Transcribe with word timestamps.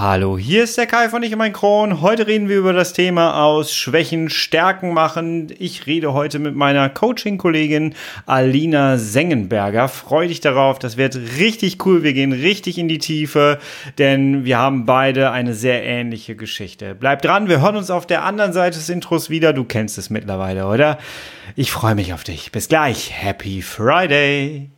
Hallo, 0.00 0.38
hier 0.38 0.62
ist 0.62 0.78
der 0.78 0.86
Kai 0.86 1.08
von 1.08 1.24
Ich 1.24 1.32
und 1.32 1.38
mein 1.38 1.52
Kron. 1.52 2.00
Heute 2.00 2.28
reden 2.28 2.48
wir 2.48 2.56
über 2.56 2.72
das 2.72 2.92
Thema 2.92 3.42
aus 3.42 3.74
Schwächen 3.74 4.30
Stärken 4.30 4.94
machen. 4.94 5.52
Ich 5.58 5.86
rede 5.86 6.12
heute 6.12 6.38
mit 6.38 6.54
meiner 6.54 6.88
Coaching-Kollegin 6.88 7.96
Alina 8.24 8.96
Sengenberger. 8.96 9.88
Freu 9.88 10.28
dich 10.28 10.38
darauf, 10.38 10.78
das 10.78 10.98
wird 10.98 11.16
richtig 11.40 11.84
cool. 11.84 12.04
Wir 12.04 12.12
gehen 12.12 12.30
richtig 12.30 12.78
in 12.78 12.86
die 12.86 12.98
Tiefe, 12.98 13.58
denn 13.98 14.44
wir 14.44 14.58
haben 14.58 14.86
beide 14.86 15.32
eine 15.32 15.52
sehr 15.52 15.82
ähnliche 15.82 16.36
Geschichte. 16.36 16.94
Bleib 16.94 17.22
dran, 17.22 17.48
wir 17.48 17.60
hören 17.60 17.74
uns 17.74 17.90
auf 17.90 18.06
der 18.06 18.22
anderen 18.22 18.52
Seite 18.52 18.78
des 18.78 18.88
Intros 18.88 19.30
wieder. 19.30 19.52
Du 19.52 19.64
kennst 19.64 19.98
es 19.98 20.10
mittlerweile, 20.10 20.68
oder? 20.68 20.98
Ich 21.56 21.72
freue 21.72 21.96
mich 21.96 22.14
auf 22.14 22.22
dich. 22.22 22.52
Bis 22.52 22.68
gleich. 22.68 23.10
Happy 23.12 23.62
Friday! 23.62 24.77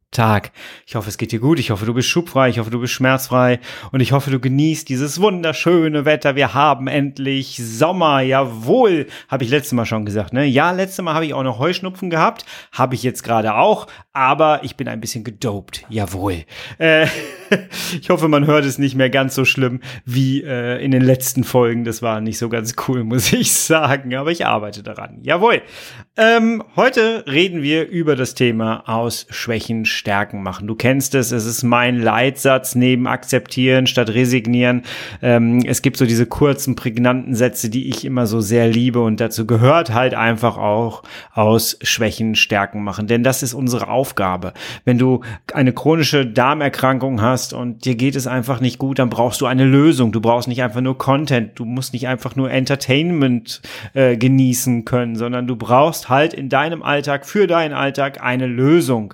Tag. 0.11 0.51
Ich 0.85 0.95
hoffe, 0.95 1.07
es 1.07 1.17
geht 1.17 1.31
dir 1.31 1.39
gut. 1.39 1.57
Ich 1.57 1.71
hoffe, 1.71 1.85
du 1.85 1.93
bist 1.93 2.09
schubfrei. 2.09 2.49
Ich 2.49 2.59
hoffe, 2.59 2.69
du 2.69 2.81
bist 2.81 2.91
schmerzfrei. 2.91 3.61
Und 3.93 4.01
ich 4.01 4.11
hoffe, 4.11 4.29
du 4.29 4.41
genießt 4.41 4.89
dieses 4.89 5.21
wunderschöne 5.21 6.03
Wetter. 6.03 6.35
Wir 6.35 6.53
haben 6.53 6.87
endlich 6.87 7.55
Sommer. 7.63 8.19
Jawohl. 8.19 9.07
Habe 9.29 9.45
ich 9.45 9.49
letztes 9.49 9.71
Mal 9.71 9.85
schon 9.85 10.03
gesagt, 10.03 10.33
ne? 10.33 10.45
Ja, 10.45 10.71
letztes 10.71 11.01
Mal 11.03 11.13
habe 11.13 11.25
ich 11.25 11.33
auch 11.33 11.43
noch 11.43 11.59
Heuschnupfen 11.59 12.09
gehabt. 12.09 12.45
Habe 12.73 12.95
ich 12.95 13.03
jetzt 13.03 13.23
gerade 13.23 13.55
auch. 13.55 13.87
Aber 14.11 14.65
ich 14.65 14.75
bin 14.75 14.89
ein 14.89 14.99
bisschen 14.99 15.23
gedopt. 15.23 15.85
Jawohl. 15.87 16.43
Äh, 16.77 17.07
ich 18.01 18.09
hoffe, 18.09 18.27
man 18.27 18.45
hört 18.45 18.65
es 18.65 18.77
nicht 18.77 18.95
mehr 18.95 19.09
ganz 19.09 19.33
so 19.33 19.45
schlimm 19.45 19.79
wie 20.03 20.43
äh, 20.43 20.83
in 20.83 20.91
den 20.91 21.03
letzten 21.03 21.45
Folgen. 21.45 21.85
Das 21.85 22.01
war 22.01 22.19
nicht 22.19 22.37
so 22.37 22.49
ganz 22.49 22.75
cool, 22.89 23.03
muss 23.05 23.31
ich 23.31 23.53
sagen. 23.53 24.13
Aber 24.15 24.31
ich 24.31 24.45
arbeite 24.45 24.83
daran. 24.83 25.19
Jawohl. 25.21 25.61
Ähm, 26.17 26.61
heute 26.75 27.23
reden 27.25 27.61
wir 27.61 27.87
über 27.87 28.17
das 28.17 28.35
Thema 28.35 28.83
aus 28.85 29.27
Schwächen 29.29 29.85
Stärken 29.85 30.43
machen. 30.43 30.67
Du 30.67 30.75
kennst 30.75 31.15
es, 31.15 31.31
es 31.31 31.45
ist 31.45 31.63
mein 31.63 32.01
Leitsatz 32.01 32.75
neben 32.75 33.07
akzeptieren 33.07 33.87
statt 33.87 34.09
resignieren. 34.09 34.81
Ähm, 35.21 35.63
es 35.65 35.81
gibt 35.81 35.95
so 35.95 36.05
diese 36.05 36.25
kurzen, 36.25 36.75
prägnanten 36.75 37.33
Sätze, 37.33 37.69
die 37.69 37.87
ich 37.87 38.03
immer 38.03 38.27
so 38.27 38.41
sehr 38.41 38.67
liebe 38.67 38.99
und 38.99 39.21
dazu 39.21 39.47
gehört 39.47 39.93
halt 39.93 40.13
einfach 40.13 40.57
auch 40.57 41.03
aus 41.33 41.79
Schwächen 41.81 42.35
Stärken 42.35 42.83
machen. 42.83 43.07
Denn 43.07 43.23
das 43.23 43.41
ist 43.41 43.53
unsere 43.53 43.87
Aufgabe. 43.87 44.51
Wenn 44.83 44.97
du 44.97 45.21
eine 45.53 45.71
chronische 45.71 46.25
Darmerkrankung 46.25 47.21
hast 47.21 47.53
und 47.53 47.85
dir 47.85 47.95
geht 47.95 48.17
es 48.17 48.27
einfach 48.27 48.59
nicht 48.59 48.79
gut, 48.79 48.99
dann 48.99 49.09
brauchst 49.09 49.39
du 49.39 49.45
eine 49.45 49.63
Lösung. 49.63 50.11
Du 50.11 50.19
brauchst 50.19 50.49
nicht 50.49 50.61
einfach 50.61 50.81
nur 50.81 50.97
Content. 50.97 51.57
Du 51.57 51.63
musst 51.63 51.93
nicht 51.93 52.09
einfach 52.09 52.35
nur 52.35 52.51
Entertainment 52.51 53.61
äh, 53.93 54.17
genießen 54.17 54.83
können, 54.83 55.15
sondern 55.15 55.47
du 55.47 55.55
brauchst 55.55 56.00
halt 56.09 56.33
in 56.33 56.49
deinem 56.49 56.83
Alltag, 56.83 57.25
für 57.25 57.47
deinen 57.47 57.73
Alltag 57.73 58.21
eine 58.21 58.47
Lösung. 58.47 59.13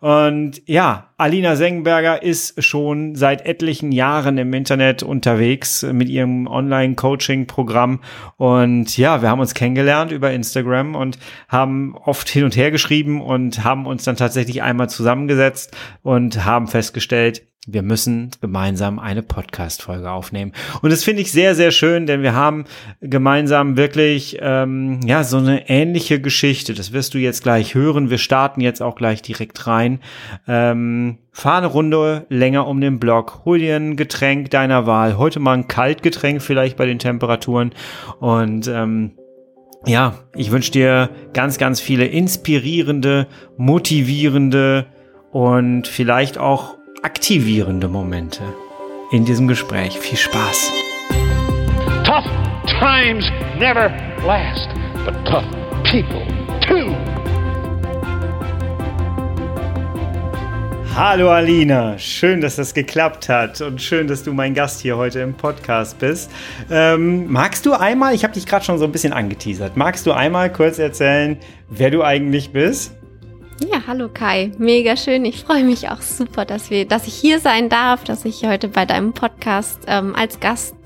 Und 0.00 0.62
ja, 0.66 1.08
Alina 1.16 1.56
Sengenberger 1.56 2.22
ist 2.22 2.62
schon 2.62 3.16
seit 3.16 3.44
etlichen 3.44 3.90
Jahren 3.90 4.38
im 4.38 4.54
Internet 4.54 5.02
unterwegs 5.02 5.82
mit 5.82 6.08
ihrem 6.08 6.46
Online-Coaching-Programm. 6.46 8.00
Und 8.36 8.96
ja, 8.96 9.22
wir 9.22 9.28
haben 9.28 9.40
uns 9.40 9.54
kennengelernt 9.54 10.12
über 10.12 10.30
Instagram 10.30 10.94
und 10.94 11.18
haben 11.48 11.96
oft 11.96 12.28
hin 12.28 12.44
und 12.44 12.56
her 12.56 12.70
geschrieben 12.70 13.20
und 13.20 13.64
haben 13.64 13.86
uns 13.86 14.04
dann 14.04 14.16
tatsächlich 14.16 14.62
einmal 14.62 14.88
zusammengesetzt 14.88 15.76
und 16.02 16.44
haben 16.44 16.68
festgestellt, 16.68 17.42
wir 17.66 17.82
müssen 17.82 18.30
gemeinsam 18.40 18.98
eine 18.98 19.22
Podcast-Folge 19.22 20.10
aufnehmen. 20.10 20.52
Und 20.80 20.90
das 20.90 21.04
finde 21.04 21.22
ich 21.22 21.32
sehr, 21.32 21.54
sehr 21.54 21.70
schön, 21.70 22.06
denn 22.06 22.22
wir 22.22 22.34
haben 22.34 22.64
gemeinsam 23.00 23.76
wirklich 23.76 24.38
ähm, 24.40 25.00
ja 25.04 25.22
so 25.24 25.36
eine 25.36 25.68
ähnliche 25.68 26.20
Geschichte. 26.20 26.72
Das 26.72 26.92
wirst 26.92 27.12
du 27.12 27.18
jetzt 27.18 27.42
gleich 27.42 27.74
hören. 27.74 28.08
Wir 28.08 28.18
starten 28.18 28.60
jetzt 28.60 28.80
auch 28.80 28.94
gleich 28.94 29.20
direkt 29.20 29.66
rein. 29.66 30.00
Ähm, 30.46 31.18
fahr 31.30 31.58
eine 31.58 31.66
Runde 31.66 32.26
länger 32.30 32.66
um 32.66 32.80
den 32.80 32.98
Block, 32.98 33.42
hol 33.44 33.58
dir 33.58 33.76
ein 33.76 33.96
Getränk 33.96 34.50
deiner 34.50 34.86
Wahl. 34.86 35.18
Heute 35.18 35.38
mal 35.38 35.52
ein 35.52 35.68
Kaltgetränk 35.68 36.40
vielleicht 36.42 36.76
bei 36.76 36.86
den 36.86 36.98
Temperaturen 36.98 37.72
und 38.18 38.66
ähm, 38.66 39.12
ja, 39.86 40.14
ich 40.34 40.50
wünsche 40.50 40.72
dir 40.72 41.10
ganz, 41.32 41.58
ganz 41.58 41.80
viele 41.80 42.06
inspirierende, 42.06 43.28
motivierende 43.56 44.86
und 45.30 45.86
vielleicht 45.86 46.38
auch 46.38 46.77
aktivierende 47.02 47.88
Momente 47.88 48.42
in 49.12 49.24
diesem 49.24 49.46
Gespräch. 49.46 49.98
Viel 49.98 50.18
Spaß. 50.18 50.72
Tough 52.04 52.26
times 52.66 53.24
never 53.58 53.90
last, 54.26 54.68
but 55.04 55.14
tough 55.24 55.44
people 55.84 56.26
too. 56.60 56.94
Hallo 60.94 61.30
Alina, 61.30 61.96
schön, 61.96 62.40
dass 62.40 62.56
das 62.56 62.74
geklappt 62.74 63.28
hat 63.28 63.60
und 63.60 63.80
schön, 63.80 64.08
dass 64.08 64.24
du 64.24 64.32
mein 64.32 64.52
Gast 64.52 64.80
hier 64.80 64.96
heute 64.96 65.20
im 65.20 65.34
Podcast 65.34 66.00
bist. 66.00 66.28
Ähm, 66.68 67.30
magst 67.30 67.64
du 67.66 67.74
einmal, 67.74 68.16
ich 68.16 68.24
habe 68.24 68.34
dich 68.34 68.46
gerade 68.46 68.64
schon 68.64 68.78
so 68.78 68.84
ein 68.84 68.90
bisschen 68.90 69.12
angeteasert, 69.12 69.76
magst 69.76 70.04
du 70.06 70.12
einmal 70.12 70.52
kurz 70.52 70.80
erzählen, 70.80 71.36
wer 71.68 71.92
du 71.92 72.02
eigentlich 72.02 72.50
bist? 72.50 72.97
Ja, 73.66 73.82
hallo 73.88 74.08
Kai. 74.08 74.52
Mega 74.58 74.96
schön. 74.96 75.24
Ich 75.24 75.42
freue 75.42 75.64
mich 75.64 75.88
auch 75.88 76.00
super, 76.00 76.44
dass 76.44 76.70
wir, 76.70 76.86
dass 76.86 77.08
ich 77.08 77.14
hier 77.14 77.40
sein 77.40 77.68
darf, 77.68 78.04
dass 78.04 78.24
ich 78.24 78.44
heute 78.46 78.68
bei 78.68 78.86
deinem 78.86 79.14
Podcast 79.14 79.80
ähm, 79.88 80.14
als 80.14 80.38
Gast 80.38 80.76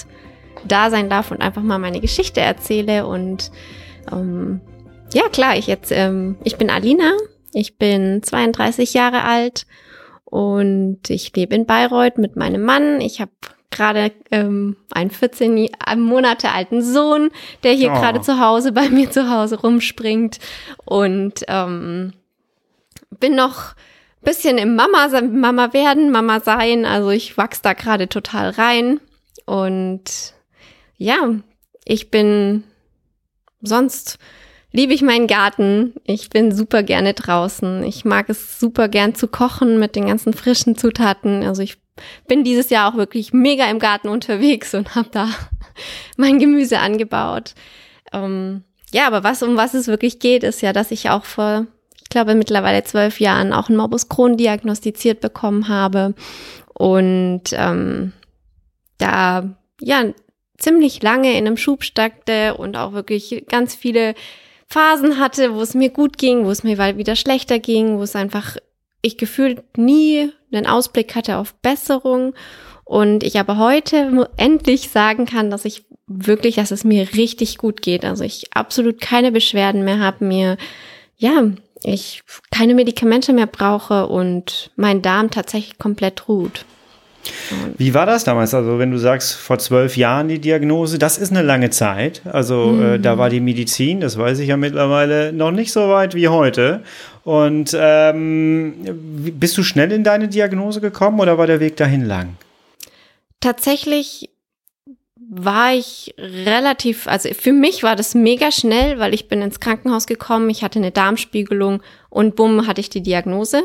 da 0.67 0.89
sein 0.89 1.11
darf 1.11 1.31
und 1.31 1.43
einfach 1.43 1.63
mal 1.63 1.79
meine 1.79 2.01
Geschichte 2.01 2.41
erzähle. 2.41 3.07
Und 3.07 3.51
ähm, 4.11 4.63
ja, 5.13 5.29
klar, 5.29 5.57
ich 5.59 5.67
jetzt, 5.67 5.93
ähm, 5.93 6.37
ich 6.45 6.57
bin 6.57 6.71
Alina, 6.71 7.13
ich 7.53 7.77
bin 7.77 8.23
32 8.23 8.95
Jahre 8.95 9.23
alt 9.25 9.67
und 10.25 11.11
ich 11.11 11.37
lebe 11.37 11.55
in 11.55 11.67
Bayreuth 11.67 12.17
mit 12.17 12.37
meinem 12.37 12.63
Mann. 12.63 13.03
Ich 13.03 13.21
habe 13.21 13.33
gerade 13.71 14.13
ähm, 14.31 14.77
einen 14.91 15.11
14 15.11 15.69
Monate 15.99 16.51
alten 16.53 16.83
Sohn, 16.83 17.29
der 17.65 17.73
hier 17.73 17.91
oh. 17.91 17.95
gerade 17.95 18.23
zu 18.23 18.41
Hause 18.41 18.73
bei 18.73 18.89
mir 18.89 19.11
zu 19.11 19.29
Hause 19.29 19.61
rumspringt 19.61 20.39
und 20.87 21.45
ähm, 21.49 22.15
bin 23.19 23.35
noch 23.35 23.75
bisschen 24.23 24.59
im 24.59 24.77
Mama, 24.77 25.09
Mama 25.21 25.73
werden, 25.73 26.11
Mama 26.11 26.41
sein. 26.41 26.85
Also 26.85 27.11
ich 27.11 27.37
wachse 27.37 27.61
da 27.63 27.73
gerade 27.73 28.09
total 28.09 28.51
rein. 28.51 29.01
Und 29.47 30.35
ja, 30.97 31.35
ich 31.85 32.11
bin 32.11 32.65
sonst 33.61 34.19
liebe 34.71 34.95
ich 34.95 35.03
meinen 35.03 35.27
Garten. 35.27 35.95
Ich 36.05 36.31
bin 36.31 36.55
super 36.55 36.83
gerne 36.83 37.15
draußen. 37.15 37.85
Ich 37.85 38.05
mag 38.05 38.29
es 38.29 38.59
super 38.59 38.89
gern 38.89 39.15
zu 39.15 39.29
kochen 39.29 39.79
mit 39.79 39.97
den 39.97 40.07
ganzen 40.07 40.33
frischen 40.33 40.77
Zutaten. 40.77 41.43
Also 41.43 41.63
ich 41.63 41.79
bin 42.27 42.45
dieses 42.45 42.71
Jahr 42.71 42.93
auch 42.93 42.97
wirklich 42.97 43.33
mega 43.33 43.69
im 43.71 43.79
Garten 43.79 44.09
unterwegs 44.09 44.75
und 44.75 44.95
habe 44.95 45.09
da 45.11 45.29
mein 46.17 46.39
Gemüse 46.39 46.79
angebaut. 46.79 47.55
Ähm, 48.13 48.65
ja, 48.93 49.07
aber 49.07 49.25
was 49.25 49.43
um 49.43 49.57
was 49.57 49.75
es 49.75 49.89
wirklich 49.89 50.19
geht, 50.19 50.43
ist 50.43 50.63
ja, 50.63 50.73
dass 50.73 50.91
ich 50.91 51.11
auch 51.11 51.25
vor 51.25 51.67
glaube, 52.13 52.35
mittlerweile 52.35 52.85
zwölf 52.85 53.19
Jahren 53.19 53.53
auch 53.53 53.69
ein 53.69 53.77
Morbus 53.77 54.09
Crohn 54.09 54.37
diagnostiziert 54.37 55.21
bekommen 55.21 55.69
habe 55.69 56.15
und 56.75 57.43
ähm, 57.53 58.13
da 58.99 59.57
ja 59.81 60.05
ziemlich 60.59 61.03
lange 61.03 61.33
in 61.33 61.47
einem 61.47 61.57
Schub 61.57 61.83
steckte 61.83 62.55
und 62.57 62.77
auch 62.77 62.93
wirklich 62.93 63.45
ganz 63.49 63.75
viele 63.75 64.15
Phasen 64.69 65.19
hatte, 65.19 65.55
wo 65.55 65.61
es 65.61 65.75
mir 65.75 65.91
gut 65.91 66.19
ging, 66.19 66.45
wo 66.45 66.51
es 66.51 66.63
mir 66.63 66.79
wieder 66.97 67.17
schlechter 67.17 67.59
ging, 67.59 67.99
wo 67.99 68.03
es 68.05 68.15
einfach 68.15 68.57
ich 69.03 69.19
gefühlt 69.19 69.77
nie 69.77 70.31
einen 70.53 70.67
Ausblick 70.67 71.17
hatte 71.17 71.39
auf 71.39 71.55
Besserung 71.55 72.35
und 72.85 73.25
ich 73.25 73.39
aber 73.39 73.59
heute 73.59 74.29
endlich 74.37 74.91
sagen 74.91 75.27
kann, 75.27 75.51
dass 75.51 75.65
ich 75.65 75.85
wirklich, 76.07 76.57
dass 76.57 76.71
es 76.71 76.85
mir 76.85 77.15
richtig 77.15 77.59
gut 77.59 77.83
geht. 77.83 78.05
Also 78.05 78.23
ich 78.23 78.55
absolut 78.55 79.01
keine 79.01 79.33
Beschwerden 79.33 79.85
mehr 79.85 79.99
habe, 79.99 80.25
mir 80.25 80.57
ja 81.17 81.51
ich 81.85 82.23
keine 82.51 82.75
Medikamente 82.75 83.33
mehr 83.33 83.47
brauche 83.47 84.07
und 84.07 84.71
mein 84.77 85.03
Darm 85.03 85.31
tatsächlich 85.31 85.79
komplett 85.79 86.29
ruht. 86.29 86.65
Wie 87.79 87.95
war 87.95 88.05
das 88.05 88.25
damals? 88.25 88.53
Also, 88.53 88.79
wenn 88.79 88.91
du 88.91 88.99
sagst, 88.99 89.35
vor 89.35 89.59
zwölf 89.59 89.97
Jahren 89.97 90.29
die 90.29 90.41
Diagnose, 90.41 90.99
das 90.99 91.19
ist 91.19 91.31
eine 91.31 91.43
lange 91.43 91.71
Zeit. 91.71 92.23
Also, 92.25 92.73
mhm. 92.73 92.83
äh, 92.83 92.99
da 92.99 93.17
war 93.17 93.31
die 93.31 93.41
Medizin, 93.41 94.01
das 94.01 94.19
weiß 94.19 94.41
ich 94.41 94.49
ja 94.49 94.57
mittlerweile, 94.57 95.33
noch 95.33 95.53
nicht 95.53 95.73
so 95.73 95.89
weit 95.89 96.15
wie 96.15 96.29
heute. 96.29 96.83
Und 97.25 97.77
ähm, 97.79 98.75
bist 99.39 99.57
du 99.57 99.63
schnell 99.63 99.93
in 99.93 100.03
deine 100.03 100.29
Diagnose 100.29 100.81
gekommen 100.81 101.21
oder 101.21 101.39
war 101.39 101.47
der 101.47 101.61
Weg 101.61 101.77
dahin 101.77 102.05
lang? 102.05 102.37
Tatsächlich 103.41 104.31
war 105.35 105.73
ich 105.73 106.15
relativ, 106.19 107.07
also 107.09 107.31
für 107.33 107.55
mich 107.55 107.83
war 107.83 107.97
das 107.97 108.15
mega 108.15 108.53
schnell, 108.53 108.99
weil 108.99 109.15
ich 109.15 109.29
bin 109.29 109.41
ins 109.41 109.61
Krankenhaus 109.61 110.07
gekommen, 110.07 110.51
ich 110.51 110.63
hatte 110.63 110.79
eine 110.79 110.91
Darmspiegelung 110.91 111.83
und 112.11 112.37
bumm, 112.37 112.67
hatte 112.67 112.83
ich 112.83 112.91
die 112.91 113.03
Diagnose. 113.03 113.63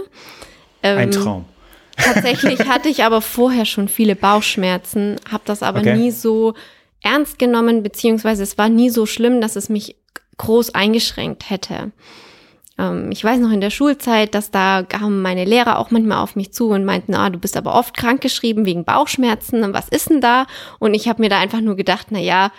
Ähm, 0.81 0.97
Ein 0.97 1.11
Traum. 1.11 1.45
Tatsächlich 1.97 2.59
hatte 2.69 2.87
ich 2.87 3.03
aber 3.03 3.21
vorher 3.21 3.65
schon 3.65 3.89
viele 3.89 4.15
Bauchschmerzen, 4.15 5.17
habe 5.29 5.43
das 5.43 5.61
aber 5.61 5.79
okay. 5.79 5.97
nie 5.97 6.11
so 6.11 6.53
ernst 7.03 7.37
genommen, 7.37 7.83
beziehungsweise 7.83 8.43
es 8.43 8.57
war 8.57 8.69
nie 8.69 8.89
so 8.89 9.05
schlimm, 9.05 9.41
dass 9.41 9.57
es 9.57 9.67
mich 9.67 9.97
groß 10.37 10.73
eingeschränkt 10.73 11.49
hätte. 11.49 11.91
Ähm, 12.77 13.11
ich 13.11 13.23
weiß 13.23 13.39
noch 13.39 13.51
in 13.51 13.61
der 13.61 13.69
Schulzeit, 13.69 14.35
dass 14.35 14.51
da 14.51 14.83
kamen 14.83 15.21
meine 15.21 15.45
Lehrer 15.45 15.79
auch 15.79 15.91
manchmal 15.91 16.19
auf 16.19 16.35
mich 16.35 16.53
zu 16.53 16.69
und 16.69 16.85
meinten, 16.85 17.13
ah, 17.15 17.29
du 17.29 17.39
bist 17.39 17.57
aber 17.57 17.75
oft 17.75 17.95
krankgeschrieben 17.95 18.65
wegen 18.65 18.85
Bauchschmerzen, 18.85 19.73
was 19.73 19.89
ist 19.89 20.09
denn 20.09 20.21
da? 20.21 20.45
Und 20.79 20.93
ich 20.93 21.07
habe 21.07 21.21
mir 21.21 21.29
da 21.29 21.39
einfach 21.39 21.61
nur 21.61 21.75
gedacht, 21.75 22.07
na 22.09 22.19
ja, 22.19 22.51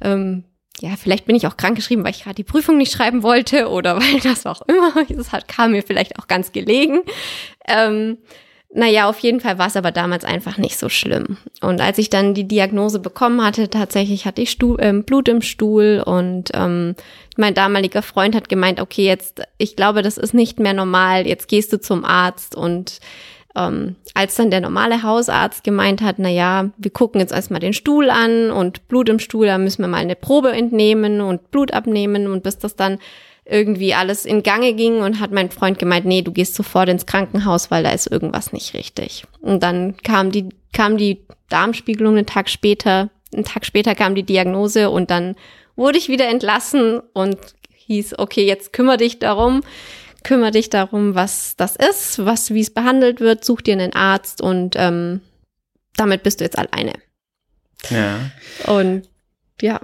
ähm, 0.00 0.44
ja, 0.80 0.90
vielleicht 0.96 1.24
bin 1.24 1.36
ich 1.36 1.46
auch 1.46 1.56
krankgeschrieben, 1.56 2.04
weil 2.04 2.10
ich 2.12 2.24
gerade 2.24 2.34
die 2.34 2.44
Prüfung 2.44 2.76
nicht 2.76 2.92
schreiben 2.92 3.22
wollte 3.22 3.68
oder 3.68 3.96
weil 4.00 4.20
das 4.20 4.46
auch 4.46 4.62
immer, 4.62 4.92
das 5.08 5.32
hat, 5.32 5.48
kam 5.48 5.72
mir 5.72 5.82
vielleicht 5.82 6.18
auch 6.18 6.26
ganz 6.26 6.52
gelegen. 6.52 7.00
Ähm, 7.68 8.18
naja, 8.74 9.08
auf 9.08 9.20
jeden 9.20 9.40
Fall 9.40 9.58
war 9.58 9.68
es 9.68 9.76
aber 9.76 9.90
damals 9.90 10.24
einfach 10.24 10.58
nicht 10.58 10.76
so 10.76 10.88
schlimm. 10.88 11.38
Und 11.62 11.80
als 11.80 11.98
ich 11.98 12.10
dann 12.10 12.34
die 12.34 12.46
Diagnose 12.46 12.98
bekommen 12.98 13.42
hatte, 13.42 13.70
tatsächlich 13.70 14.26
hatte 14.26 14.42
ich 14.42 14.50
Stuhl, 14.50 14.78
äh, 14.80 14.92
Blut 14.92 15.28
im 15.28 15.40
Stuhl 15.40 16.02
und 16.04 16.50
ähm, 16.52 16.94
mein 17.38 17.54
damaliger 17.54 18.02
Freund 18.02 18.34
hat 18.34 18.48
gemeint, 18.48 18.80
okay, 18.80 19.04
jetzt, 19.04 19.42
ich 19.58 19.76
glaube, 19.76 20.02
das 20.02 20.18
ist 20.18 20.34
nicht 20.34 20.58
mehr 20.58 20.74
normal, 20.74 21.26
jetzt 21.26 21.48
gehst 21.48 21.72
du 21.72 21.80
zum 21.80 22.04
Arzt. 22.04 22.54
Und 22.54 23.00
ähm, 23.56 23.96
als 24.14 24.34
dann 24.36 24.50
der 24.50 24.60
normale 24.60 25.02
Hausarzt 25.02 25.64
gemeint 25.64 26.02
hat, 26.02 26.16
na 26.18 26.28
ja, 26.28 26.70
wir 26.76 26.90
gucken 26.90 27.20
jetzt 27.20 27.32
erstmal 27.32 27.60
den 27.60 27.72
Stuhl 27.72 28.10
an 28.10 28.50
und 28.50 28.88
Blut 28.88 29.08
im 29.08 29.18
Stuhl, 29.18 29.46
da 29.46 29.58
müssen 29.58 29.82
wir 29.82 29.88
mal 29.88 29.98
eine 29.98 30.16
Probe 30.16 30.52
entnehmen 30.52 31.20
und 31.20 31.50
Blut 31.50 31.72
abnehmen. 31.72 32.28
Und 32.28 32.42
bis 32.42 32.58
das 32.58 32.76
dann 32.76 32.98
irgendwie 33.46 33.94
alles 33.94 34.26
in 34.26 34.42
Gange 34.42 34.74
ging 34.74 35.00
und 35.00 35.20
hat 35.20 35.30
mein 35.30 35.50
Freund 35.50 35.78
gemeint, 35.78 36.04
nee, 36.04 36.22
du 36.22 36.32
gehst 36.32 36.54
sofort 36.54 36.88
ins 36.88 37.06
Krankenhaus, 37.06 37.70
weil 37.70 37.84
da 37.84 37.90
ist 37.90 38.10
irgendwas 38.10 38.52
nicht 38.52 38.74
richtig. 38.74 39.24
Und 39.40 39.62
dann 39.62 39.96
kam 39.98 40.32
die, 40.32 40.48
kam 40.72 40.96
die 40.96 41.22
Darmspiegelung 41.48 42.16
einen 42.16 42.26
Tag 42.26 42.48
später, 42.48 43.08
einen 43.32 43.44
Tag 43.44 43.64
später 43.64 43.94
kam 43.94 44.14
die 44.16 44.24
Diagnose 44.24 44.90
und 44.90 45.10
dann 45.10 45.36
wurde 45.76 45.98
ich 45.98 46.08
wieder 46.08 46.28
entlassen 46.28 47.00
und 47.12 47.38
hieß, 47.70 48.18
okay, 48.18 48.44
jetzt 48.44 48.72
kümmere 48.72 48.96
dich 48.96 49.18
darum, 49.18 49.62
kümmere 50.24 50.50
dich 50.50 50.70
darum, 50.70 51.14
was 51.14 51.54
das 51.56 51.76
ist, 51.76 52.24
was, 52.24 52.52
wie 52.52 52.60
es 52.60 52.72
behandelt 52.72 53.20
wird, 53.20 53.44
such 53.44 53.60
dir 53.60 53.74
einen 53.74 53.94
Arzt 53.94 54.40
und 54.40 54.74
ähm, 54.76 55.20
damit 55.96 56.22
bist 56.22 56.40
du 56.40 56.44
jetzt 56.44 56.58
alleine. 56.58 56.94
Ja. 57.90 58.30
Und 58.66 59.08
ja. 59.60 59.80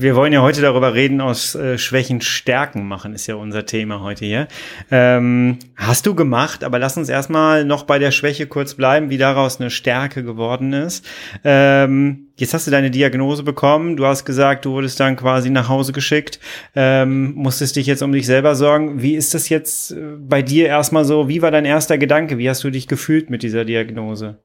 Wir 0.00 0.14
wollen 0.14 0.32
ja 0.32 0.42
heute 0.42 0.60
darüber 0.60 0.94
reden, 0.94 1.20
aus 1.20 1.56
äh, 1.56 1.76
Schwächen 1.76 2.20
Stärken 2.20 2.86
machen, 2.86 3.14
ist 3.14 3.26
ja 3.26 3.34
unser 3.34 3.66
Thema 3.66 4.00
heute 4.00 4.24
hier. 4.24 4.46
Ähm, 4.92 5.58
hast 5.74 6.06
du 6.06 6.14
gemacht, 6.14 6.62
aber 6.62 6.78
lass 6.78 6.96
uns 6.96 7.08
erstmal 7.08 7.64
noch 7.64 7.82
bei 7.82 7.98
der 7.98 8.12
Schwäche 8.12 8.46
kurz 8.46 8.74
bleiben, 8.74 9.10
wie 9.10 9.18
daraus 9.18 9.60
eine 9.60 9.70
Stärke 9.70 10.22
geworden 10.22 10.72
ist. 10.72 11.04
Ähm, 11.42 12.28
jetzt 12.36 12.54
hast 12.54 12.68
du 12.68 12.70
deine 12.70 12.92
Diagnose 12.92 13.42
bekommen, 13.42 13.96
du 13.96 14.06
hast 14.06 14.24
gesagt, 14.24 14.66
du 14.66 14.70
wurdest 14.70 15.00
dann 15.00 15.16
quasi 15.16 15.50
nach 15.50 15.68
Hause 15.68 15.92
geschickt, 15.92 16.38
ähm, 16.76 17.32
musstest 17.34 17.74
dich 17.74 17.88
jetzt 17.88 18.02
um 18.02 18.12
dich 18.12 18.26
selber 18.26 18.54
sorgen. 18.54 19.02
Wie 19.02 19.16
ist 19.16 19.34
das 19.34 19.48
jetzt 19.48 19.90
äh, 19.90 19.96
bei 20.16 20.42
dir 20.42 20.68
erstmal 20.68 21.04
so? 21.04 21.28
Wie 21.28 21.42
war 21.42 21.50
dein 21.50 21.64
erster 21.64 21.98
Gedanke? 21.98 22.38
Wie 22.38 22.48
hast 22.48 22.62
du 22.62 22.70
dich 22.70 22.86
gefühlt 22.86 23.30
mit 23.30 23.42
dieser 23.42 23.64
Diagnose? 23.64 24.38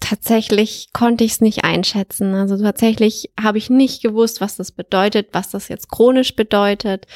Tatsächlich 0.00 0.90
konnte 0.92 1.24
ich 1.24 1.32
es 1.32 1.40
nicht 1.40 1.64
einschätzen. 1.64 2.34
Also 2.34 2.56
tatsächlich 2.58 3.30
habe 3.40 3.58
ich 3.58 3.70
nicht 3.70 4.02
gewusst, 4.02 4.40
was 4.40 4.56
das 4.56 4.72
bedeutet, 4.72 5.28
was 5.32 5.50
das 5.50 5.68
jetzt 5.68 5.90
chronisch 5.90 6.36
bedeutet, 6.36 7.06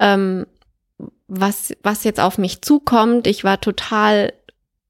ähm, 0.00 0.46
was, 1.28 1.72
was 1.82 2.04
jetzt 2.04 2.20
auf 2.20 2.38
mich 2.38 2.62
zukommt. 2.62 3.26
Ich 3.26 3.44
war 3.44 3.60
total 3.60 4.32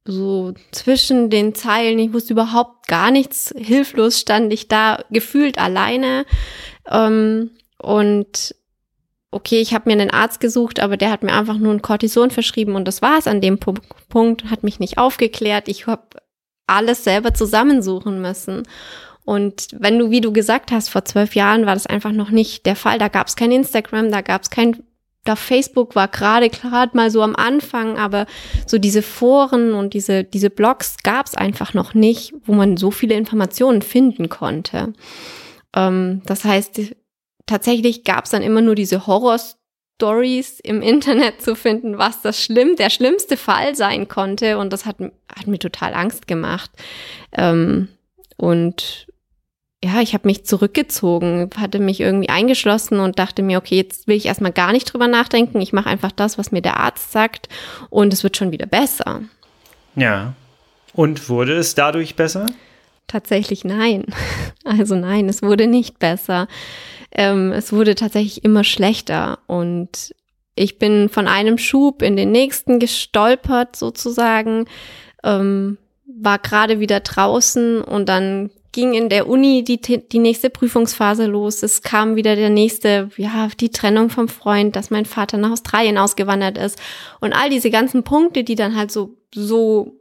so 0.04 0.54
zwischen 0.72 1.30
den 1.30 1.54
Zeilen. 1.54 1.98
Ich 1.98 2.12
wusste 2.12 2.32
überhaupt 2.32 2.88
gar 2.88 3.10
nichts. 3.10 3.54
Hilflos 3.56 4.20
stand 4.20 4.52
ich 4.52 4.68
da 4.68 5.04
gefühlt 5.10 5.58
alleine. 5.58 6.24
Ähm, 6.90 7.50
und 7.78 8.54
okay, 9.30 9.60
ich 9.60 9.74
habe 9.74 9.88
mir 9.88 10.00
einen 10.00 10.10
Arzt 10.10 10.40
gesucht, 10.40 10.80
aber 10.80 10.96
der 10.96 11.10
hat 11.10 11.22
mir 11.22 11.32
einfach 11.32 11.58
nur 11.58 11.72
ein 11.72 11.82
Cortison 11.82 12.30
verschrieben 12.30 12.76
und 12.76 12.86
das 12.86 13.02
war 13.02 13.18
es 13.18 13.26
an 13.26 13.40
dem 13.40 13.58
Punkt, 13.58 14.50
hat 14.50 14.62
mich 14.62 14.78
nicht 14.78 14.98
aufgeklärt. 14.98 15.68
Ich 15.68 15.86
habe 15.86 16.02
alles 16.66 17.04
selber 17.04 17.34
zusammensuchen 17.34 18.20
müssen. 18.20 18.62
Und 19.24 19.68
wenn 19.78 19.98
du, 19.98 20.10
wie 20.10 20.20
du 20.20 20.32
gesagt 20.32 20.72
hast, 20.72 20.88
vor 20.88 21.04
zwölf 21.04 21.34
Jahren 21.36 21.66
war 21.66 21.74
das 21.74 21.86
einfach 21.86 22.12
noch 22.12 22.30
nicht 22.30 22.66
der 22.66 22.76
Fall. 22.76 22.98
Da 22.98 23.08
gab 23.08 23.28
es 23.28 23.36
kein 23.36 23.52
Instagram, 23.52 24.10
da 24.10 24.20
gab 24.20 24.42
es 24.42 24.50
kein, 24.50 24.82
da 25.24 25.36
Facebook 25.36 25.94
war 25.94 26.08
gerade 26.08 26.50
gerade 26.50 26.96
mal 26.96 27.10
so 27.10 27.22
am 27.22 27.36
Anfang, 27.36 27.98
aber 27.98 28.26
so 28.66 28.78
diese 28.78 29.02
Foren 29.02 29.74
und 29.74 29.94
diese 29.94 30.24
diese 30.24 30.50
Blogs 30.50 30.96
gab 31.04 31.26
es 31.26 31.36
einfach 31.36 31.74
noch 31.74 31.94
nicht, 31.94 32.34
wo 32.44 32.54
man 32.54 32.76
so 32.76 32.90
viele 32.90 33.14
Informationen 33.14 33.82
finden 33.82 34.28
konnte. 34.28 34.92
Ähm, 35.76 36.22
das 36.26 36.44
heißt, 36.44 36.80
tatsächlich 37.46 38.02
gab 38.02 38.24
es 38.24 38.32
dann 38.32 38.42
immer 38.42 38.60
nur 38.60 38.74
diese 38.74 39.06
Horrors 39.06 39.61
Stories 39.96 40.58
im 40.60 40.82
Internet 40.82 41.42
zu 41.42 41.54
finden, 41.54 41.98
was 41.98 42.22
das 42.22 42.42
schlimm, 42.42 42.76
der 42.76 42.90
schlimmste 42.90 43.36
Fall 43.36 43.76
sein 43.76 44.08
konnte. 44.08 44.58
Und 44.58 44.72
das 44.72 44.84
hat, 44.84 44.96
hat 45.00 45.46
mir 45.46 45.58
total 45.58 45.94
Angst 45.94 46.26
gemacht. 46.26 46.70
Ähm, 47.32 47.88
und 48.36 49.06
ja, 49.84 50.00
ich 50.00 50.14
habe 50.14 50.28
mich 50.28 50.44
zurückgezogen, 50.44 51.50
hatte 51.56 51.80
mich 51.80 52.00
irgendwie 52.00 52.28
eingeschlossen 52.28 53.00
und 53.00 53.18
dachte 53.18 53.42
mir, 53.42 53.58
okay, 53.58 53.76
jetzt 53.76 54.06
will 54.06 54.16
ich 54.16 54.26
erstmal 54.26 54.52
gar 54.52 54.72
nicht 54.72 54.84
drüber 54.92 55.08
nachdenken. 55.08 55.60
Ich 55.60 55.72
mache 55.72 55.88
einfach 55.88 56.12
das, 56.12 56.38
was 56.38 56.52
mir 56.52 56.62
der 56.62 56.78
Arzt 56.78 57.12
sagt 57.12 57.48
und 57.90 58.12
es 58.12 58.22
wird 58.22 58.36
schon 58.36 58.52
wieder 58.52 58.66
besser. 58.66 59.22
Ja. 59.96 60.34
Und 60.94 61.28
wurde 61.28 61.54
es 61.54 61.74
dadurch 61.74 62.16
besser? 62.16 62.46
Tatsächlich 63.06 63.64
nein. 63.64 64.06
Also 64.64 64.94
nein, 64.94 65.28
es 65.28 65.42
wurde 65.42 65.66
nicht 65.66 65.98
besser 65.98 66.46
ähm, 67.14 67.52
es 67.52 67.72
wurde 67.72 67.94
tatsächlich 67.94 68.44
immer 68.44 68.64
schlechter 68.64 69.38
und 69.46 70.14
ich 70.54 70.78
bin 70.78 71.08
von 71.08 71.28
einem 71.28 71.58
Schub 71.58 72.02
in 72.02 72.16
den 72.16 72.30
nächsten 72.30 72.78
gestolpert 72.78 73.76
sozusagen, 73.76 74.66
ähm, 75.24 75.78
war 76.06 76.38
gerade 76.38 76.80
wieder 76.80 77.00
draußen 77.00 77.82
und 77.82 78.08
dann 78.08 78.50
ging 78.72 78.94
in 78.94 79.10
der 79.10 79.28
Uni 79.28 79.64
die, 79.64 79.78
die 79.80 80.18
nächste 80.18 80.48
Prüfungsphase 80.48 81.26
los. 81.26 81.62
Es 81.62 81.82
kam 81.82 82.16
wieder 82.16 82.36
der 82.36 82.48
nächste, 82.48 83.10
ja, 83.16 83.48
die 83.60 83.70
Trennung 83.70 84.08
vom 84.08 84.28
Freund, 84.28 84.76
dass 84.76 84.90
mein 84.90 85.04
Vater 85.04 85.36
nach 85.36 85.52
Australien 85.52 85.98
ausgewandert 85.98 86.56
ist 86.56 86.80
und 87.20 87.34
all 87.34 87.50
diese 87.50 87.70
ganzen 87.70 88.02
Punkte, 88.02 88.44
die 88.44 88.54
dann 88.54 88.74
halt 88.74 88.90
so, 88.90 89.16
so 89.34 90.00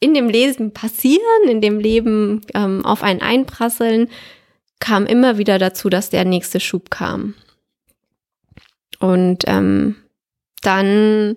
in 0.00 0.12
dem 0.12 0.28
Leben 0.28 0.72
passieren, 0.72 1.48
in 1.48 1.62
dem 1.62 1.78
Leben 1.78 2.42
ähm, 2.52 2.84
auf 2.84 3.02
einen 3.02 3.22
einprasseln, 3.22 4.08
kam 4.84 5.06
immer 5.06 5.38
wieder 5.38 5.58
dazu, 5.58 5.88
dass 5.88 6.10
der 6.10 6.26
nächste 6.26 6.60
Schub 6.60 6.90
kam. 6.90 7.32
Und 9.00 9.44
ähm, 9.46 9.96
dann, 10.60 11.36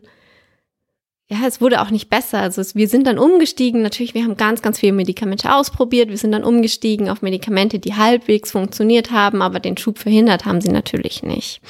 ja, 1.30 1.38
es 1.48 1.62
wurde 1.62 1.82
auch 1.82 1.90
nicht 1.90 2.10
besser. 2.10 2.40
Also 2.40 2.60
es, 2.60 2.76
wir 2.76 2.90
sind 2.90 3.08
dann 3.08 3.18
umgestiegen. 3.18 3.82
Natürlich, 3.82 4.14
wir 4.14 4.26
haben 4.26 4.36
ganz, 4.36 4.62
ganz 4.62 4.80
viele 4.80 4.92
Medikamente 4.92 5.56
ausprobiert. 5.56 6.10
Wir 6.10 6.18
sind 6.18 6.34
dann 6.34 6.44
umgestiegen 6.44 7.08
auf 7.10 7.22
Medikamente, 7.22 7.80
die 7.80 7.96
halbwegs 7.96 8.52
funktioniert 8.52 9.12
haben, 9.12 9.42
aber 9.42 9.62
den 9.62 9.78
Schub 9.78 9.98
verhindert 9.98 10.44
haben 10.44 10.60
sie 10.60 10.72
natürlich 10.72 11.24
nicht. 11.24 11.62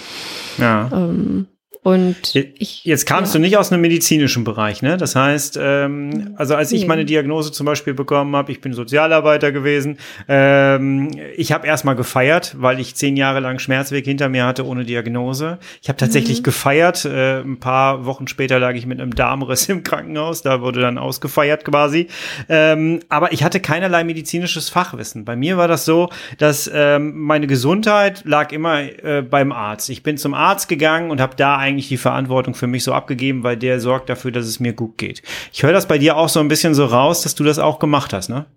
Ja. 0.58 0.90
Ähm, 0.92 1.46
und 1.88 2.36
ich, 2.36 2.84
jetzt 2.84 3.06
kamst 3.06 3.34
ja. 3.34 3.38
du 3.38 3.42
nicht 3.42 3.56
aus 3.56 3.72
einem 3.72 3.82
medizinischen 3.82 4.44
Bereich, 4.44 4.82
ne? 4.82 4.98
Das 4.98 5.16
heißt, 5.16 5.58
ähm, 5.62 6.34
also 6.36 6.54
als 6.54 6.74
ich 6.74 6.86
meine 6.86 7.06
Diagnose 7.06 7.54
zum 7.54 7.66
Beispiel 7.66 7.94
bekommen 7.94 8.36
habe, 8.36 8.52
ich 8.52 8.60
bin 8.60 8.74
Sozialarbeiter 8.74 9.54
gewesen, 9.54 9.98
ähm, 10.28 11.12
ich 11.38 11.54
habe 11.54 11.66
erstmal 11.66 11.96
gefeiert, 11.96 12.58
weil 12.60 12.82
ich 12.82 12.96
zehn 12.96 13.16
Jahre 13.16 13.40
lang 13.40 13.60
Schmerzweg 13.60 14.04
hinter 14.04 14.28
mir 14.28 14.46
hatte 14.46 14.66
ohne 14.66 14.84
Diagnose. 14.84 15.60
Ich 15.82 15.88
habe 15.88 15.96
tatsächlich 15.96 16.40
mhm. 16.40 16.44
gefeiert. 16.44 17.06
Äh, 17.06 17.40
ein 17.40 17.58
paar 17.62 18.06
Wochen 18.06 18.28
später 18.28 18.60
lag 18.60 18.74
ich 18.74 18.86
mit 18.86 19.00
einem 19.00 19.16
Darmriss 19.16 19.70
im 19.70 19.84
Krankenhaus, 19.84 20.42
da 20.42 20.60
wurde 20.60 20.82
dann 20.82 20.98
ausgefeiert 20.98 21.64
quasi. 21.64 22.10
Ähm, 22.50 23.00
aber 23.08 23.32
ich 23.32 23.46
hatte 23.46 23.62
keinerlei 23.62 24.04
medizinisches 24.04 24.68
Fachwissen. 24.68 25.24
Bei 25.24 25.38
mir 25.38 25.56
war 25.56 25.70
das 25.70 25.86
so, 25.86 26.10
dass 26.38 26.70
ähm, 26.74 27.18
meine 27.18 27.48
Gesundheit 27.48 28.24
lag 28.26 28.52
immer 28.52 28.82
äh, 28.82 29.22
beim 29.22 29.54
Arzt. 29.54 29.90
Ich 29.90 30.04
bin 30.04 30.18
zum 30.18 30.34
Arzt 30.34 30.68
gegangen 30.68 31.12
und 31.12 31.22
habe 31.22 31.38
da 31.38 31.56
eigentlich 31.56 31.77
eigentlich 31.78 31.90
die 31.90 31.98
Verantwortung 31.98 32.56
für 32.56 32.66
mich 32.66 32.84
so 32.84 32.92
abgegeben, 32.92 33.44
weil 33.44 33.56
der 33.56 33.80
sorgt 33.80 34.10
dafür, 34.10 34.32
dass 34.32 34.48
es 34.48 34.60
mir 34.60 34.74
gut 34.74 34.98
geht. 34.98 35.22
Ich 35.54 35.62
höre 35.62 35.74
das 35.74 35.88
bei 35.88 36.00
dir 36.00 36.18
auch 36.18 36.28
so 36.28 36.40
ein 36.40 36.48
bisschen 36.48 36.74
so 36.74 36.86
raus, 36.86 37.22
dass 37.22 37.36
du 37.36 37.44
das 37.44 37.60
auch 37.60 37.78
gemacht 37.78 38.14
hast, 38.14 38.30
ne? 38.30 38.48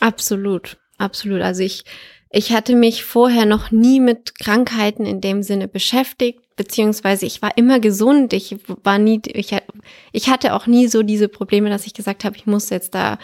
Absolut, 0.00 0.78
absolut. 0.96 1.42
Also 1.42 1.62
ich, 1.62 1.84
ich 2.30 2.52
hatte 2.52 2.74
mich 2.74 3.04
vorher 3.04 3.44
noch 3.44 3.70
nie 3.70 4.00
mit 4.00 4.38
Krankheiten 4.38 5.04
in 5.04 5.20
dem 5.20 5.42
Sinne 5.42 5.68
beschäftigt, 5.68 6.40
beziehungsweise 6.56 7.26
ich 7.26 7.42
war 7.42 7.56
immer 7.58 7.80
gesund. 7.80 8.32
Ich 8.32 8.56
war 8.82 8.98
nie, 8.98 9.20
ich, 9.26 9.54
ich 10.12 10.30
hatte 10.30 10.54
auch 10.54 10.66
nie 10.66 10.88
so 10.88 11.02
diese 11.02 11.28
Probleme, 11.28 11.68
dass 11.68 11.86
ich 11.86 11.92
gesagt 11.92 12.24
habe, 12.24 12.36
ich 12.36 12.46
muss 12.46 12.70
jetzt 12.70 12.94
da 12.94 13.18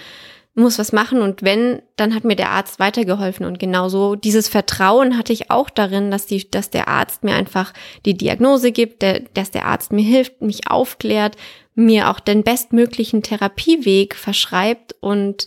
muss 0.57 0.79
was 0.79 0.93
machen 0.93 1.21
und 1.21 1.43
wenn, 1.43 1.83
dann 1.97 2.15
hat 2.15 2.25
mir 2.25 2.35
der 2.35 2.51
Arzt 2.51 2.79
weitergeholfen. 2.79 3.45
Und 3.45 3.59
genauso 3.59 4.17
dieses 4.17 4.49
Vertrauen 4.49 5.19
hatte 5.19 5.35
ich 5.35 5.51
auch 5.51 5.69
darin, 5.69 6.11
dass 6.11 6.25
die, 6.25 6.51
dass 6.51 6.71
der 6.71 6.89
Arzt 6.89 7.25
mir 7.25 7.35
einfach 7.35 7.75
die 8.07 8.17
Diagnose 8.17 8.73
gibt, 8.73 9.03
der, 9.03 9.21
dass 9.35 9.51
der 9.51 9.67
Arzt 9.67 9.93
mir 9.93 10.03
hilft, 10.03 10.41
mich 10.41 10.71
aufklärt, 10.71 11.37
mir 11.75 12.11
auch 12.11 12.21
den 12.21 12.43
bestmöglichen 12.43 13.23
Therapieweg 13.23 14.15
verschreibt. 14.15 14.95
Und 15.01 15.47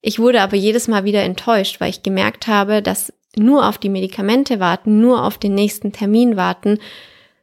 ich 0.00 0.18
wurde 0.18 0.40
aber 0.40 0.56
jedes 0.56 0.88
Mal 0.88 1.04
wieder 1.04 1.22
enttäuscht, 1.22 1.80
weil 1.80 1.90
ich 1.90 2.02
gemerkt 2.02 2.48
habe, 2.48 2.82
dass 2.82 3.12
nur 3.36 3.68
auf 3.68 3.78
die 3.78 3.88
Medikamente 3.88 4.58
warten, 4.58 5.00
nur 5.00 5.24
auf 5.24 5.38
den 5.38 5.54
nächsten 5.54 5.92
Termin 5.92 6.36
warten, 6.36 6.80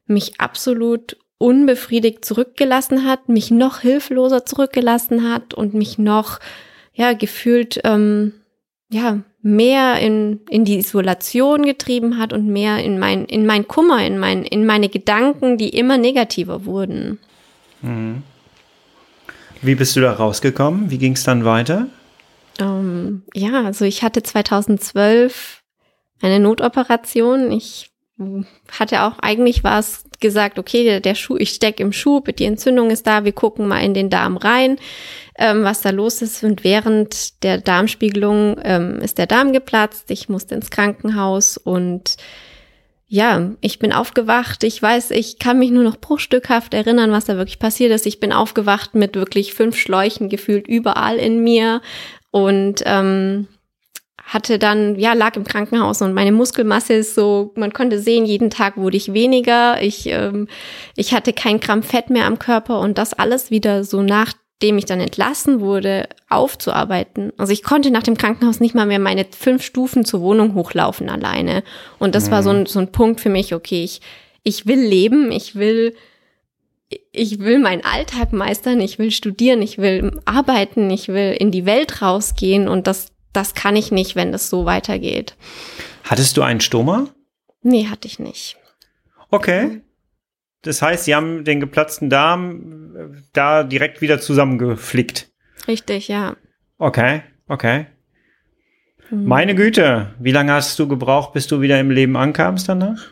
mich 0.06 0.42
absolut 0.42 1.16
unbefriedigt 1.38 2.26
zurückgelassen 2.26 3.06
hat, 3.06 3.30
mich 3.30 3.52
noch 3.52 3.80
hilfloser 3.80 4.46
zurückgelassen 4.46 5.32
hat 5.32 5.54
und 5.54 5.74
mich 5.74 5.98
noch, 5.98 6.40
ja, 7.00 7.14
gefühlt, 7.14 7.80
ähm, 7.86 8.34
ja, 8.92 9.22
mehr 9.42 10.00
in, 10.00 10.42
in 10.50 10.66
die 10.66 10.80
Isolation 10.80 11.66
getrieben 11.66 12.18
hat 12.18 12.34
und 12.34 12.48
mehr 12.48 12.84
in 12.84 13.00
mein, 13.00 13.24
in 13.24 13.46
mein 13.46 13.70
Kummer, 13.70 14.06
in 14.06 14.20
mein, 14.20 14.44
in 14.44 14.66
meine 14.66 14.90
Gedanken, 14.90 15.58
die 15.58 15.70
immer 15.70 15.98
negativer 15.98 16.66
wurden. 16.66 17.18
Mhm. 17.82 18.24
Wie 19.62 19.76
bist 19.76 19.96
du 19.96 20.02
da 20.02 20.12
rausgekommen? 20.12 20.92
Wie 20.92 20.98
ging 20.98 21.14
es 21.14 21.24
dann 21.24 21.46
weiter? 21.46 21.88
Ähm, 22.60 23.24
ja, 23.34 23.64
also 23.64 23.86
ich 23.86 24.04
hatte 24.04 24.22
2012 24.22 25.64
eine 26.22 26.42
Notoperation. 26.42 27.50
Ich 27.54 27.92
hatte 28.78 29.04
auch, 29.04 29.20
eigentlich 29.20 29.64
war 29.64 29.80
es 29.80 30.04
gesagt, 30.20 30.60
okay, 30.60 30.84
der, 30.84 31.00
der 31.00 31.16
Schuh, 31.16 31.38
ich 31.38 31.52
steck 31.52 31.80
im 31.80 31.94
Schub, 31.94 32.36
die 32.36 32.44
Entzündung 32.44 32.90
ist 32.90 33.08
da, 33.08 33.24
wir 33.24 33.32
gucken 33.32 33.70
mal 33.70 33.80
in 33.80 33.94
den 33.94 34.10
Darm 34.10 34.36
rein, 34.36 34.78
ähm, 35.40 35.64
was 35.64 35.82
da 35.82 35.90
los 35.90 36.22
ist. 36.22 36.44
Und 36.44 36.64
während 36.64 37.44
der 37.44 37.60
Darmspiegelung 37.60 38.58
ähm, 38.64 39.00
ist 39.00 39.18
der 39.18 39.26
Darm 39.26 39.54
geplatzt, 39.54 40.12
ich 40.12 40.30
musste 40.30 40.54
ins 40.54 40.70
Krankenhaus 40.70 41.58
und 41.58 42.18
ja, 43.08 43.54
ich 43.62 43.80
bin 43.80 43.92
aufgewacht. 43.92 44.64
Ich 44.64 44.80
weiß, 44.80 45.10
ich 45.12 45.40
kann 45.40 45.58
mich 45.58 45.72
nur 45.72 45.84
noch 45.84 45.98
bruchstückhaft 45.98 46.76
erinnern, 46.76 47.12
was 47.12 47.26
da 47.26 47.38
wirklich 47.38 47.58
passiert 47.58 47.92
ist. 47.92 48.06
Ich 48.06 48.20
bin 48.20 48.32
aufgewacht 48.32 48.94
mit 48.94 49.16
wirklich 49.16 49.56
fünf 49.56 49.78
Schläuchen 49.78 50.30
gefühlt 50.30 50.68
überall 50.68 51.18
in 51.18 51.44
mir 51.44 51.82
und 52.30 52.84
ähm, 52.86 53.48
hatte 54.26 54.60
dann, 54.60 55.00
ja, 55.00 55.14
lag 55.14 55.36
im 55.38 55.44
Krankenhaus 55.44 56.04
und 56.04 56.14
meine 56.14 56.32
Muskelmasse 56.32 56.94
ist 56.94 57.16
so, 57.16 57.52
man 57.56 57.74
konnte 57.74 57.98
sehen, 57.98 58.26
jeden 58.26 58.52
Tag 58.52 58.78
wurde 58.78 58.98
ich 58.98 59.12
weniger. 59.14 59.82
Ich, 59.82 60.06
ähm, 60.06 60.48
ich 60.96 61.16
hatte 61.16 61.34
kein 61.34 61.60
Gramm 61.60 61.82
Fett 61.82 62.12
mehr 62.12 62.26
am 62.26 62.38
Körper 62.38 62.80
und 62.80 63.00
das 63.00 63.14
alles 63.14 63.50
wieder 63.50 63.84
so 63.84 64.04
nachdem 64.62 64.78
ich 64.78 64.86
dann 64.86 65.00
entlassen 65.00 65.62
wurde, 65.62 66.10
aufzuarbeiten. 66.28 67.32
Also 67.38 67.54
ich 67.54 67.64
konnte 67.64 67.92
nach 67.92 68.04
dem 68.04 68.18
Krankenhaus 68.18 68.60
nicht 68.60 68.76
mal 68.76 68.86
mehr 68.86 69.00
meine 69.00 69.26
fünf 69.26 69.64
Stufen 69.64 70.04
zur 70.04 70.20
Wohnung 70.20 70.54
hochlaufen 70.54 71.10
alleine. 71.10 71.64
Und 71.98 72.14
das 72.14 72.28
mhm. 72.28 72.32
war 72.32 72.44
so 72.44 72.50
ein, 72.50 72.66
so 72.66 72.80
ein 72.80 72.92
Punkt 72.92 73.22
für 73.22 73.30
mich, 73.30 73.54
okay, 73.54 73.86
ich, 73.86 74.02
ich 74.44 74.66
will 74.66 74.82
leben, 74.82 75.32
ich 75.32 75.56
will, 75.56 75.96
ich 77.14 77.40
will 77.40 77.60
meinen 77.60 77.86
Alltag 77.86 78.34
meistern, 78.34 78.82
ich 78.82 79.00
will 79.00 79.12
studieren, 79.12 79.62
ich 79.62 79.78
will 79.78 80.20
arbeiten, 80.26 80.90
ich 80.90 81.08
will 81.08 81.38
in 81.40 81.52
die 81.52 81.66
Welt 81.66 82.02
rausgehen 82.02 82.68
und 82.68 82.86
das 82.86 83.14
das 83.32 83.54
kann 83.54 83.76
ich 83.76 83.92
nicht, 83.92 84.16
wenn 84.16 84.32
das 84.32 84.50
so 84.50 84.66
weitergeht. 84.66 85.36
Hattest 86.04 86.36
du 86.36 86.42
einen 86.42 86.62
Stoma? 86.62 87.08
Nee, 87.62 87.86
hatte 87.86 88.08
ich 88.08 88.18
nicht. 88.18 88.58
Okay. 89.30 89.82
Das 90.62 90.82
heißt, 90.82 91.06
sie 91.06 91.16
haben 91.16 91.46
den 91.46 91.60
geplatzten 91.60 92.10
Darm 92.10 92.96
äh, 92.96 93.22
da 93.34 93.64
direkt 93.64 94.02
wieder 94.02 94.20
zusammengeflickt. 94.20 95.30
Richtig, 95.68 96.08
ja. 96.08 96.36
Okay, 96.78 97.22
okay. 97.48 97.88
Hm. 99.10 99.26
Meine 99.26 99.56
Güte, 99.56 100.14
wie 100.20 100.32
lange 100.32 100.54
hast 100.54 100.78
du 100.80 100.88
gebraucht, 100.88 101.34
bis 101.34 101.48
du 101.48 101.62
wieder 101.62 101.80
im 101.80 101.92
Leben 101.92 102.18
ankamst 102.18 102.68
danach? 102.68 103.08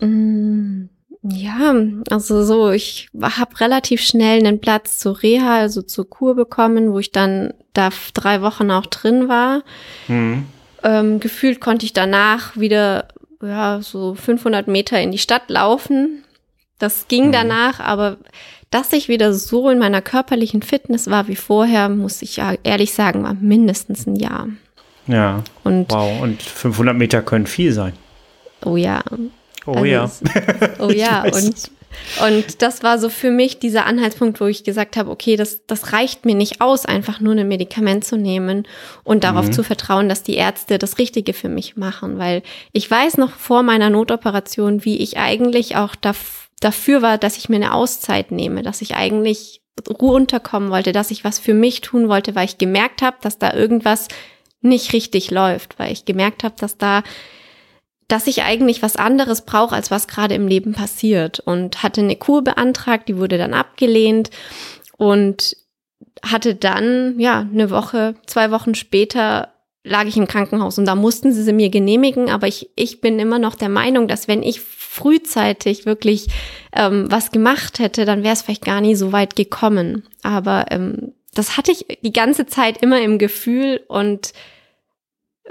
Hm. 0.00 0.88
Ja, 1.22 1.74
also 2.10 2.44
so, 2.44 2.70
ich 2.70 3.08
habe 3.20 3.60
relativ 3.60 4.00
schnell 4.00 4.38
einen 4.38 4.60
Platz 4.60 4.98
zur 4.98 5.22
Reha, 5.22 5.58
also 5.58 5.82
zur 5.82 6.08
Kur 6.08 6.36
bekommen, 6.36 6.92
wo 6.92 6.98
ich 6.98 7.10
dann 7.10 7.52
da 7.72 7.90
drei 8.14 8.42
Wochen 8.42 8.70
auch 8.70 8.86
drin 8.86 9.28
war. 9.28 9.62
Mhm. 10.08 10.44
Ähm, 10.84 11.18
gefühlt 11.18 11.60
konnte 11.60 11.84
ich 11.84 11.92
danach 11.92 12.56
wieder 12.56 13.08
ja 13.42 13.80
so 13.82 14.14
500 14.14 14.68
Meter 14.68 15.00
in 15.00 15.10
die 15.10 15.18
Stadt 15.18 15.48
laufen. 15.48 16.22
Das 16.78 17.08
ging 17.08 17.28
mhm. 17.28 17.32
danach, 17.32 17.80
aber 17.80 18.18
dass 18.70 18.92
ich 18.92 19.08
wieder 19.08 19.32
so 19.32 19.70
in 19.70 19.78
meiner 19.78 20.02
körperlichen 20.02 20.62
Fitness 20.62 21.08
war 21.08 21.28
wie 21.28 21.36
vorher, 21.36 21.88
muss 21.88 22.22
ich 22.22 22.36
ja 22.36 22.54
ehrlich 22.62 22.92
sagen, 22.92 23.22
war 23.22 23.34
mindestens 23.34 24.06
ein 24.06 24.16
Jahr. 24.16 24.48
Ja. 25.06 25.42
Und 25.64 25.92
wow. 25.92 26.20
Und 26.20 26.42
500 26.42 26.96
Meter 26.96 27.22
können 27.22 27.46
viel 27.46 27.72
sein. 27.72 27.92
Oh 28.64 28.76
ja. 28.76 29.02
Oh 29.66 29.72
also 29.72 29.84
ja. 29.84 30.04
Es, 30.04 30.22
oh 30.78 30.90
ja. 30.94 31.24
und, 31.24 31.70
und 32.26 32.62
das 32.62 32.82
war 32.82 32.98
so 32.98 33.08
für 33.08 33.30
mich 33.30 33.58
dieser 33.58 33.86
Anhaltspunkt, 33.86 34.40
wo 34.40 34.46
ich 34.46 34.64
gesagt 34.64 34.96
habe, 34.96 35.10
okay, 35.10 35.36
das, 35.36 35.60
das 35.66 35.92
reicht 35.92 36.24
mir 36.24 36.34
nicht 36.34 36.60
aus, 36.60 36.86
einfach 36.86 37.20
nur 37.20 37.34
ein 37.34 37.48
Medikament 37.48 38.04
zu 38.04 38.16
nehmen 38.16 38.66
und 39.04 39.24
darauf 39.24 39.46
mhm. 39.46 39.52
zu 39.52 39.62
vertrauen, 39.62 40.08
dass 40.08 40.22
die 40.22 40.34
Ärzte 40.34 40.78
das 40.78 40.98
Richtige 40.98 41.32
für 41.32 41.48
mich 41.48 41.76
machen. 41.76 42.18
Weil 42.18 42.42
ich 42.72 42.90
weiß 42.90 43.16
noch 43.16 43.30
vor 43.30 43.62
meiner 43.62 43.90
Notoperation, 43.90 44.84
wie 44.84 44.98
ich 44.98 45.18
eigentlich 45.18 45.76
auch 45.76 45.94
dafür 46.60 47.02
war, 47.02 47.18
dass 47.18 47.36
ich 47.36 47.48
mir 47.48 47.56
eine 47.56 47.74
Auszeit 47.74 48.30
nehme, 48.30 48.62
dass 48.62 48.82
ich 48.82 48.94
eigentlich 48.94 49.62
runterkommen 49.88 50.70
wollte, 50.70 50.92
dass 50.92 51.10
ich 51.10 51.24
was 51.24 51.38
für 51.38 51.54
mich 51.54 51.80
tun 51.80 52.08
wollte, 52.08 52.34
weil 52.34 52.46
ich 52.46 52.58
gemerkt 52.58 53.02
habe, 53.02 53.16
dass 53.20 53.38
da 53.38 53.52
irgendwas 53.52 54.08
nicht 54.62 54.92
richtig 54.92 55.30
läuft, 55.30 55.78
weil 55.78 55.92
ich 55.92 56.04
gemerkt 56.04 56.44
habe, 56.44 56.54
dass 56.58 56.78
da 56.78 57.02
dass 58.08 58.28
ich 58.28 58.42
eigentlich 58.42 58.82
was 58.82 58.96
anderes 58.96 59.42
brauche, 59.42 59.74
als 59.74 59.90
was 59.90 60.06
gerade 60.06 60.34
im 60.34 60.46
Leben 60.46 60.74
passiert. 60.74 61.40
Und 61.40 61.82
hatte 61.82 62.00
eine 62.00 62.16
Kur 62.16 62.42
beantragt, 62.42 63.08
die 63.08 63.16
wurde 63.16 63.36
dann 63.36 63.52
abgelehnt 63.52 64.30
und 64.96 65.56
hatte 66.24 66.54
dann, 66.54 67.18
ja, 67.18 67.40
eine 67.40 67.70
Woche, 67.70 68.14
zwei 68.26 68.50
Wochen 68.50 68.74
später 68.74 69.52
lag 69.86 70.04
ich 70.06 70.16
im 70.16 70.26
Krankenhaus 70.26 70.78
und 70.78 70.84
da 70.84 70.94
mussten 70.94 71.32
sie 71.32 71.42
sie 71.42 71.52
mir 71.52 71.70
genehmigen, 71.70 72.28
aber 72.28 72.48
ich, 72.48 72.70
ich 72.74 73.00
bin 73.00 73.18
immer 73.18 73.38
noch 73.38 73.54
der 73.54 73.68
Meinung, 73.68 74.08
dass 74.08 74.26
wenn 74.26 74.42
ich 74.42 74.60
frühzeitig 74.60 75.86
wirklich 75.86 76.26
ähm, 76.72 77.10
was 77.10 77.30
gemacht 77.30 77.78
hätte, 77.78 78.04
dann 78.04 78.22
wäre 78.22 78.32
es 78.32 78.42
vielleicht 78.42 78.64
gar 78.64 78.80
nie 78.80 78.96
so 78.96 79.12
weit 79.12 79.36
gekommen. 79.36 80.04
Aber 80.22 80.66
ähm, 80.70 81.12
das 81.34 81.56
hatte 81.56 81.70
ich 81.70 81.86
die 82.02 82.12
ganze 82.12 82.46
Zeit 82.46 82.82
immer 82.82 83.00
im 83.00 83.18
Gefühl 83.18 83.80
und 83.88 84.32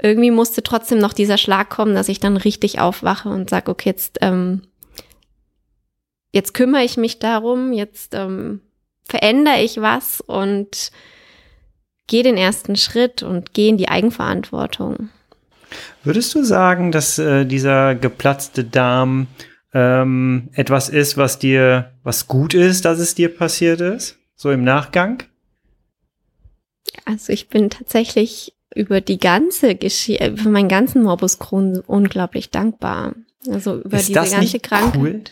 irgendwie 0.02 0.30
musste 0.30 0.62
trotzdem 0.62 0.98
noch 0.98 1.14
dieser 1.14 1.38
Schlag 1.38 1.70
kommen, 1.70 1.94
dass 1.94 2.08
ich 2.08 2.20
dann 2.20 2.36
richtig 2.36 2.80
aufwache 2.80 3.30
und 3.30 3.48
sage, 3.48 3.70
okay, 3.70 3.88
jetzt, 3.88 4.18
ähm, 4.20 4.62
jetzt 6.32 6.52
kümmere 6.52 6.84
ich 6.84 6.98
mich 6.98 7.18
darum, 7.18 7.72
jetzt 7.72 8.14
ähm, 8.14 8.60
verändere 9.04 9.62
ich 9.62 9.80
was 9.80 10.20
und 10.20 10.90
gehe 12.06 12.22
den 12.22 12.36
ersten 12.36 12.76
Schritt 12.76 13.22
und 13.22 13.54
gehe 13.54 13.68
in 13.68 13.76
die 13.76 13.88
Eigenverantwortung. 13.88 15.10
Würdest 16.04 16.34
du 16.34 16.44
sagen, 16.44 16.92
dass 16.92 17.18
äh, 17.18 17.44
dieser 17.44 17.94
geplatzte 17.94 18.64
Darm 18.64 19.26
ähm, 19.74 20.48
etwas 20.52 20.88
ist, 20.88 21.16
was 21.16 21.38
dir, 21.38 21.92
was 22.02 22.28
gut 22.28 22.54
ist, 22.54 22.84
dass 22.84 22.98
es 22.98 23.14
dir 23.14 23.34
passiert 23.34 23.80
ist? 23.80 24.16
So 24.36 24.50
im 24.50 24.64
Nachgang? 24.64 25.24
Also 27.04 27.32
ich 27.32 27.48
bin 27.48 27.70
tatsächlich 27.70 28.54
über 28.74 29.00
die 29.00 29.18
ganze 29.18 29.74
Geschichte, 29.74 30.24
äh, 30.24 30.36
für 30.36 30.48
meinen 30.48 30.68
ganzen 30.68 31.02
Morbus 31.02 31.38
Crohn 31.38 31.80
unglaublich 31.80 32.50
dankbar. 32.50 33.14
Also 33.48 33.80
über 33.80 33.96
ist 33.96 34.08
diese 34.08 34.20
das 34.20 34.30
ganze 34.32 34.60
Krankheit. 34.60 34.96
Cool? 34.96 35.22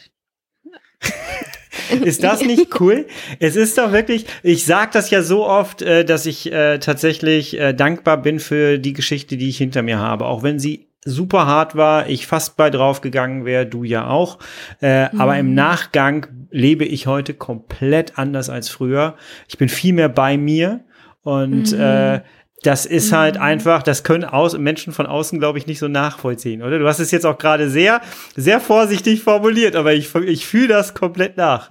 ist 2.05 2.23
das 2.23 2.43
nicht 2.43 2.81
cool? 2.81 3.07
Es 3.41 3.57
ist 3.57 3.79
doch 3.79 3.93
wirklich, 3.93 4.27
ich 4.43 4.65
sag 4.65 4.93
das 4.93 5.11
ja 5.11 5.23
so 5.23 5.47
oft, 5.47 5.83
äh, 5.83 6.05
dass 6.05 6.27
ich 6.27 6.53
äh, 6.53 6.79
tatsächlich 6.79 7.59
äh, 7.59 7.73
dankbar 7.73 8.21
bin 8.21 8.41
für 8.41 8.79
die 8.79 8.93
Geschichte, 8.93 9.37
die 9.37 9.49
ich 9.49 9.59
hinter 9.59 9.83
mir 9.83 9.99
habe, 9.99 10.27
auch 10.27 10.43
wenn 10.43 10.59
sie 10.59 10.89
super 11.05 11.47
hart 11.47 11.77
war, 11.77 12.09
ich 12.09 12.27
fast 12.27 12.57
bei 12.57 12.71
drauf 12.71 13.01
gegangen 13.01 13.45
wäre, 13.45 13.67
du 13.67 13.85
ja 13.85 14.09
auch. 14.09 14.39
Äh, 14.81 15.13
mhm. 15.13 15.21
Aber 15.21 15.39
im 15.39 15.49
mhm. 15.49 15.55
Nachgang 15.55 16.27
lebe 16.51 16.85
ich 16.85 17.07
heute 17.07 17.35
komplett 17.35 18.19
anders 18.19 18.49
als 18.49 18.69
früher. 18.69 19.15
Ich 19.49 19.59
bin 19.59 19.69
viel 19.69 19.93
mehr 19.93 20.09
bei 20.09 20.37
mir 20.37 20.81
und 21.23 21.73
mhm. 21.73 21.81
äh, 21.81 22.21
das 22.65 22.87
ist 22.87 23.13
halt 23.13 23.37
mhm. 23.37 23.43
einfach, 23.43 23.83
das 23.83 24.05
können 24.05 24.25
aus, 24.25 24.57
Menschen 24.57 24.93
von 24.93 25.07
außen, 25.07 25.39
glaube 25.39 25.59
ich, 25.59 25.67
nicht 25.67 25.79
so 25.79 25.89
nachvollziehen, 25.89 26.63
oder? 26.63 26.79
Du 26.79 26.89
hast 26.89 26.99
es 26.99 27.11
jetzt 27.11 27.27
auch 27.27 27.39
gerade 27.39 27.69
sehr, 27.69 28.01
sehr 28.37 28.61
vorsichtig 28.61 29.23
formuliert, 29.23 29.77
aber 29.77 29.93
ich, 29.93 30.15
ich 30.15 30.47
fühle 30.47 30.69
das 30.69 30.95
komplett 30.95 31.37
nach. 31.37 31.71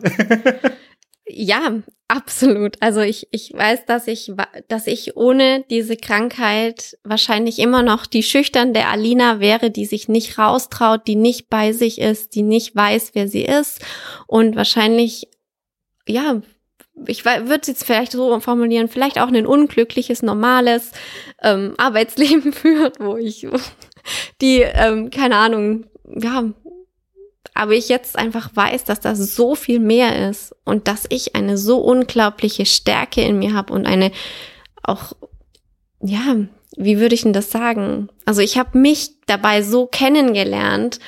ja, 1.28 1.82
absolut. 2.08 2.78
Also 2.80 3.02
ich, 3.02 3.28
ich 3.32 3.52
weiß, 3.54 3.86
dass 3.88 4.08
ich, 4.08 4.32
dass 4.68 4.86
ich 4.86 5.18
ohne 5.18 5.66
diese 5.72 5.98
Krankheit 5.98 6.96
wahrscheinlich 7.04 7.58
immer 7.58 7.82
noch 7.82 8.06
die 8.06 8.24
schüchternde 8.24 8.86
Alina 8.86 9.40
wäre, 9.40 9.72
die 9.72 9.86
sich 9.86 10.10
nicht 10.10 10.38
raustraut, 10.38 11.08
die 11.08 11.16
nicht 11.16 11.50
bei 11.50 11.74
sich 11.74 12.00
ist, 12.00 12.36
die 12.36 12.44
nicht 12.44 12.76
weiß, 12.76 13.12
wer 13.14 13.28
sie 13.28 13.44
ist 13.46 13.82
und 14.28 14.56
wahrscheinlich 14.56 15.28
ja, 16.08 16.42
ich 17.08 17.26
würde 17.26 17.60
es 17.62 17.68
jetzt 17.68 17.86
vielleicht 17.86 18.12
so 18.12 18.40
formulieren, 18.40 18.88
vielleicht 18.88 19.20
auch 19.20 19.28
ein 19.28 19.46
unglückliches, 19.46 20.22
normales 20.22 20.92
ähm, 21.42 21.74
Arbeitsleben 21.78 22.54
führt, 22.54 23.00
wo 23.00 23.18
ich 23.18 23.48
die, 24.42 24.62
ähm, 24.62 25.10
keine 25.10 25.38
Ahnung, 25.38 25.86
ja, 26.06 26.44
aber 27.54 27.74
ich 27.74 27.90
jetzt 27.90 28.18
einfach 28.18 28.50
weiß, 28.56 28.84
dass 28.84 29.00
da 29.00 29.16
so 29.16 29.56
viel 29.56 29.80
mehr 29.80 30.30
ist 30.30 30.56
und 30.66 30.88
dass 30.88 31.06
ich 31.10 31.36
eine 31.36 31.58
so 31.58 31.80
unglaubliche 31.80 32.66
Stärke 32.66 33.22
in 33.22 33.38
mir 33.38 33.54
habe 33.54 33.74
und 33.74 33.86
eine 33.86 34.12
auch, 34.82 35.14
ja, 36.02 36.38
wie 36.76 37.00
würde 37.00 37.16
ich 37.16 37.24
denn 37.24 37.34
das 37.34 37.52
sagen? 37.52 38.10
Also 38.26 38.42
ich 38.42 38.58
habe 38.58 38.78
mich 38.78 39.12
dabei 39.28 39.62
so 39.62 39.86
kennengelernt 39.86 41.00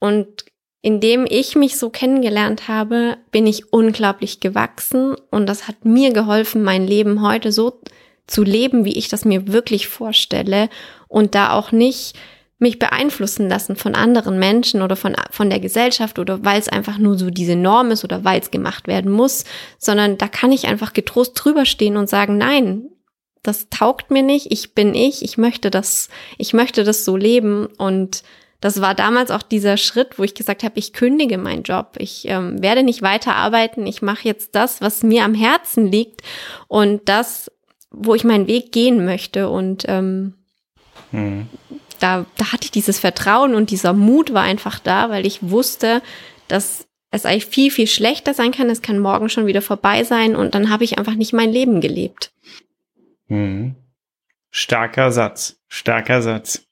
und 0.00 0.44
indem 0.84 1.24
ich 1.26 1.56
mich 1.56 1.78
so 1.78 1.88
kennengelernt 1.88 2.68
habe, 2.68 3.16
bin 3.30 3.46
ich 3.46 3.72
unglaublich 3.72 4.40
gewachsen 4.40 5.16
und 5.30 5.46
das 5.46 5.66
hat 5.66 5.86
mir 5.86 6.12
geholfen, 6.12 6.62
mein 6.62 6.86
Leben 6.86 7.26
heute 7.26 7.52
so 7.52 7.80
zu 8.26 8.42
leben, 8.42 8.84
wie 8.84 8.92
ich 8.92 9.08
das 9.08 9.24
mir 9.24 9.50
wirklich 9.50 9.88
vorstelle 9.88 10.68
und 11.08 11.34
da 11.34 11.52
auch 11.54 11.72
nicht 11.72 12.16
mich 12.58 12.78
beeinflussen 12.78 13.48
lassen 13.48 13.76
von 13.76 13.94
anderen 13.94 14.38
Menschen 14.38 14.82
oder 14.82 14.94
von, 14.94 15.16
von 15.30 15.48
der 15.48 15.58
Gesellschaft 15.58 16.18
oder 16.18 16.44
weil 16.44 16.60
es 16.60 16.68
einfach 16.68 16.98
nur 16.98 17.16
so 17.18 17.30
diese 17.30 17.56
Norm 17.56 17.90
ist 17.90 18.04
oder 18.04 18.22
weil 18.22 18.40
es 18.40 18.50
gemacht 18.50 18.86
werden 18.86 19.10
muss, 19.10 19.44
sondern 19.78 20.18
da 20.18 20.28
kann 20.28 20.52
ich 20.52 20.66
einfach 20.66 20.92
getrost 20.92 21.32
drüber 21.34 21.64
stehen 21.64 21.96
und 21.96 22.10
sagen, 22.10 22.36
nein, 22.36 22.90
das 23.42 23.70
taugt 23.70 24.10
mir 24.10 24.22
nicht, 24.22 24.52
ich 24.52 24.74
bin 24.74 24.94
ich, 24.94 25.22
ich 25.22 25.38
möchte 25.38 25.70
das, 25.70 26.10
ich 26.36 26.52
möchte 26.52 26.84
das 26.84 27.06
so 27.06 27.16
leben 27.16 27.68
und 27.78 28.22
das 28.64 28.80
war 28.80 28.94
damals 28.94 29.30
auch 29.30 29.42
dieser 29.42 29.76
Schritt, 29.76 30.18
wo 30.18 30.24
ich 30.24 30.34
gesagt 30.34 30.62
habe, 30.62 30.78
ich 30.78 30.92
kündige 30.92 31.36
meinen 31.36 31.64
Job, 31.64 31.96
ich 31.98 32.26
ähm, 32.28 32.62
werde 32.62 32.82
nicht 32.82 33.02
weiter 33.02 33.34
arbeiten, 33.34 33.86
ich 33.86 34.00
mache 34.00 34.26
jetzt 34.26 34.54
das, 34.54 34.80
was 34.80 35.02
mir 35.02 35.24
am 35.24 35.34
Herzen 35.34 35.86
liegt 35.86 36.22
und 36.66 37.08
das, 37.08 37.50
wo 37.90 38.14
ich 38.14 38.24
meinen 38.24 38.46
Weg 38.46 38.72
gehen 38.72 39.04
möchte 39.04 39.48
und 39.48 39.84
ähm, 39.86 40.34
hm 41.10 41.48
da, 42.04 42.26
da 42.36 42.52
hatte 42.52 42.64
ich 42.64 42.70
dieses 42.70 42.98
Vertrauen 42.98 43.54
und 43.54 43.70
dieser 43.70 43.94
Mut 43.94 44.34
war 44.34 44.42
einfach 44.42 44.78
da, 44.78 45.08
weil 45.08 45.24
ich 45.24 45.38
wusste, 45.42 46.02
dass 46.48 46.86
es 47.10 47.24
eigentlich 47.24 47.46
viel, 47.46 47.70
viel 47.70 47.86
schlechter 47.86 48.34
sein 48.34 48.52
kann. 48.52 48.68
Es 48.68 48.82
kann 48.82 48.98
morgen 48.98 49.30
schon 49.30 49.46
wieder 49.46 49.62
vorbei 49.62 50.04
sein 50.04 50.36
und 50.36 50.54
dann 50.54 50.68
habe 50.68 50.84
ich 50.84 50.98
einfach 50.98 51.14
nicht 51.14 51.32
mein 51.32 51.50
Leben 51.50 51.80
gelebt. 51.80 52.32
Mhm. 53.28 53.76
Starker 54.50 55.12
Satz, 55.12 55.56
starker 55.68 56.20
Satz. 56.20 56.66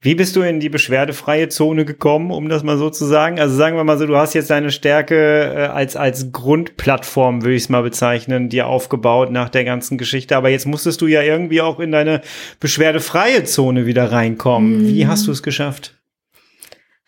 Wie 0.00 0.14
bist 0.14 0.36
du 0.36 0.42
in 0.42 0.60
die 0.60 0.68
beschwerdefreie 0.68 1.48
Zone 1.48 1.84
gekommen, 1.84 2.30
um 2.30 2.48
das 2.48 2.62
mal 2.62 2.78
so 2.78 2.88
zu 2.88 3.04
sagen? 3.04 3.40
Also 3.40 3.56
sagen 3.56 3.76
wir 3.76 3.82
mal 3.82 3.98
so, 3.98 4.06
du 4.06 4.16
hast 4.16 4.32
jetzt 4.32 4.48
deine 4.48 4.70
Stärke 4.70 5.52
äh, 5.56 5.66
als, 5.66 5.96
als 5.96 6.30
Grundplattform, 6.30 7.42
würde 7.42 7.56
ich 7.56 7.64
es 7.64 7.68
mal 7.68 7.82
bezeichnen, 7.82 8.48
dir 8.48 8.68
aufgebaut 8.68 9.32
nach 9.32 9.48
der 9.48 9.64
ganzen 9.64 9.98
Geschichte. 9.98 10.36
Aber 10.36 10.50
jetzt 10.50 10.66
musstest 10.66 11.00
du 11.00 11.08
ja 11.08 11.22
irgendwie 11.22 11.62
auch 11.62 11.80
in 11.80 11.90
deine 11.90 12.20
beschwerdefreie 12.60 13.42
Zone 13.42 13.86
wieder 13.86 14.12
reinkommen. 14.12 14.82
Mhm. 14.82 14.86
Wie 14.86 15.06
hast 15.08 15.26
du 15.26 15.32
es 15.32 15.42
geschafft? 15.42 15.94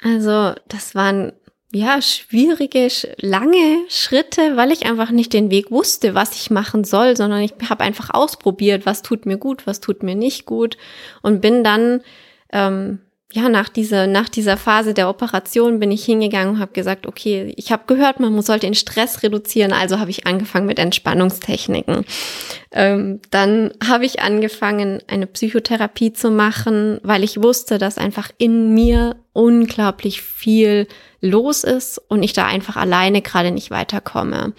Also, 0.02 0.54
das 0.66 0.96
waren 0.96 1.32
ja 1.72 2.02
schwierige, 2.02 2.88
lange 3.18 3.84
Schritte, 3.88 4.56
weil 4.56 4.72
ich 4.72 4.86
einfach 4.86 5.12
nicht 5.12 5.32
den 5.32 5.52
Weg 5.52 5.70
wusste, 5.70 6.16
was 6.16 6.34
ich 6.34 6.50
machen 6.50 6.82
soll, 6.82 7.16
sondern 7.16 7.42
ich 7.42 7.52
habe 7.68 7.84
einfach 7.84 8.10
ausprobiert, 8.12 8.84
was 8.84 9.02
tut 9.02 9.26
mir 9.26 9.36
gut, 9.36 9.68
was 9.68 9.78
tut 9.78 10.02
mir 10.02 10.16
nicht 10.16 10.46
gut 10.46 10.76
und 11.22 11.40
bin 11.40 11.62
dann 11.62 12.00
ähm, 12.52 13.00
ja, 13.32 13.48
nach 13.48 13.68
dieser, 13.68 14.08
nach 14.08 14.28
dieser 14.28 14.56
Phase 14.56 14.92
der 14.92 15.08
Operation 15.08 15.78
bin 15.78 15.92
ich 15.92 16.04
hingegangen 16.04 16.54
und 16.54 16.60
habe 16.60 16.72
gesagt, 16.72 17.06
okay, 17.06 17.54
ich 17.56 17.70
habe 17.70 17.84
gehört, 17.86 18.18
man 18.18 18.42
sollte 18.42 18.66
den 18.66 18.74
Stress 18.74 19.22
reduzieren, 19.22 19.72
also 19.72 20.00
habe 20.00 20.10
ich 20.10 20.26
angefangen 20.26 20.66
mit 20.66 20.80
Entspannungstechniken. 20.80 22.04
Ähm, 22.72 23.20
dann 23.30 23.70
habe 23.86 24.04
ich 24.04 24.20
angefangen, 24.20 25.00
eine 25.06 25.28
Psychotherapie 25.28 26.12
zu 26.12 26.30
machen, 26.32 26.98
weil 27.04 27.22
ich 27.22 27.40
wusste, 27.40 27.78
dass 27.78 27.98
einfach 27.98 28.30
in 28.38 28.74
mir 28.74 29.14
unglaublich 29.32 30.22
viel 30.22 30.88
los 31.20 31.62
ist 31.62 32.02
und 32.08 32.24
ich 32.24 32.32
da 32.32 32.46
einfach 32.46 32.76
alleine 32.76 33.22
gerade 33.22 33.52
nicht 33.52 33.70
weiterkomme. 33.70 34.54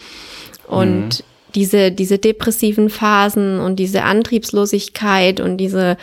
Und 0.66 1.08
mhm. 1.20 1.24
diese, 1.56 1.92
diese 1.92 2.20
depressiven 2.20 2.90
Phasen 2.90 3.60
und 3.60 3.78
diese 3.78 4.04
Antriebslosigkeit 4.04 5.42
und 5.42 5.58
diese 5.58 5.98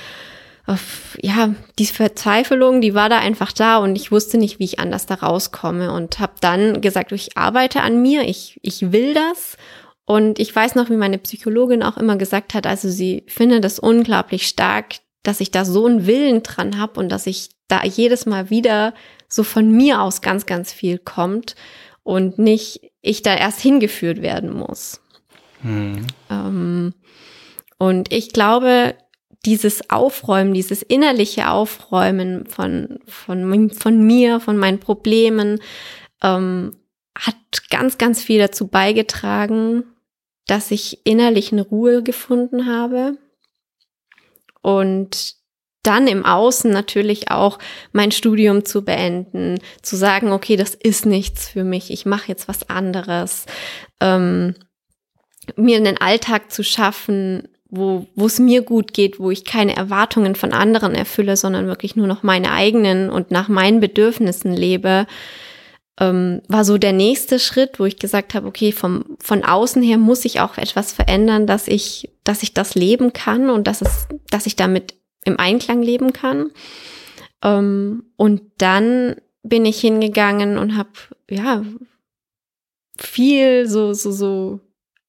ja, 1.22 1.54
die 1.78 1.86
Verzweiflung, 1.86 2.80
die 2.80 2.94
war 2.94 3.08
da 3.08 3.18
einfach 3.18 3.52
da 3.52 3.78
und 3.78 3.96
ich 3.96 4.12
wusste 4.12 4.36
nicht, 4.36 4.58
wie 4.58 4.64
ich 4.64 4.78
anders 4.78 5.06
da 5.06 5.14
rauskomme 5.14 5.92
und 5.92 6.18
habe 6.18 6.34
dann 6.40 6.80
gesagt, 6.80 7.12
ich 7.12 7.36
arbeite 7.36 7.80
an 7.80 8.02
mir, 8.02 8.28
ich, 8.28 8.58
ich 8.62 8.92
will 8.92 9.14
das 9.14 9.56
und 10.04 10.38
ich 10.38 10.54
weiß 10.54 10.74
noch, 10.74 10.90
wie 10.90 10.96
meine 10.96 11.18
Psychologin 11.18 11.82
auch 11.82 11.96
immer 11.96 12.16
gesagt 12.16 12.54
hat, 12.54 12.66
also 12.66 12.88
sie 12.88 13.24
findet 13.28 13.64
es 13.64 13.78
unglaublich 13.78 14.46
stark, 14.46 14.96
dass 15.22 15.40
ich 15.40 15.50
da 15.50 15.64
so 15.64 15.86
einen 15.86 16.06
Willen 16.06 16.42
dran 16.42 16.78
habe 16.78 17.00
und 17.00 17.08
dass 17.08 17.26
ich 17.26 17.50
da 17.68 17.82
jedes 17.84 18.26
Mal 18.26 18.50
wieder 18.50 18.94
so 19.28 19.44
von 19.44 19.70
mir 19.70 20.02
aus 20.02 20.20
ganz, 20.20 20.46
ganz 20.46 20.72
viel 20.72 20.98
kommt 20.98 21.54
und 22.02 22.38
nicht 22.38 22.80
ich 23.00 23.22
da 23.22 23.34
erst 23.34 23.60
hingeführt 23.60 24.22
werden 24.22 24.52
muss. 24.52 25.00
Hm. 25.62 26.06
Ähm, 26.30 26.94
und 27.78 28.12
ich 28.12 28.32
glaube, 28.32 28.94
dieses 29.44 29.88
Aufräumen, 29.90 30.54
dieses 30.54 30.82
innerliche 30.82 31.50
Aufräumen 31.50 32.46
von, 32.46 32.98
von, 33.06 33.70
von 33.70 34.06
mir, 34.06 34.40
von 34.40 34.56
meinen 34.56 34.80
Problemen, 34.80 35.60
ähm, 36.22 36.76
hat 37.16 37.36
ganz, 37.70 37.98
ganz 37.98 38.22
viel 38.22 38.38
dazu 38.38 38.68
beigetragen, 38.68 39.84
dass 40.46 40.70
ich 40.70 41.06
innerlich 41.06 41.52
eine 41.52 41.62
Ruhe 41.62 42.02
gefunden 42.02 42.66
habe 42.66 43.18
und 44.62 45.36
dann 45.82 46.06
im 46.06 46.24
Außen 46.24 46.70
natürlich 46.70 47.30
auch 47.30 47.58
mein 47.92 48.10
Studium 48.10 48.64
zu 48.64 48.84
beenden, 48.84 49.58
zu 49.82 49.96
sagen, 49.96 50.32
okay, 50.32 50.56
das 50.56 50.74
ist 50.74 51.06
nichts 51.06 51.48
für 51.48 51.64
mich, 51.64 51.90
ich 51.90 52.04
mache 52.04 52.28
jetzt 52.28 52.48
was 52.48 52.68
anderes, 52.68 53.46
ähm, 54.00 54.54
mir 55.56 55.76
einen 55.76 55.98
Alltag 55.98 56.52
zu 56.52 56.62
schaffen, 56.62 57.48
wo 57.70 58.06
wo 58.14 58.26
es 58.26 58.38
mir 58.38 58.62
gut 58.62 58.94
geht, 58.94 59.20
wo 59.20 59.30
ich 59.30 59.44
keine 59.44 59.76
Erwartungen 59.76 60.34
von 60.34 60.52
anderen 60.52 60.94
erfülle, 60.94 61.36
sondern 61.36 61.66
wirklich 61.66 61.96
nur 61.96 62.06
noch 62.06 62.22
meine 62.22 62.52
eigenen 62.52 63.10
und 63.10 63.30
nach 63.30 63.48
meinen 63.48 63.80
Bedürfnissen 63.80 64.54
lebe, 64.54 65.06
ähm, 66.00 66.42
war 66.48 66.64
so 66.64 66.78
der 66.78 66.92
nächste 66.92 67.38
Schritt, 67.38 67.78
wo 67.78 67.84
ich 67.84 67.98
gesagt 67.98 68.34
habe, 68.34 68.46
okay, 68.46 68.72
vom 68.72 69.16
von 69.18 69.44
außen 69.44 69.82
her 69.82 69.98
muss 69.98 70.24
ich 70.24 70.40
auch 70.40 70.56
etwas 70.56 70.92
verändern, 70.92 71.46
dass 71.46 71.68
ich 71.68 72.10
dass 72.24 72.42
ich 72.42 72.54
das 72.54 72.74
leben 72.74 73.12
kann 73.12 73.50
und 73.50 73.66
dass 73.66 73.82
es 73.82 74.06
dass 74.30 74.46
ich 74.46 74.56
damit 74.56 74.94
im 75.24 75.38
Einklang 75.38 75.82
leben 75.82 76.12
kann. 76.12 76.50
Ähm, 77.42 78.04
und 78.16 78.42
dann 78.58 79.16
bin 79.42 79.66
ich 79.66 79.80
hingegangen 79.80 80.58
und 80.58 80.76
habe 80.76 80.90
ja 81.28 81.62
viel 82.96 83.68
so 83.68 83.92
so 83.92 84.10
so 84.10 84.60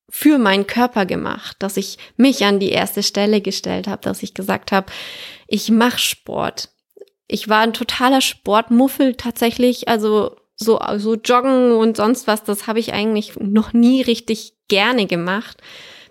für 0.09 0.39
meinen 0.39 0.67
Körper 0.67 1.05
gemacht, 1.05 1.57
dass 1.59 1.77
ich 1.77 1.97
mich 2.17 2.43
an 2.43 2.59
die 2.59 2.71
erste 2.71 3.03
Stelle 3.03 3.41
gestellt 3.41 3.87
habe, 3.87 4.01
dass 4.01 4.23
ich 4.23 4.33
gesagt 4.33 4.71
habe, 4.71 4.87
ich 5.47 5.69
mache 5.69 5.99
Sport. 5.99 6.69
Ich 7.27 7.47
war 7.47 7.61
ein 7.61 7.73
totaler 7.73 8.21
Sportmuffel 8.21 9.15
tatsächlich, 9.15 9.87
also 9.87 10.35
so 10.55 10.79
so 10.97 11.15
joggen 11.15 11.71
und 11.73 11.95
sonst 11.95 12.27
was, 12.27 12.43
das 12.43 12.67
habe 12.67 12.79
ich 12.79 12.91
eigentlich 12.91 13.39
noch 13.39 13.71
nie 13.71 14.01
richtig 14.01 14.53
gerne 14.67 15.05
gemacht. 15.05 15.57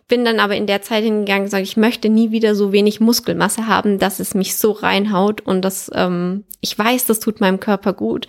Bin 0.07 0.25
dann 0.25 0.41
aber 0.41 0.57
in 0.57 0.67
der 0.67 0.81
Zeit 0.81 1.05
hingegangen 1.05 1.43
und 1.43 1.47
gesagt, 1.47 1.65
ich 1.65 1.77
möchte 1.77 2.09
nie 2.09 2.31
wieder 2.31 2.55
so 2.55 2.73
wenig 2.73 3.01
Muskelmasse 3.01 3.67
haben, 3.67 3.99
dass 3.99 4.21
es 4.21 4.35
mich 4.35 4.57
so 4.57 4.71
reinhaut 4.71 5.41
und 5.43 5.63
das 5.63 5.91
ähm, 5.95 6.45
ich 6.61 6.79
weiß, 6.79 7.07
das 7.07 7.21
tut 7.21 7.41
meinem 7.41 7.61
Körper 7.61 7.93
gut 7.93 8.27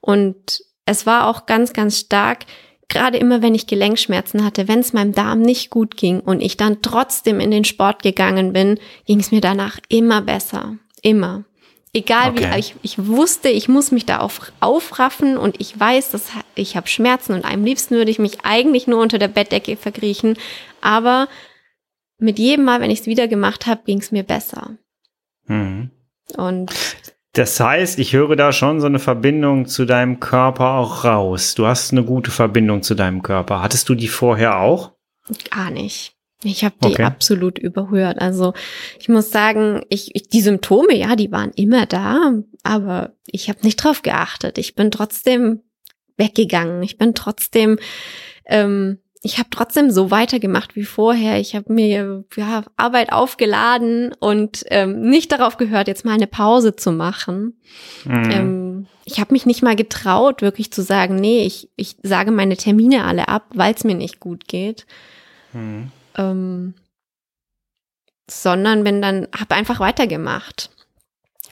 und 0.00 0.62
es 0.86 1.06
war 1.06 1.28
auch 1.28 1.46
ganz 1.46 1.72
ganz 1.72 1.98
stark 1.98 2.46
gerade 2.90 3.18
immer, 3.18 3.42
wenn 3.42 3.54
ich 3.54 3.66
Gelenkschmerzen 3.66 4.44
hatte, 4.44 4.68
wenn 4.68 4.80
es 4.80 4.92
meinem 4.92 5.12
Darm 5.12 5.40
nicht 5.40 5.70
gut 5.70 5.96
ging 5.96 6.20
und 6.20 6.40
ich 6.40 6.56
dann 6.56 6.82
trotzdem 6.82 7.40
in 7.40 7.50
den 7.50 7.64
Sport 7.64 8.02
gegangen 8.02 8.52
bin, 8.52 8.78
ging 9.06 9.20
es 9.20 9.32
mir 9.32 9.40
danach 9.40 9.78
immer 9.88 10.20
besser. 10.20 10.76
Immer. 11.02 11.44
Egal 11.92 12.30
okay. 12.30 12.50
wie, 12.52 12.58
ich, 12.58 12.74
ich 12.82 13.06
wusste, 13.06 13.48
ich 13.48 13.68
muss 13.68 13.90
mich 13.90 14.06
da 14.06 14.18
auf, 14.18 14.52
aufraffen 14.60 15.36
und 15.36 15.60
ich 15.60 15.78
weiß, 15.78 16.10
dass 16.10 16.28
ich 16.54 16.76
habe 16.76 16.86
Schmerzen 16.86 17.32
und 17.32 17.44
am 17.44 17.64
liebsten 17.64 17.96
würde 17.96 18.12
ich 18.12 18.20
mich 18.20 18.44
eigentlich 18.44 18.86
nur 18.86 19.00
unter 19.00 19.18
der 19.18 19.28
Bettdecke 19.28 19.76
verkriechen. 19.76 20.36
Aber 20.80 21.26
mit 22.18 22.38
jedem 22.38 22.64
Mal, 22.64 22.80
wenn 22.80 22.92
ich 22.92 23.00
es 23.00 23.06
wieder 23.06 23.26
gemacht 23.26 23.66
habe, 23.66 23.82
ging 23.86 23.98
es 23.98 24.12
mir 24.12 24.22
besser. 24.22 24.76
Mhm. 25.46 25.90
Und 26.36 26.72
das 27.32 27.60
heißt, 27.60 27.98
ich 27.98 28.12
höre 28.12 28.34
da 28.34 28.52
schon 28.52 28.80
so 28.80 28.86
eine 28.86 28.98
Verbindung 28.98 29.66
zu 29.66 29.84
deinem 29.84 30.18
Körper 30.18 30.74
auch 30.74 31.04
raus. 31.04 31.54
Du 31.54 31.66
hast 31.66 31.92
eine 31.92 32.04
gute 32.04 32.30
Verbindung 32.30 32.82
zu 32.82 32.94
deinem 32.94 33.22
Körper. 33.22 33.62
Hattest 33.62 33.88
du 33.88 33.94
die 33.94 34.08
vorher 34.08 34.60
auch? 34.60 34.92
Gar 35.50 35.70
nicht. 35.70 36.16
Ich 36.42 36.64
habe 36.64 36.74
die 36.82 36.88
okay. 36.88 37.04
absolut 37.04 37.58
überhört. 37.58 38.20
Also 38.20 38.54
ich 38.98 39.08
muss 39.08 39.30
sagen, 39.30 39.82
ich, 39.90 40.14
ich, 40.14 40.28
die 40.28 40.40
Symptome, 40.40 40.96
ja, 40.96 41.14
die 41.14 41.30
waren 41.30 41.52
immer 41.54 41.86
da, 41.86 42.32
aber 42.62 43.12
ich 43.26 43.48
habe 43.48 43.60
nicht 43.62 43.76
drauf 43.76 44.02
geachtet. 44.02 44.56
Ich 44.58 44.74
bin 44.74 44.90
trotzdem 44.90 45.62
weggegangen. 46.16 46.82
Ich 46.82 46.96
bin 46.96 47.14
trotzdem 47.14 47.78
ähm, 48.46 48.98
ich 49.22 49.38
habe 49.38 49.50
trotzdem 49.50 49.90
so 49.90 50.10
weitergemacht 50.10 50.76
wie 50.76 50.84
vorher. 50.84 51.38
Ich 51.38 51.54
habe 51.54 51.72
mir 51.72 52.24
ja, 52.36 52.64
Arbeit 52.76 53.12
aufgeladen 53.12 54.14
und 54.18 54.64
ähm, 54.68 55.02
nicht 55.02 55.30
darauf 55.30 55.58
gehört, 55.58 55.88
jetzt 55.88 56.06
mal 56.06 56.14
eine 56.14 56.26
Pause 56.26 56.74
zu 56.74 56.90
machen. 56.90 57.60
Mhm. 58.04 58.30
Ähm, 58.30 58.86
ich 59.04 59.20
habe 59.20 59.32
mich 59.32 59.44
nicht 59.44 59.62
mal 59.62 59.76
getraut, 59.76 60.40
wirklich 60.40 60.72
zu 60.72 60.82
sagen, 60.82 61.16
nee, 61.16 61.44
ich, 61.44 61.68
ich 61.76 61.96
sage 62.02 62.30
meine 62.30 62.56
Termine 62.56 63.04
alle 63.04 63.28
ab, 63.28 63.44
weil 63.54 63.74
es 63.74 63.84
mir 63.84 63.94
nicht 63.94 64.20
gut 64.20 64.48
geht. 64.48 64.86
Mhm. 65.52 65.92
Ähm, 66.16 66.74
sondern 68.30 68.84
bin 68.84 69.02
dann, 69.02 69.28
habe 69.38 69.54
einfach 69.54 69.80
weitergemacht. 69.80 70.70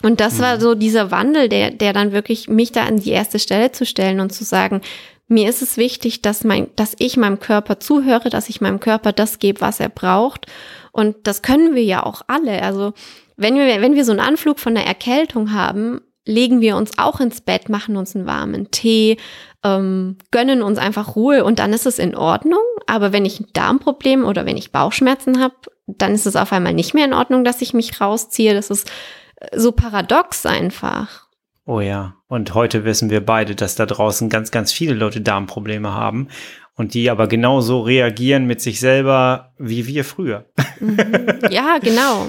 Und 0.03 0.21
das 0.21 0.35
mhm. 0.35 0.43
war 0.43 0.61
so 0.61 0.75
dieser 0.75 1.11
Wandel, 1.11 1.51
der, 1.51 1.71
der 1.71 1.93
dann 1.93 2.13
wirklich 2.13 2.49
mich 2.49 2.73
da 2.73 2.85
an 2.85 2.99
die 2.99 3.11
erste 3.11 3.39
Stelle 3.39 3.73
zu 3.73 3.85
stellen 3.85 4.21
und 4.21 4.33
zu 4.33 4.45
sagen, 4.45 4.81
mir 5.29 5.49
ist 5.49 5.63
es 5.63 5.77
wichtig, 5.77 6.23
dass 6.23 6.43
mein, 6.43 6.69
dass 6.75 6.97
ich 6.99 7.17
meinem 7.17 7.39
Körper 7.39 7.79
zuhöre, 7.79 8.31
dass 8.31 8.49
ich 8.49 8.61
meinem 8.61 8.81
Körper 8.81 9.13
das 9.13 9.39
gebe, 9.39 9.61
was 9.61 9.79
er 9.79 9.91
braucht. 9.91 10.47
Und 10.91 11.17
das 11.25 11.43
können 11.43 11.75
wir 11.75 11.85
ja 11.85 12.03
auch 12.03 12.23
alle. 12.27 12.63
Also 12.63 12.95
wenn 13.37 13.55
wir, 13.55 13.81
wenn 13.81 13.95
wir 13.95 14.05
so 14.05 14.13
einen 14.13 14.21
Anflug 14.21 14.59
von 14.59 14.77
einer 14.77 14.87
Erkältung 14.87 15.53
haben, 15.53 16.01
legen 16.25 16.61
wir 16.61 16.77
uns 16.77 16.99
auch 16.99 17.21
ins 17.21 17.41
Bett, 17.41 17.69
machen 17.69 17.97
uns 17.97 18.17
einen 18.17 18.27
warmen 18.27 18.71
Tee, 18.71 19.19
ähm, 19.65 20.17
gönnen 20.31 20.63
uns 20.63 20.79
einfach 20.79 21.15
Ruhe 21.15 21.45
und 21.45 21.59
dann 21.59 21.73
ist 21.73 21.87
es 21.87 21.99
in 21.99 22.15
Ordnung. 22.15 22.61
Aber 22.87 23.13
wenn 23.13 23.25
ich 23.25 23.41
ein 23.41 23.49
Darmproblem 23.53 24.25
oder 24.25 24.47
wenn 24.47 24.57
ich 24.57 24.73
Bauchschmerzen 24.73 25.41
habe, 25.41 25.55
dann 25.87 26.15
ist 26.15 26.27
es 26.27 26.37
auf 26.37 26.53
einmal 26.53 26.75
nicht 26.75 26.95
mehr 26.95 27.05
in 27.05 27.15
Ordnung, 27.15 27.45
dass 27.45 27.63
ich 27.63 27.75
mich 27.75 28.01
rausziehe. 28.01 28.55
Das 28.55 28.71
ist 28.71 28.91
äh, 29.37 29.59
so 29.59 29.73
paradox 29.73 30.47
einfach. 30.47 31.28
Oh 31.69 31.83
ja, 31.83 32.15
und 32.29 32.55
heute 32.55 32.87
wissen 32.87 33.11
wir 33.11 33.23
beide, 33.23 33.55
dass 33.55 33.75
da 33.75 33.85
draußen 33.85 34.31
ganz, 34.31 34.51
ganz 34.51 34.73
viele 34.73 34.95
Leute 34.95 35.21
Darmprobleme 35.21 35.93
haben 35.93 36.29
und 36.77 36.95
die 36.95 37.11
aber 37.11 37.29
genauso 37.29 37.83
reagieren 37.83 38.47
mit 38.47 38.63
sich 38.63 38.81
selber 38.81 39.53
wie 39.59 39.87
wir 39.87 40.07
früher. 40.07 40.47
Mhm. 40.81 40.97
Ja, 41.51 41.77
genau. 41.77 42.29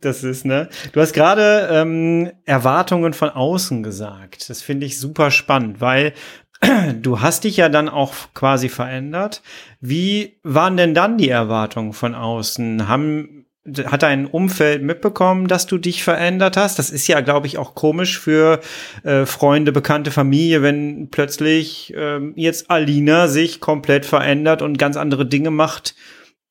Das 0.00 0.22
ist, 0.22 0.44
ne? 0.44 0.68
Du 0.92 1.00
hast 1.00 1.12
gerade 1.12 1.70
ähm, 1.72 2.30
Erwartungen 2.44 3.14
von 3.14 3.30
außen 3.30 3.82
gesagt. 3.82 4.48
Das 4.48 4.62
finde 4.62 4.86
ich 4.86 4.96
super 4.96 5.32
spannend, 5.32 5.80
weil 5.80 6.12
du 7.02 7.20
hast 7.20 7.42
dich 7.42 7.56
ja 7.56 7.68
dann 7.68 7.88
auch 7.88 8.14
quasi 8.32 8.68
verändert. 8.68 9.42
Wie 9.80 10.38
waren 10.44 10.76
denn 10.76 10.94
dann 10.94 11.18
die 11.18 11.30
Erwartungen 11.30 11.94
von 11.94 12.14
außen? 12.14 12.86
Haben, 12.86 13.46
hat 13.64 14.02
dein 14.02 14.26
Umfeld 14.26 14.82
mitbekommen, 14.82 15.46
dass 15.46 15.66
du 15.66 15.78
dich 15.78 16.02
verändert 16.02 16.56
hast? 16.56 16.78
Das 16.78 16.90
ist 16.90 17.06
ja, 17.06 17.20
glaube 17.20 17.46
ich, 17.46 17.58
auch 17.58 17.74
komisch 17.74 18.18
für 18.18 18.60
äh, 19.04 19.24
Freunde, 19.24 19.70
bekannte 19.70 20.10
Familie, 20.10 20.62
wenn 20.62 21.08
plötzlich 21.10 21.94
äh, 21.94 22.18
jetzt 22.34 22.70
Alina 22.70 23.28
sich 23.28 23.60
komplett 23.60 24.04
verändert 24.04 24.62
und 24.62 24.78
ganz 24.78 24.96
andere 24.96 25.26
Dinge 25.26 25.50
macht, 25.50 25.94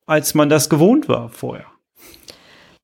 als 0.06 0.34
man 0.34 0.48
das 0.48 0.70
gewohnt 0.70 1.08
war 1.08 1.28
vorher. 1.28 1.66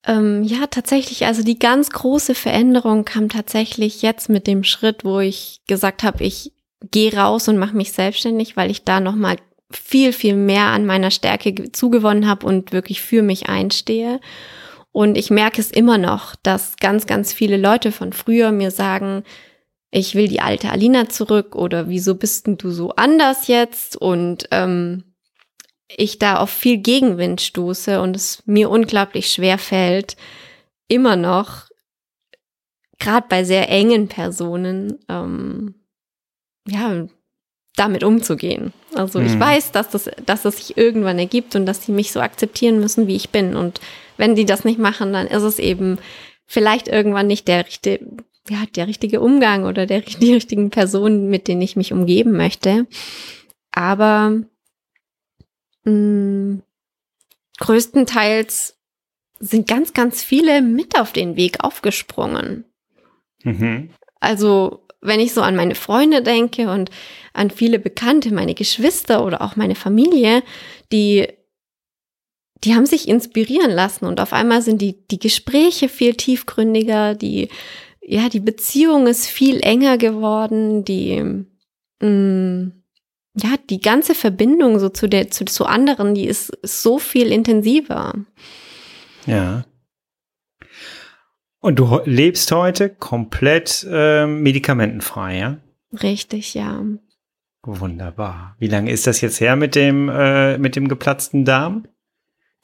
Ähm, 0.06 0.42
ja, 0.42 0.66
tatsächlich, 0.66 1.26
also 1.26 1.42
die 1.42 1.58
ganz 1.58 1.90
große 1.90 2.34
Veränderung 2.34 3.04
kam 3.04 3.28
tatsächlich 3.28 4.02
jetzt 4.02 4.28
mit 4.28 4.46
dem 4.46 4.62
Schritt, 4.62 5.04
wo 5.04 5.20
ich 5.20 5.60
gesagt 5.66 6.02
habe, 6.02 6.22
ich 6.22 6.52
gehe 6.90 7.14
raus 7.14 7.48
und 7.48 7.58
mache 7.58 7.76
mich 7.76 7.92
selbstständig, 7.92 8.56
weil 8.56 8.70
ich 8.70 8.84
da 8.84 9.00
nochmal 9.00 9.36
viel, 9.70 10.12
viel 10.12 10.34
mehr 10.34 10.66
an 10.66 10.86
meiner 10.86 11.10
Stärke 11.10 11.72
zugewonnen 11.72 12.26
habe 12.26 12.46
und 12.46 12.72
wirklich 12.72 13.00
für 13.00 13.22
mich 13.22 13.48
einstehe. 13.48 14.20
Und 14.92 15.16
ich 15.16 15.30
merke 15.30 15.60
es 15.60 15.70
immer 15.70 15.98
noch, 15.98 16.34
dass 16.36 16.76
ganz, 16.76 17.06
ganz 17.06 17.32
viele 17.32 17.56
Leute 17.56 17.92
von 17.92 18.12
früher 18.12 18.50
mir 18.50 18.70
sagen, 18.70 19.24
ich 19.90 20.14
will 20.14 20.28
die 20.28 20.40
alte 20.40 20.70
Alina 20.70 21.08
zurück 21.08 21.54
oder 21.54 21.88
wieso 21.88 22.14
bist 22.14 22.46
denn 22.46 22.58
du 22.58 22.70
so 22.70 22.90
anders 22.96 23.46
jetzt? 23.46 23.96
Und 23.96 24.48
ähm, 24.50 25.04
ich 25.88 26.18
da 26.18 26.38
auf 26.38 26.50
viel 26.50 26.78
Gegenwind 26.78 27.40
stoße 27.40 28.00
und 28.00 28.16
es 28.16 28.42
mir 28.46 28.70
unglaublich 28.70 29.30
schwer 29.30 29.58
fällt, 29.58 30.16
immer 30.88 31.16
noch, 31.16 31.68
gerade 32.98 33.26
bei 33.28 33.44
sehr 33.44 33.70
engen 33.70 34.08
Personen, 34.08 34.98
ähm, 35.08 35.74
ja, 36.66 37.06
damit 37.76 38.04
umzugehen. 38.04 38.72
Also 38.98 39.20
ich 39.20 39.34
mhm. 39.34 39.40
weiß, 39.40 39.72
dass 39.72 39.90
das, 39.90 40.10
dass 40.24 40.42
das 40.42 40.56
sich 40.56 40.76
irgendwann 40.76 41.18
ergibt 41.18 41.54
und 41.54 41.66
dass 41.66 41.80
die 41.80 41.92
mich 41.92 42.12
so 42.12 42.20
akzeptieren 42.20 42.80
müssen, 42.80 43.06
wie 43.06 43.16
ich 43.16 43.30
bin. 43.30 43.56
Und 43.56 43.80
wenn 44.16 44.34
die 44.34 44.44
das 44.44 44.64
nicht 44.64 44.78
machen, 44.78 45.12
dann 45.12 45.26
ist 45.26 45.42
es 45.42 45.58
eben 45.58 45.98
vielleicht 46.46 46.88
irgendwann 46.88 47.26
nicht 47.26 47.48
der 47.48 47.66
richtige, 47.66 48.04
ja, 48.48 48.64
der 48.74 48.86
richtige 48.86 49.20
Umgang 49.20 49.64
oder 49.64 49.86
der, 49.86 50.00
die 50.20 50.34
richtigen 50.34 50.70
Personen, 50.70 51.28
mit 51.28 51.48
denen 51.48 51.62
ich 51.62 51.76
mich 51.76 51.92
umgeben 51.92 52.32
möchte. 52.32 52.86
Aber 53.70 54.40
mh, 55.84 55.92
mm, 55.92 56.62
größtenteils 57.58 58.76
sind 59.40 59.68
ganz, 59.68 59.92
ganz 59.92 60.22
viele 60.22 60.62
mit 60.62 60.98
auf 60.98 61.12
den 61.12 61.36
Weg 61.36 61.62
aufgesprungen. 61.62 62.64
Mhm. 63.44 63.90
Also 64.20 64.82
wenn 65.00 65.20
ich 65.20 65.32
so 65.32 65.42
an 65.42 65.56
meine 65.56 65.74
Freunde 65.74 66.22
denke 66.22 66.70
und 66.70 66.90
an 67.32 67.50
viele 67.50 67.78
Bekannte, 67.78 68.32
meine 68.32 68.54
Geschwister 68.54 69.24
oder 69.24 69.42
auch 69.42 69.56
meine 69.56 69.74
Familie, 69.74 70.42
die, 70.92 71.28
die 72.64 72.74
haben 72.74 72.86
sich 72.86 73.08
inspirieren 73.08 73.70
lassen 73.70 74.06
und 74.06 74.20
auf 74.20 74.32
einmal 74.32 74.62
sind 74.62 74.82
die, 74.82 75.06
die 75.08 75.18
Gespräche 75.20 75.88
viel 75.88 76.14
tiefgründiger, 76.14 77.14
die, 77.14 77.48
ja, 78.02 78.28
die 78.28 78.40
Beziehung 78.40 79.06
ist 79.06 79.26
viel 79.26 79.60
enger 79.60 79.98
geworden, 79.98 80.84
die, 80.84 81.22
mh, 82.00 82.08
mm, 82.08 82.72
ja, 83.40 83.50
die 83.70 83.80
ganze 83.80 84.14
Verbindung 84.14 84.80
so 84.80 84.88
zu 84.88 85.08
der, 85.08 85.30
zu, 85.30 85.44
zu 85.44 85.66
anderen, 85.66 86.14
die 86.14 86.26
ist, 86.26 86.50
ist 86.62 86.82
so 86.82 86.98
viel 86.98 87.30
intensiver. 87.30 88.14
Ja. 89.26 89.64
Und 91.60 91.78
du 91.78 92.00
lebst 92.04 92.52
heute 92.52 92.88
komplett 92.88 93.86
äh, 93.90 94.26
medikamentenfrei, 94.26 95.38
ja? 95.38 95.56
Richtig, 96.02 96.54
ja. 96.54 96.84
Wunderbar. 97.62 98.56
Wie 98.58 98.68
lange 98.68 98.90
ist 98.90 99.06
das 99.06 99.20
jetzt 99.20 99.40
her 99.40 99.56
mit 99.56 99.74
dem, 99.74 100.08
äh, 100.08 100.56
mit 100.58 100.76
dem 100.76 100.88
geplatzten 100.88 101.44
Darm? 101.44 101.86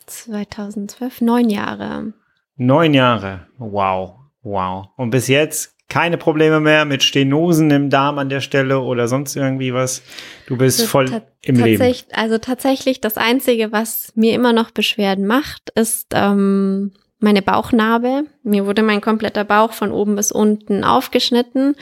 2012, 0.06 1.22
neun 1.22 1.50
Jahre. 1.50 2.12
Neun 2.56 2.94
Jahre. 2.94 3.46
Wow. 3.58 4.16
Wow. 4.42 4.88
Und 4.96 5.10
bis 5.10 5.28
jetzt 5.28 5.74
keine 5.88 6.16
Probleme 6.16 6.60
mehr 6.60 6.84
mit 6.84 7.02
Stenosen 7.02 7.70
im 7.70 7.90
Darm 7.90 8.18
an 8.18 8.28
der 8.28 8.40
Stelle 8.40 8.80
oder 8.80 9.08
sonst 9.08 9.36
irgendwie 9.36 9.74
was. 9.74 10.02
Du 10.46 10.56
bist 10.56 10.80
also 10.80 10.90
voll 10.90 11.22
im 11.42 11.56
Leben. 11.56 11.94
Also 12.12 12.38
tatsächlich 12.38 13.00
das 13.00 13.16
Einzige, 13.16 13.72
was 13.72 14.12
mir 14.14 14.34
immer 14.34 14.52
noch 14.52 14.70
Beschwerden 14.70 15.26
macht, 15.26 15.70
ist 15.74 16.08
ähm, 16.12 16.92
meine 17.24 17.42
Bauchnarbe. 17.42 18.24
Mir 18.44 18.66
wurde 18.66 18.82
mein 18.82 19.00
kompletter 19.00 19.44
Bauch 19.44 19.72
von 19.72 19.90
oben 19.90 20.14
bis 20.14 20.30
unten 20.30 20.84
aufgeschnitten. 20.84 21.74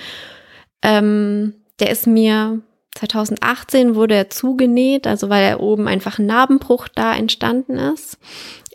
Ähm, 0.83 1.55
der 1.79 1.91
ist 1.91 2.07
mir 2.07 2.63
2018 2.95 3.95
wurde 3.95 4.15
er 4.15 4.31
zugenäht, 4.31 5.07
also 5.07 5.29
weil 5.29 5.45
er 5.45 5.61
oben 5.61 5.89
einfach 5.89 6.19
ein 6.19 6.27
Narbenbruch 6.27 6.89
da 6.89 7.15
entstanden 7.15 7.79
ist. 7.79 8.19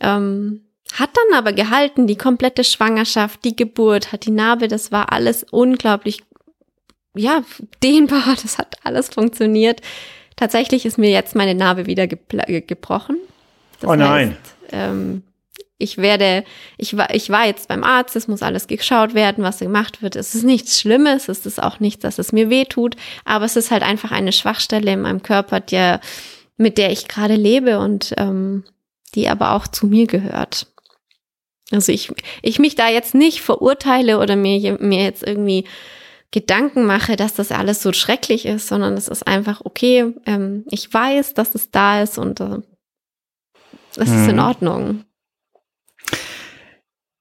Ähm, 0.01 0.62
hat 0.93 1.10
dann 1.13 1.38
aber 1.38 1.53
gehalten, 1.53 2.08
die 2.08 2.15
komplette 2.15 2.63
Schwangerschaft, 2.63 3.43
die 3.43 3.56
Geburt, 3.56 4.12
hat 4.12 4.25
die 4.25 4.32
Narbe, 4.32 4.67
das 4.67 4.91
war 4.91 5.12
alles 5.12 5.45
unglaublich, 5.51 6.23
ja, 7.15 7.43
dehnbar, 7.84 8.36
das 8.41 8.58
hat 8.58 8.77
alles 8.84 9.10
funktioniert. 9.10 9.82
Tatsächlich 10.36 10.86
ist 10.86 10.97
mir 10.97 11.10
jetzt 11.10 11.36
meine 11.36 11.56
Narbe 11.56 11.86
wieder 11.86 12.08
gebrochen. 12.08 13.17
Das 13.80 13.89
oh 13.89 13.95
nein. 13.95 14.30
Heißt, 14.30 14.56
ähm, 14.71 15.23
ich 15.77 15.97
werde, 15.97 16.43
ich 16.77 16.97
war, 16.97 17.13
ich 17.13 17.29
war 17.29 17.45
jetzt 17.45 17.67
beim 17.67 17.83
Arzt, 17.83 18.15
es 18.15 18.27
muss 18.27 18.41
alles 18.41 18.67
geschaut 18.67 19.13
werden, 19.13 19.43
was 19.43 19.59
gemacht 19.59 20.01
wird. 20.01 20.15
Es 20.15 20.33
ist 20.33 20.43
nichts 20.43 20.79
Schlimmes, 20.79 21.29
es 21.29 21.45
ist 21.45 21.61
auch 21.61 21.79
nichts, 21.79 22.01
dass 22.01 22.17
es 22.17 22.31
mir 22.31 22.49
weh 22.49 22.65
tut, 22.65 22.95
aber 23.25 23.45
es 23.45 23.55
ist 23.55 23.69
halt 23.69 23.83
einfach 23.83 24.11
eine 24.11 24.31
Schwachstelle 24.31 24.93
in 24.93 25.01
meinem 25.01 25.21
Körper, 25.21 25.59
der, 25.59 25.99
mit 26.57 26.77
der 26.77 26.91
ich 26.91 27.07
gerade 27.07 27.35
lebe 27.35 27.79
und 27.79 28.13
ähm, 28.17 28.63
die 29.13 29.29
aber 29.29 29.51
auch 29.51 29.67
zu 29.67 29.85
mir 29.85 30.07
gehört. 30.07 30.67
Also 31.71 31.91
ich, 31.91 32.11
ich 32.41 32.59
mich 32.59 32.75
da 32.75 32.89
jetzt 32.89 33.13
nicht 33.13 33.41
verurteile 33.41 34.19
oder 34.19 34.35
mir, 34.35 34.77
mir 34.79 35.03
jetzt 35.03 35.23
irgendwie 35.23 35.65
Gedanken 36.31 36.85
mache, 36.85 37.15
dass 37.15 37.35
das 37.35 37.51
alles 37.51 37.81
so 37.81 37.93
schrecklich 37.93 38.45
ist, 38.45 38.67
sondern 38.67 38.95
es 38.95 39.07
ist 39.07 39.27
einfach 39.27 39.61
okay. 39.63 40.13
Ähm, 40.25 40.65
ich 40.71 40.91
weiß, 40.91 41.35
dass 41.35 41.55
es 41.55 41.71
da 41.71 42.01
ist 42.01 42.17
und 42.17 42.39
äh, 42.39 42.59
es 43.91 44.09
ist 44.09 44.27
in 44.27 44.35
mhm. 44.35 44.41
Ordnung. 44.41 45.03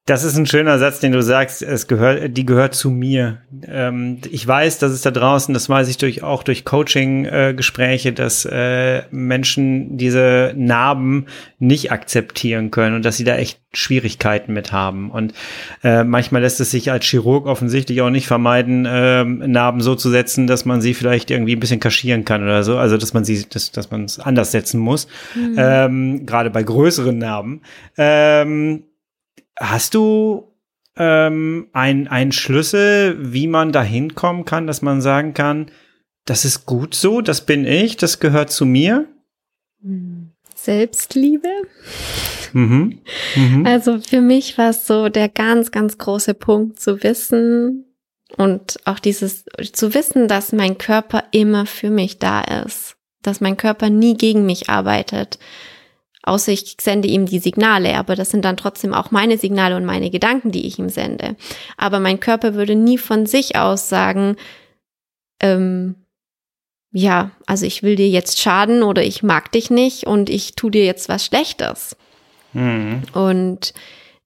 Das 0.07 0.23
ist 0.23 0.37
ein 0.37 0.47
schöner 0.47 0.79
Satz, 0.79 1.01
den 1.01 1.11
du 1.11 1.21
sagst, 1.21 1.63
es 1.63 1.89
gehört, 1.89 2.37
die 2.37 2.47
gehört 2.47 2.77
zu 2.77 2.91
mir. 2.91 3.39
Ähm, 3.67 4.19
ich 4.31 4.47
weiß, 4.47 4.79
dass 4.79 4.93
es 4.93 5.03
da 5.03 5.11
draußen, 5.11 5.53
das 5.53 5.69
weiß 5.69 5.89
ich 5.89 5.99
durch, 5.99 6.23
auch 6.23 6.45
durch 6.45 6.65
Coaching-Gespräche, 6.65 8.11
äh, 8.11 8.13
dass 8.13 8.45
äh, 8.45 9.03
Menschen 9.11 9.99
diese 9.99 10.55
Narben 10.57 11.27
nicht 11.59 11.91
akzeptieren 11.91 12.71
können 12.71 12.95
und 12.95 13.05
dass 13.05 13.17
sie 13.17 13.25
da 13.25 13.35
echt 13.35 13.59
Schwierigkeiten 13.73 14.53
mit 14.53 14.71
haben. 14.71 15.11
Und 15.11 15.35
äh, 15.83 16.05
manchmal 16.05 16.43
lässt 16.43 16.61
es 16.61 16.71
sich 16.71 16.93
als 16.93 17.05
Chirurg 17.05 17.47
offensichtlich 17.47 18.01
auch 18.01 18.11
nicht 18.11 18.29
vermeiden, 18.29 18.87
äh, 18.87 19.25
Narben 19.25 19.81
so 19.81 19.97
zu 19.97 20.09
setzen, 20.09 20.47
dass 20.47 20.65
man 20.65 20.81
sie 20.81 20.95
vielleicht 20.95 21.33
irgendwie 21.33 21.57
ein 21.57 21.61
bisschen 21.61 21.81
kaschieren 21.81 22.25
kann 22.25 22.45
oder 22.45 22.63
so. 22.63 22.79
Also 22.79 22.97
dass 22.97 23.13
man 23.13 23.25
sie, 23.25 23.45
dass, 23.49 23.73
dass 23.73 23.91
man 23.91 24.05
es 24.05 24.21
anders 24.21 24.53
setzen 24.53 24.79
muss. 24.79 25.09
Mhm. 25.35 25.57
Ähm, 25.59 26.27
Gerade 26.27 26.51
bei 26.51 26.63
größeren 26.63 27.19
Narben. 27.19 27.63
Ähm, 27.99 28.85
Hast 29.59 29.95
du 29.95 30.53
ähm, 30.97 31.69
ein, 31.73 32.09
ein 32.09 32.33
Schlüssel, 32.33 33.33
wie 33.33 33.47
man 33.47 33.73
da 33.73 33.83
hinkommen 33.83 34.45
kann, 34.45 34.67
dass 34.67 34.83
man 34.83 35.01
sagen 35.01 35.35
kann, 35.35 35.71
das 36.25 36.45
ist 36.45 36.67
gut 36.67 36.95
so, 36.95 37.21
das 37.21 37.47
bin 37.47 37.67
ich, 37.67 37.97
das 37.97 38.19
gehört 38.19 38.51
zu 38.51 38.67
mir? 38.67 39.07
Selbstliebe. 40.55 41.49
Mhm. 42.53 43.01
Mhm. 43.37 43.67
Also 43.67 44.01
für 44.01 44.21
mich 44.21 44.59
war 44.59 44.71
es 44.71 44.87
so 44.87 45.09
der 45.09 45.29
ganz, 45.29 45.71
ganz 45.71 45.99
große 45.99 46.35
Punkt 46.35 46.81
zu 46.81 47.03
wissen 47.03 47.85
und 48.37 48.79
auch 48.85 48.99
dieses 48.99 49.45
zu 49.73 49.95
wissen, 49.95 50.27
dass 50.27 50.53
mein 50.53 50.79
Körper 50.79 51.25
immer 51.31 51.67
für 51.67 51.91
mich 51.91 52.19
da 52.19 52.41
ist, 52.65 52.97
dass 53.23 53.41
mein 53.41 53.57
Körper 53.57 53.91
nie 53.91 54.17
gegen 54.17 54.47
mich 54.47 54.69
arbeitet, 54.69 55.39
außer 56.27 56.53
ich 56.53 56.77
sende 56.81 57.09
ihm 57.09 57.27
die 57.27 57.39
Signale, 57.39 57.97
aber 57.97 58.17
das 58.17 58.31
sind 58.31 58.45
dann 58.45 58.57
trotzdem 58.57 58.93
auch 58.93 59.11
meine 59.11 59.39
Signale 59.39 59.77
und 59.77 59.85
meine 59.85 60.11
Gedanken, 60.11 60.51
die 60.51 60.67
ich 60.67 60.79
ihm 60.79 60.89
sende. 60.89 61.37
Aber 61.77 62.01
mein 62.01 62.21
Körper 62.21 62.55
würde 62.55 62.75
nie 62.75 62.99
von 62.99 63.27
sich 63.27 63.57
aus 63.57 63.89
sagen, 63.89 64.37
ähm, 65.41 65.95
ja, 66.93 67.31
also 67.47 67.65
ich 67.67 67.83
will 67.83 67.97
dir 67.97 68.09
jetzt 68.09 68.41
schaden 68.41 68.83
oder 68.83 69.03
ich 69.03 69.23
mag 69.23 69.53
dich 69.53 69.71
nicht 69.71 70.07
und 70.07 70.29
ich 70.29 70.57
tu 70.57 70.71
dir 70.71 70.85
jetzt 70.85 71.09
was 71.09 71.25
Schlechtes. 71.25 71.97
Mhm. 72.53 73.03
Und 73.13 73.75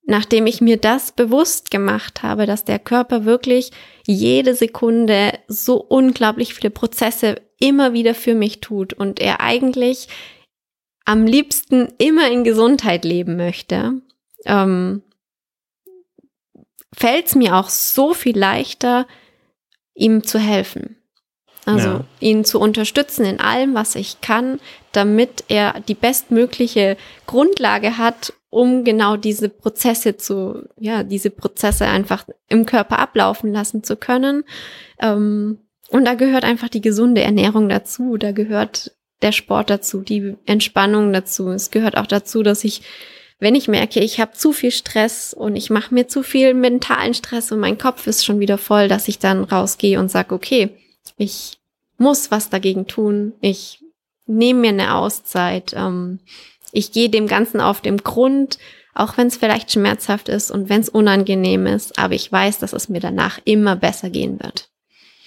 nachdem 0.06 0.46
ich 0.46 0.60
mir 0.60 0.76
das 0.76 1.12
bewusst 1.12 1.70
gemacht 1.70 2.22
habe, 2.22 2.46
dass 2.46 2.64
der 2.64 2.78
Körper 2.78 3.24
wirklich 3.24 3.72
jede 4.06 4.54
Sekunde 4.54 5.32
so 5.48 5.76
unglaublich 5.76 6.54
viele 6.54 6.70
Prozesse 6.70 7.36
immer 7.58 7.92
wieder 7.92 8.14
für 8.14 8.34
mich 8.34 8.60
tut 8.60 8.92
und 8.92 9.20
er 9.20 9.40
eigentlich 9.40 10.08
am 11.04 11.26
liebsten 11.26 11.88
immer 11.98 12.30
in 12.30 12.44
Gesundheit 12.44 13.04
leben 13.04 13.36
möchte, 13.36 14.00
ähm, 14.44 15.02
fällt 16.92 17.26
es 17.26 17.34
mir 17.34 17.56
auch 17.56 17.68
so 17.68 18.14
viel 18.14 18.38
leichter, 18.38 19.06
ihm 19.94 20.24
zu 20.24 20.38
helfen. 20.38 20.96
Also 21.66 21.88
Ja. 21.88 22.04
ihn 22.20 22.44
zu 22.44 22.58
unterstützen 22.58 23.24
in 23.24 23.38
allem, 23.38 23.74
was 23.74 23.94
ich 23.94 24.20
kann, 24.20 24.60
damit 24.92 25.44
er 25.48 25.80
die 25.80 25.94
bestmögliche 25.94 26.96
Grundlage 27.26 27.98
hat, 27.98 28.32
um 28.48 28.82
genau 28.82 29.16
diese 29.16 29.48
Prozesse 29.48 30.16
zu, 30.16 30.68
ja, 30.78 31.04
diese 31.04 31.30
Prozesse 31.30 31.86
einfach 31.86 32.24
im 32.48 32.66
Körper 32.66 32.98
ablaufen 32.98 33.52
lassen 33.52 33.84
zu 33.84 33.96
können. 33.96 34.44
Ähm, 34.98 35.58
und 35.90 36.04
da 36.04 36.14
gehört 36.14 36.44
einfach 36.44 36.68
die 36.68 36.80
gesunde 36.80 37.22
Ernährung 37.22 37.68
dazu, 37.68 38.16
da 38.16 38.32
gehört 38.32 38.92
der 39.22 39.33
Sport 39.33 39.70
dazu, 39.70 40.00
die 40.00 40.37
Entspannung 40.46 41.12
dazu. 41.12 41.50
Es 41.50 41.70
gehört 41.70 41.96
auch 41.96 42.06
dazu, 42.06 42.42
dass 42.42 42.64
ich, 42.64 42.83
wenn 43.38 43.54
ich 43.54 43.68
merke, 43.68 44.00
ich 44.00 44.20
habe 44.20 44.33
zu 44.33 44.52
viel 44.52 44.70
Stress 44.70 45.35
und 45.35 45.56
ich 45.56 45.70
mache 45.70 45.94
mir 45.94 46.09
zu 46.09 46.22
viel 46.22 46.54
mentalen 46.54 47.14
Stress 47.14 47.52
und 47.52 47.61
mein 47.61 47.78
Kopf 47.78 48.06
ist 48.06 48.24
schon 48.24 48.40
wieder 48.40 48.59
voll, 48.59 48.88
dass 48.88 49.09
ich 49.09 49.18
dann 49.18 49.44
rausgehe 49.44 49.98
und 49.98 50.11
sage, 50.11 50.35
okay, 50.35 50.70
ich 51.16 51.59
muss 51.98 52.30
was 52.30 52.48
dagegen 52.48 52.87
tun. 52.87 53.35
Ich 53.40 53.80
nehme 54.26 54.61
mir 54.61 54.68
eine 54.70 54.94
Auszeit. 54.94 55.74
Ähm, 55.76 56.20
ich 56.72 56.92
gehe 56.92 57.11
dem 57.11 57.26
Ganzen 57.26 57.61
auf 57.61 57.80
den 57.80 57.98
Grund, 57.98 58.59
auch 58.94 59.16
wenn 59.16 59.26
es 59.26 59.37
vielleicht 59.37 59.70
schmerzhaft 59.72 60.28
ist 60.28 60.50
und 60.50 60.68
wenn 60.68 60.80
es 60.80 60.88
unangenehm 60.88 61.66
ist. 61.66 61.98
Aber 61.98 62.14
ich 62.14 62.30
weiß, 62.30 62.59
dass 62.59 62.72
es 62.72 62.88
mir 62.88 63.00
danach 63.00 63.38
immer 63.44 63.76
besser 63.76 64.09
gehen 64.11 64.40
wird. 64.40 64.70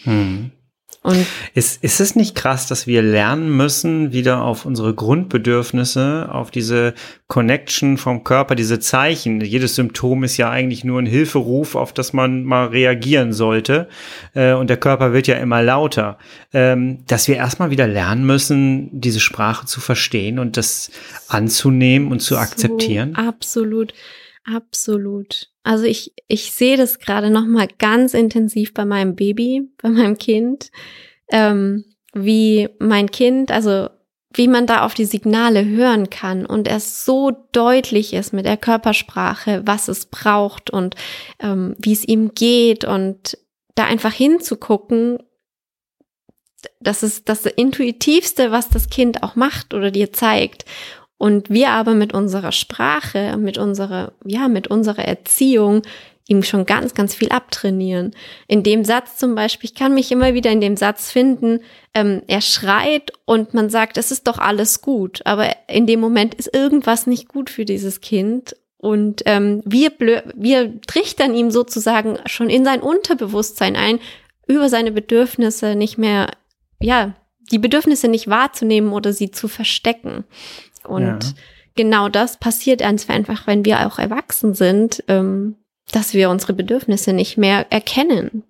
Mhm. 0.05 0.51
Und 1.03 1.27
Ist, 1.53 1.83
ist 1.83 1.99
es 1.99 2.15
nicht 2.15 2.33
krass, 2.33 2.65
dass 2.67 2.87
wir 2.87 3.01
lernen 3.01 3.55
müssen, 3.55 4.13
wieder 4.13 4.41
auf 4.41 4.65
unsere 4.65 4.93
Grundbedürfnisse, 4.93 6.29
auf 6.31 6.49
diese 6.49 6.93
Connection 7.27 7.97
vom 7.97 8.23
Körper, 8.23 8.55
diese 8.55 8.79
Zeichen? 8.79 9.41
Jedes 9.41 9.75
Symptom 9.75 10.23
ist 10.23 10.37
ja 10.37 10.49
eigentlich 10.49 10.85
nur 10.85 11.01
ein 11.01 11.05
Hilferuf, 11.05 11.75
auf 11.75 11.91
das 11.91 12.13
man 12.13 12.45
mal 12.45 12.67
reagieren 12.67 13.33
sollte. 13.33 13.89
Äh, 14.33 14.53
und 14.53 14.69
der 14.69 14.77
Körper 14.77 15.11
wird 15.11 15.27
ja 15.27 15.35
immer 15.35 15.61
lauter. 15.61 16.17
Ähm, 16.53 17.03
dass 17.05 17.27
wir 17.27 17.35
erstmal 17.35 17.69
wieder 17.69 17.85
lernen 17.85 18.25
müssen, 18.25 18.89
diese 18.93 19.19
Sprache 19.19 19.65
zu 19.65 19.81
verstehen 19.81 20.39
und 20.39 20.55
das 20.55 20.89
anzunehmen 21.27 22.11
und 22.13 22.21
zu 22.21 22.37
akzeptieren. 22.37 23.13
So, 23.13 23.21
absolut, 23.21 23.93
absolut. 24.45 25.52
Also 25.63 25.85
ich, 25.85 26.13
ich 26.27 26.51
sehe 26.51 26.77
das 26.77 26.99
gerade 26.99 27.29
noch 27.29 27.45
mal 27.45 27.67
ganz 27.79 28.13
intensiv 28.13 28.73
bei 28.73 28.85
meinem 28.85 29.15
Baby, 29.15 29.69
bei 29.81 29.89
meinem 29.89 30.17
Kind, 30.17 30.71
ähm, 31.31 31.85
wie 32.13 32.69
mein 32.79 33.09
Kind, 33.09 33.51
also 33.51 33.89
wie 34.35 34.47
man 34.47 34.65
da 34.65 34.83
auf 34.83 34.93
die 34.93 35.05
Signale 35.05 35.65
hören 35.65 36.09
kann 36.09 36.45
und 36.45 36.67
es 36.67 37.05
so 37.05 37.31
deutlich 37.51 38.13
ist 38.13 38.33
mit 38.33 38.45
der 38.45 38.57
Körpersprache, 38.57 39.61
was 39.65 39.87
es 39.87 40.07
braucht 40.07 40.69
und 40.69 40.95
ähm, 41.39 41.75
wie 41.77 41.93
es 41.93 42.03
ihm 42.03 42.33
geht 42.33 42.83
und 42.83 43.37
da 43.75 43.85
einfach 43.85 44.13
hinzugucken, 44.13 45.19
das 46.79 47.03
ist 47.03 47.29
das 47.29 47.45
Intuitivste, 47.45 48.51
was 48.51 48.69
das 48.69 48.89
Kind 48.89 49.23
auch 49.23 49.35
macht 49.35 49.73
oder 49.73 49.91
dir 49.91 50.11
zeigt. 50.13 50.65
Und 51.23 51.49
wir 51.49 51.69
aber 51.69 51.93
mit 51.93 52.13
unserer 52.13 52.51
Sprache, 52.51 53.37
mit 53.37 53.57
unserer, 53.57 54.11
ja, 54.25 54.49
mit 54.49 54.67
unserer 54.67 55.05
Erziehung 55.05 55.81
ihm 56.27 56.43
schon 56.43 56.65
ganz, 56.65 56.95
ganz 56.95 57.15
viel 57.15 57.29
abtrainieren. 57.29 58.11
In 58.49 58.61
dem 58.61 58.83
Satz 58.83 59.15
zum 59.15 59.33
Beispiel, 59.33 59.69
ich 59.69 59.73
kann 59.73 59.93
mich 59.93 60.11
immer 60.11 60.33
wieder 60.33 60.51
in 60.51 60.59
dem 60.59 60.75
Satz 60.75 61.11
finden, 61.11 61.61
ähm, 61.93 62.23
er 62.27 62.41
schreit 62.41 63.13
und 63.23 63.53
man 63.53 63.69
sagt, 63.69 63.97
es 63.97 64.11
ist 64.11 64.27
doch 64.27 64.37
alles 64.37 64.81
gut, 64.81 65.21
aber 65.23 65.47
in 65.69 65.87
dem 65.87 66.01
Moment 66.01 66.35
ist 66.35 66.53
irgendwas 66.53 67.07
nicht 67.07 67.29
gut 67.29 67.49
für 67.49 67.63
dieses 67.63 68.01
Kind 68.01 68.57
und 68.77 69.21
ähm, 69.25 69.61
wir, 69.63 69.91
blö 69.91 70.19
wir 70.35 70.81
trichtern 70.81 71.35
ihm 71.35 71.51
sozusagen 71.51 72.17
schon 72.25 72.49
in 72.49 72.65
sein 72.65 72.81
Unterbewusstsein 72.81 73.77
ein, 73.77 73.99
über 74.45 74.67
seine 74.67 74.91
Bedürfnisse 74.91 75.75
nicht 75.75 75.97
mehr, 75.97 76.31
ja, 76.81 77.15
die 77.49 77.59
Bedürfnisse 77.59 78.09
nicht 78.09 78.27
wahrzunehmen 78.27 78.91
oder 78.91 79.13
sie 79.13 79.31
zu 79.31 79.47
verstecken. 79.47 80.25
Und 80.85 81.03
Ja. 81.23 81.31
genau 81.75 82.09
das 82.09 82.37
passiert 82.37 82.81
einfach, 83.09 83.47
wenn 83.47 83.65
wir 83.65 83.87
auch 83.87 83.99
erwachsen 83.99 84.53
sind, 84.53 85.03
ähm, 85.07 85.55
dass 85.91 86.13
wir 86.13 86.29
unsere 86.29 86.53
Bedürfnisse 86.53 87.13
nicht 87.13 87.37
mehr 87.37 87.71
erkennen. 87.71 88.43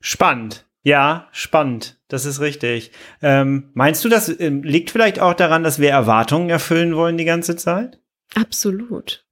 Spannend. 0.00 0.64
Ja, 0.82 1.26
spannend. 1.32 1.96
Das 2.08 2.24
ist 2.26 2.40
richtig. 2.40 2.92
Ähm, 3.20 3.70
meinst 3.74 4.04
du, 4.04 4.08
das 4.08 4.28
ähm, 4.40 4.62
liegt 4.62 4.90
vielleicht 4.90 5.18
auch 5.18 5.34
daran, 5.34 5.64
dass 5.64 5.80
wir 5.80 5.90
Erwartungen 5.90 6.48
erfüllen 6.48 6.94
wollen 6.94 7.18
die 7.18 7.24
ganze 7.24 7.56
Zeit? 7.56 7.98
Absolut. 8.34 9.24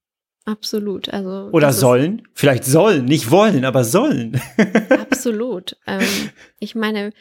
Absolut. 0.46 1.08
Also 1.10 1.48
Oder 1.52 1.68
ist- 1.68 1.78
sollen? 1.78 2.26
Vielleicht 2.34 2.64
sollen, 2.64 3.04
nicht 3.04 3.30
wollen, 3.30 3.64
aber 3.64 3.84
sollen. 3.84 4.40
Absolut. 4.90 5.76
ähm, 5.86 6.02
ich 6.58 6.74
meine, 6.74 7.12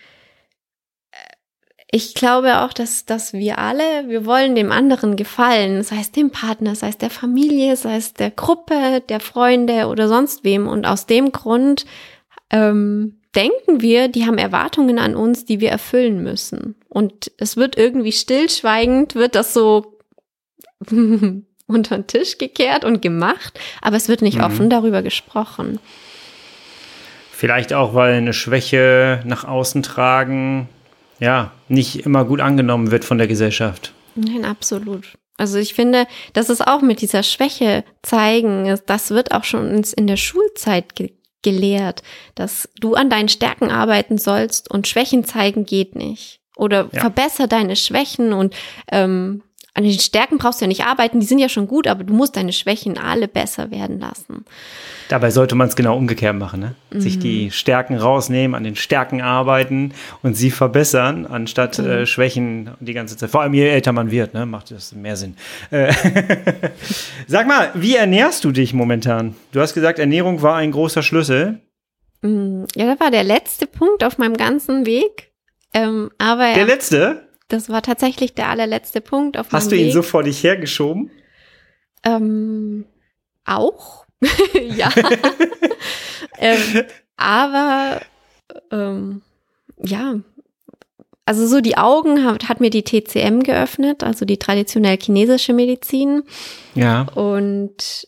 ich 1.96 2.16
glaube 2.16 2.62
auch, 2.62 2.74
dass, 2.74 3.06
dass 3.06 3.34
wir 3.34 3.60
alle, 3.60 4.10
wir 4.10 4.26
wollen 4.26 4.56
dem 4.56 4.72
anderen 4.72 5.16
gefallen, 5.16 5.84
sei 5.84 5.98
es 6.00 6.12
dem 6.12 6.32
Partner, 6.32 6.74
sei 6.74 6.88
es 6.88 6.98
der 6.98 7.12
Familie, 7.12 7.76
sei 7.76 7.98
es 7.98 8.16
der 8.16 8.32
Gruppe, 8.32 9.04
der 9.08 9.20
Freunde 9.20 9.86
oder 9.86 10.08
sonst 10.08 10.44
wem. 10.44 10.68
Und 10.68 10.88
aus 10.88 11.06
dem 11.06 11.32
Grund 11.32 11.86
ähm, 12.50 13.20
denken 13.36 13.82
wir, 13.82 14.08
die 14.08 14.26
haben 14.26 14.40
Erwartungen 14.40 14.98
an 14.98 15.16
uns, 15.16 15.46
die 15.46 15.60
wir 15.60 15.70
erfüllen 15.70 16.24
müssen. 16.24 16.74
Und 16.90 17.32
es 17.38 17.58
wird 17.58 17.78
irgendwie 17.78 18.12
stillschweigend, 18.12 19.14
wird 19.14 19.36
das 19.36 19.54
so 19.54 20.00
unter 20.90 21.96
den 21.96 22.08
Tisch 22.08 22.40
gekehrt 22.40 22.86
und 22.86 23.04
gemacht, 23.04 23.60
aber 23.84 23.98
es 23.98 24.10
wird 24.10 24.24
nicht 24.24 24.40
Mhm. 24.40 24.46
offen 24.46 24.70
darüber 24.72 25.04
gesprochen. 25.04 25.78
Vielleicht 27.32 27.72
auch, 27.72 27.94
weil 27.94 28.14
eine 28.14 28.34
Schwäche 28.34 29.22
nach 29.26 29.44
außen 29.44 29.84
tragen, 29.84 30.68
ja, 31.24 31.52
nicht 31.70 32.06
immer 32.06 32.26
gut 32.26 32.42
angenommen 32.42 32.92
wird 32.92 33.06
von 33.06 33.18
der 33.18 33.28
Gesellschaft. 33.28 33.94
Nein, 34.16 34.46
absolut. 34.46 35.18
Also 35.38 35.58
ich 35.58 35.74
finde, 35.74 36.06
das 36.34 36.50
ist 36.50 36.66
auch 36.68 36.82
mit 36.82 37.02
dieser 37.02 37.24
Schwäche 37.24 37.84
zeigen, 38.04 38.66
ist- 38.68 38.84
das 38.88 39.10
wird 39.10 39.32
auch 39.32 39.44
schon 39.44 39.72
uns 39.74 39.94
in 39.94 40.06
der 40.08 40.18
Schulzeit 40.18 40.96
ge 40.96 41.14
gelehrt, 41.42 42.04
dass 42.36 42.70
du 42.80 42.94
an 42.94 43.10
deinen 43.10 43.28
Stärken 43.28 43.70
arbeiten 43.70 44.18
sollst 44.18 44.72
und 44.72 44.88
Schwächen 44.88 45.26
zeigen 45.26 45.66
geht 45.66 45.94
nicht. 45.94 46.40
Oder 46.56 46.88
Ja. 46.94 47.02
verbessere 47.02 47.50
deine 47.50 47.76
Schwächen 47.76 48.32
und 48.32 48.56
ähm, 48.90 49.44
an 49.76 49.84
den 49.84 49.98
Stärken 50.00 50.38
brauchst 50.38 50.62
du 50.62 50.66
ja 50.66 50.68
nicht 50.68 50.86
arbeiten, 50.86 51.20
die 51.20 51.26
sind 51.26 51.40
ja 51.40 51.50
schon 51.50 51.68
gut, 51.68 51.88
aber 51.88 52.04
du 52.04 52.14
musst 52.14 52.36
deine 52.36 52.54
Schwächen 52.54 52.98
alle 53.00 53.28
besser 53.28 53.72
werden 53.72 54.00
lassen. 54.00 54.46
Dabei 55.10 55.32
sollte 55.32 55.56
man 55.56 55.68
es 55.68 55.76
genau 55.76 55.98
umgekehrt 55.98 56.36
machen, 56.36 56.60
ne? 56.60 56.76
Sich 57.02 57.18
Mhm. 57.18 57.22
die 57.22 57.52
Stärken 57.52 57.98
rausnehmen, 57.98 58.54
an 58.56 58.64
den 58.64 58.76
Stärken 58.76 59.22
arbeiten 59.22 59.94
und 60.22 60.36
sie 60.38 60.52
verbessern, 60.52 61.26
anstatt 61.26 61.80
Mhm. 61.80 61.86
äh, 61.90 62.06
Schwächen 62.06 62.70
die 62.82 62.94
ganze 62.94 63.18
Zeit. 63.18 63.32
Vor 63.32 63.42
allem 63.42 63.54
je 63.56 63.68
älter 63.68 63.92
man 63.94 64.12
wird, 64.12 64.34
ne? 64.36 64.46
Macht 64.46 64.70
das 64.72 64.94
mehr 64.94 65.16
Sinn. 65.18 65.36
Äh, 65.72 65.92
Sag 67.28 67.48
mal, 67.48 67.72
wie 67.74 67.96
ernährst 67.96 68.44
du 68.44 68.52
dich 68.52 68.74
momentan? 68.74 69.36
Du 69.52 69.60
hast 69.62 69.74
gesagt, 69.74 70.00
Ernährung 70.00 70.42
war 70.42 70.56
ein 70.56 70.72
großer 70.72 71.02
Schlüssel. 71.04 71.60
Mm, 72.22 72.66
Ja, 72.76 72.86
das 72.86 73.00
war 73.00 73.12
der 73.12 73.24
letzte 73.24 73.68
Punkt 73.68 74.04
auf 74.04 74.18
meinem 74.18 74.38
ganzen 74.38 74.86
Weg. 74.86 75.32
Ähm, 75.74 76.12
aber 76.20 76.54
Der 76.54 76.66
letzte? 76.66 77.28
Das 77.48 77.70
war 77.70 77.82
tatsächlich 77.82 78.34
der 78.34 78.50
allerletzte 78.50 79.02
Punkt 79.02 79.38
auf 79.38 79.52
Hast 79.52 79.72
du 79.72 79.76
ihn 79.76 79.88
Weg. 79.88 79.94
so 79.94 80.02
vor 80.02 80.24
dich 80.24 80.44
hergeschoben? 80.44 81.12
Ähm, 82.04 82.86
auch. 83.46 84.06
ja. 84.76 84.90
ähm, 86.40 86.84
aber 87.18 88.02
ähm, 88.72 89.22
ja, 89.84 90.16
also 91.26 91.48
so 91.48 91.62
die 91.62 91.78
Augen 91.78 92.26
hat, 92.26 92.50
hat 92.50 92.60
mir 92.60 92.70
die 92.70 92.84
TCM 92.84 93.42
geöffnet, 93.42 94.04
also 94.04 94.26
die 94.26 94.38
traditionell 94.38 94.98
chinesische 94.98 95.54
Medizin. 95.54 96.24
Ja. 96.76 97.04
Und 97.16 98.08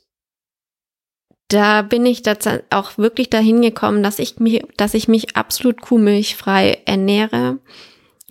da 1.48 1.82
bin 1.82 2.06
ich 2.06 2.24
auch 2.72 2.98
wirklich 2.98 3.30
dahin 3.30 3.62
gekommen, 3.62 4.04
dass 4.04 4.20
ich 4.20 4.40
mich, 4.40 4.64
dass 4.78 4.94
ich 4.94 5.08
mich 5.08 5.38
absolut 5.38 5.82
kuhmilchfrei 5.82 6.82
ernähre. 6.86 7.60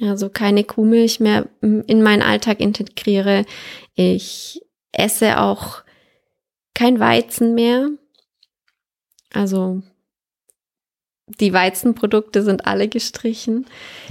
Also 0.00 0.28
keine 0.28 0.64
Kuhmilch 0.64 1.20
mehr 1.20 1.48
in 1.61 2.02
meinen 2.02 2.22
Alltag 2.22 2.61
integriere. 2.61 3.44
Ich 3.94 4.61
esse 4.92 5.40
auch 5.40 5.83
kein 6.74 6.98
Weizen 6.98 7.54
mehr. 7.54 7.90
Also 9.33 9.83
die 11.40 11.52
Weizenprodukte 11.52 12.42
sind 12.42 12.66
alle 12.66 12.88
gestrichen. 12.88 13.66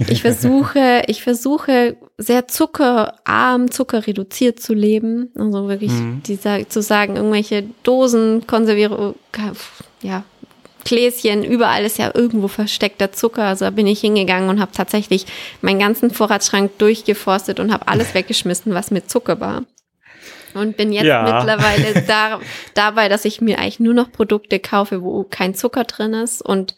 Ich 0.08 0.22
versuche, 0.22 1.02
ich 1.06 1.22
versuche 1.22 1.96
sehr 2.18 2.48
zuckerarm, 2.48 3.70
zuckerreduziert 3.70 4.60
zu 4.60 4.74
leben. 4.74 5.30
Also 5.38 5.68
wirklich 5.68 5.92
mhm. 5.92 6.22
dieser, 6.26 6.68
zu 6.68 6.82
sagen, 6.82 7.16
irgendwelche 7.16 7.64
Dosen, 7.82 8.46
Konserviere, 8.46 9.14
ja, 10.02 10.24
Gläschen, 10.84 11.44
überall 11.44 11.84
ist 11.84 11.98
ja 11.98 12.10
irgendwo 12.14 12.48
versteckter 12.48 13.12
Zucker. 13.12 13.44
Also 13.44 13.64
da 13.64 13.70
bin 13.70 13.86
ich 13.86 14.00
hingegangen 14.00 14.48
und 14.48 14.60
habe 14.60 14.72
tatsächlich 14.72 15.26
meinen 15.60 15.78
ganzen 15.78 16.10
Vorratsschrank 16.10 16.78
durchgeforstet 16.78 17.60
und 17.60 17.72
habe 17.72 17.88
alles 17.88 18.14
weggeschmissen, 18.14 18.74
was 18.74 18.90
mit 18.90 19.10
Zucker 19.10 19.40
war. 19.40 19.64
Und 20.54 20.76
bin 20.76 20.92
jetzt 20.92 21.06
ja. 21.06 21.22
mittlerweile 21.22 22.02
da, 22.06 22.40
dabei, 22.74 23.08
dass 23.08 23.24
ich 23.24 23.40
mir 23.40 23.58
eigentlich 23.58 23.80
nur 23.80 23.94
noch 23.94 24.12
Produkte 24.12 24.60
kaufe, 24.60 25.02
wo 25.02 25.24
kein 25.24 25.54
Zucker 25.54 25.84
drin 25.84 26.14
ist 26.14 26.42
und 26.42 26.74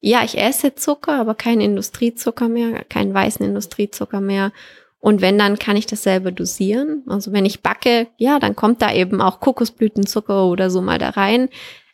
ja, 0.00 0.22
ich 0.24 0.38
esse 0.38 0.74
Zucker, 0.74 1.18
aber 1.18 1.34
keinen 1.34 1.60
Industriezucker 1.60 2.48
mehr, 2.48 2.84
keinen 2.84 3.12
weißen 3.12 3.44
Industriezucker 3.44 4.20
mehr. 4.20 4.52
Und 5.00 5.20
wenn, 5.20 5.38
dann 5.38 5.58
kann 5.58 5.76
ich 5.76 5.86
das 5.86 6.02
selber 6.02 6.32
dosieren. 6.32 7.02
Also 7.06 7.32
wenn 7.32 7.44
ich 7.44 7.62
backe, 7.62 8.08
ja, 8.16 8.38
dann 8.38 8.56
kommt 8.56 8.82
da 8.82 8.92
eben 8.92 9.20
auch 9.20 9.40
Kokosblütenzucker 9.40 10.46
oder 10.46 10.70
so 10.70 10.82
mal 10.82 10.98
da 10.98 11.10
rein. 11.10 11.48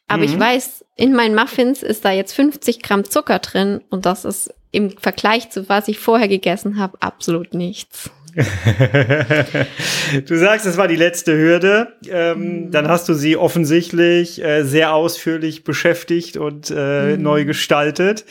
Aber 0.07 0.23
mhm. 0.23 0.29
ich 0.29 0.38
weiß, 0.38 0.85
in 0.97 1.14
meinen 1.14 1.35
Muffins 1.35 1.83
ist 1.83 2.05
da 2.05 2.12
jetzt 2.12 2.35
50 2.35 2.83
Gramm 2.83 3.05
Zucker 3.05 3.38
drin 3.38 3.81
und 3.90 4.07
das 4.07 4.25
ist 4.25 4.53
im 4.71 4.90
Vergleich 4.90 5.51
zu 5.51 5.69
was 5.69 5.88
ich 5.88 5.99
vorher 5.99 6.29
gegessen 6.29 6.79
habe 6.79 7.01
absolut 7.01 7.55
nichts. 7.55 8.11
du 10.27 10.37
sagst, 10.37 10.67
es 10.67 10.77
war 10.77 10.88
die 10.88 10.97
letzte 10.97 11.37
Hürde. 11.37 11.93
Ähm, 12.09 12.64
mhm. 12.64 12.71
Dann 12.73 12.88
hast 12.88 13.09
du 13.09 13.14
sie 13.14 13.37
offensichtlich 13.37 14.43
äh, 14.43 14.64
sehr 14.64 14.93
ausführlich 14.93 15.62
beschäftigt 15.62 16.37
und 16.37 16.73
äh, 16.75 17.17
mhm. 17.17 17.23
neu 17.23 17.45
gestaltet. 17.45 18.25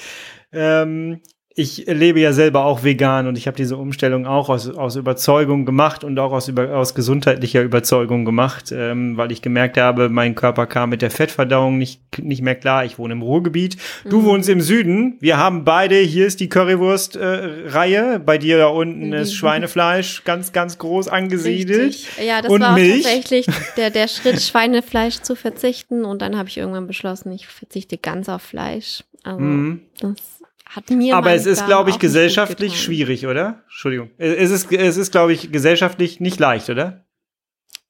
Ähm, 0.52 1.22
ich 1.56 1.86
lebe 1.86 2.20
ja 2.20 2.34
selber 2.34 2.66
auch 2.66 2.84
vegan 2.84 3.28
und 3.28 3.38
ich 3.38 3.46
habe 3.46 3.56
diese 3.56 3.78
Umstellung 3.78 4.26
auch 4.26 4.50
aus, 4.50 4.70
aus 4.70 4.96
Überzeugung 4.96 5.66
gemacht 5.66 6.04
und 6.04 6.18
auch 6.18 6.32
aus, 6.32 6.48
über, 6.48 6.76
aus 6.76 6.96
gesundheitlicher 6.96 7.62
Überzeugung 7.62 8.26
gemacht, 8.26 8.72
ähm, 8.72 9.18
weil 9.18 9.32
ich 9.32 9.44
gemerkt 9.44 9.78
habe, 9.78 10.10
mein 10.10 10.34
Körper 10.34 10.66
kam 10.66 10.90
mit 10.90 11.04
der 11.04 11.12
Fettverdauung 11.12 11.78
nicht, 11.78 12.02
nicht 12.18 12.42
mehr 12.42 12.56
klar. 12.56 12.86
Ich 12.86 12.98
wohne 12.98 13.14
im 13.14 13.22
Ruhrgebiet. 13.22 13.78
Du 14.10 14.22
mhm. 14.22 14.26
wohnst 14.26 14.50
im 14.50 14.62
Süden. 14.62 15.18
Wir 15.20 15.38
haben 15.38 15.64
beide, 15.64 15.98
hier 15.98 16.26
ist 16.26 16.40
die 16.40 16.50
Currywurst-Reihe. 16.50 18.16
Äh, 18.16 18.20
Bei 18.20 18.40
dir 18.40 18.58
da 18.58 18.68
unten 18.68 19.08
mhm. 19.08 19.14
ist 19.14 19.36
Schweinefleisch 19.36 20.24
ganz, 20.24 20.54
ganz 20.54 20.80
groß 20.80 21.08
angesiedelt. 21.08 21.94
Richtig. 21.94 22.26
Ja, 22.26 22.42
das 22.42 22.52
und 22.52 22.62
war 22.62 22.74
Milch. 22.74 23.04
tatsächlich 23.04 23.46
der, 23.78 23.92
der 23.92 24.08
Schritt, 24.08 24.42
Schweinefleisch 24.42 25.22
zu 25.22 25.36
verzichten. 25.36 26.04
Und 26.04 26.24
dann 26.24 26.36
habe 26.36 26.50
ich 26.50 26.58
irgendwann 26.58 26.88
beschlossen, 26.88 27.32
ich 27.32 27.46
verzichte 27.46 28.00
ganz 28.00 28.28
auf 28.28 28.42
Fleisch. 28.42 29.04
Also 29.24 29.40
mhm. 29.40 29.82
das 30.00 30.43
hat 30.76 30.90
mir 30.90 31.16
Aber 31.16 31.34
es 31.34 31.46
ist, 31.46 31.66
glaube 31.66 31.92
ich, 31.92 32.00
gesellschaftlich 32.00 32.82
schwierig, 32.82 33.28
oder? 33.28 33.62
Entschuldigung. 33.66 34.10
Es 34.18 34.50
ist, 34.50 34.72
es 34.72 34.98
ist, 34.98 35.12
glaube 35.12 35.34
ich, 35.34 35.52
gesellschaftlich 35.52 36.20
nicht 36.20 36.40
leicht, 36.40 36.70
oder? 36.70 37.06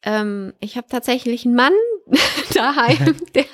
Ähm, 0.05 0.53
ich 0.59 0.75
habe 0.75 0.87
tatsächlich 0.89 1.45
einen 1.45 1.55
Mann 1.55 1.73
daheim, 2.53 3.15
der 3.35 3.45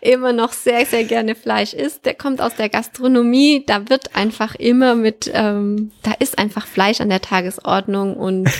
immer 0.00 0.32
noch 0.32 0.52
sehr, 0.52 0.86
sehr 0.86 1.04
gerne 1.04 1.34
Fleisch 1.34 1.74
isst. 1.74 2.06
Der 2.06 2.14
kommt 2.14 2.40
aus 2.40 2.54
der 2.54 2.70
Gastronomie. 2.70 3.64
Da 3.66 3.90
wird 3.90 4.16
einfach 4.16 4.54
immer 4.54 4.94
mit, 4.94 5.30
ähm, 5.34 5.92
da 6.02 6.12
ist 6.18 6.38
einfach 6.38 6.66
Fleisch 6.66 7.02
an 7.02 7.10
der 7.10 7.20
Tagesordnung 7.20 8.16
und 8.16 8.50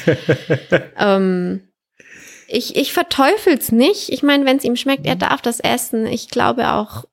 ähm, 0.98 1.62
ich, 2.46 2.76
ich 2.76 2.92
verteufel's 2.92 3.72
nicht. 3.72 4.10
Ich 4.10 4.22
meine, 4.22 4.44
wenn 4.44 4.56
es 4.56 4.64
ihm 4.64 4.76
schmeckt, 4.76 5.06
er 5.06 5.16
darf 5.16 5.40
das 5.40 5.60
essen. 5.60 6.06
Ich 6.06 6.28
glaube 6.28 6.72
auch, 6.72 7.04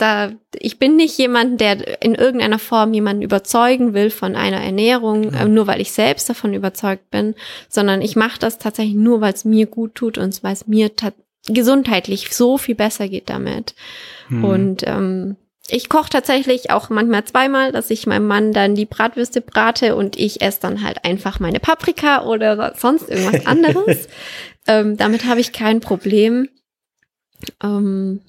da, 0.00 0.32
ich 0.58 0.78
bin 0.78 0.96
nicht 0.96 1.18
jemand, 1.18 1.60
der 1.60 2.02
in 2.02 2.14
irgendeiner 2.14 2.58
Form 2.58 2.94
jemanden 2.94 3.22
überzeugen 3.22 3.94
will 3.94 4.10
von 4.10 4.36
einer 4.36 4.60
Ernährung, 4.60 5.32
äh, 5.32 5.46
nur 5.46 5.66
weil 5.66 5.80
ich 5.80 5.92
selbst 5.92 6.28
davon 6.28 6.54
überzeugt 6.54 7.10
bin, 7.10 7.34
sondern 7.68 8.02
ich 8.02 8.16
mache 8.16 8.38
das 8.38 8.58
tatsächlich 8.58 8.96
nur, 8.96 9.20
weil 9.20 9.32
es 9.32 9.44
mir 9.44 9.66
gut 9.66 9.94
tut 9.94 10.18
und 10.18 10.42
weil 10.42 10.52
es 10.52 10.66
mir 10.66 10.90
gesundheitlich 11.46 12.34
so 12.34 12.58
viel 12.58 12.74
besser 12.74 13.08
geht 13.08 13.30
damit. 13.30 13.74
Hm. 14.28 14.44
Und 14.44 14.82
ähm, 14.86 15.36
ich 15.68 15.88
koche 15.88 16.10
tatsächlich 16.10 16.70
auch 16.70 16.90
manchmal 16.90 17.24
zweimal, 17.24 17.72
dass 17.72 17.90
ich 17.90 18.06
meinem 18.06 18.26
Mann 18.26 18.52
dann 18.52 18.74
die 18.74 18.86
Bratwürste 18.86 19.40
brate 19.40 19.96
und 19.96 20.18
ich 20.18 20.40
esse 20.42 20.60
dann 20.60 20.82
halt 20.82 21.04
einfach 21.04 21.40
meine 21.40 21.60
Paprika 21.60 22.24
oder 22.24 22.74
sonst 22.76 23.08
irgendwas 23.08 23.46
anderes. 23.46 24.08
ähm, 24.66 24.96
damit 24.96 25.24
habe 25.24 25.40
ich 25.40 25.52
kein 25.52 25.80
Problem. 25.80 26.48
Ähm, 27.62 28.20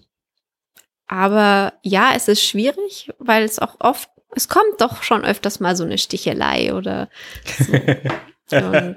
aber 1.11 1.73
ja, 1.83 2.13
es 2.15 2.29
ist 2.29 2.41
schwierig, 2.41 3.11
weil 3.19 3.43
es 3.43 3.59
auch 3.59 3.75
oft, 3.79 4.09
es 4.33 4.47
kommt 4.47 4.79
doch 4.79 5.03
schon 5.03 5.25
öfters 5.25 5.59
mal 5.59 5.75
so 5.75 5.83
eine 5.83 5.97
Stichelei 5.97 6.73
oder 6.73 7.09
so. 8.49 8.55
Und, 8.55 8.95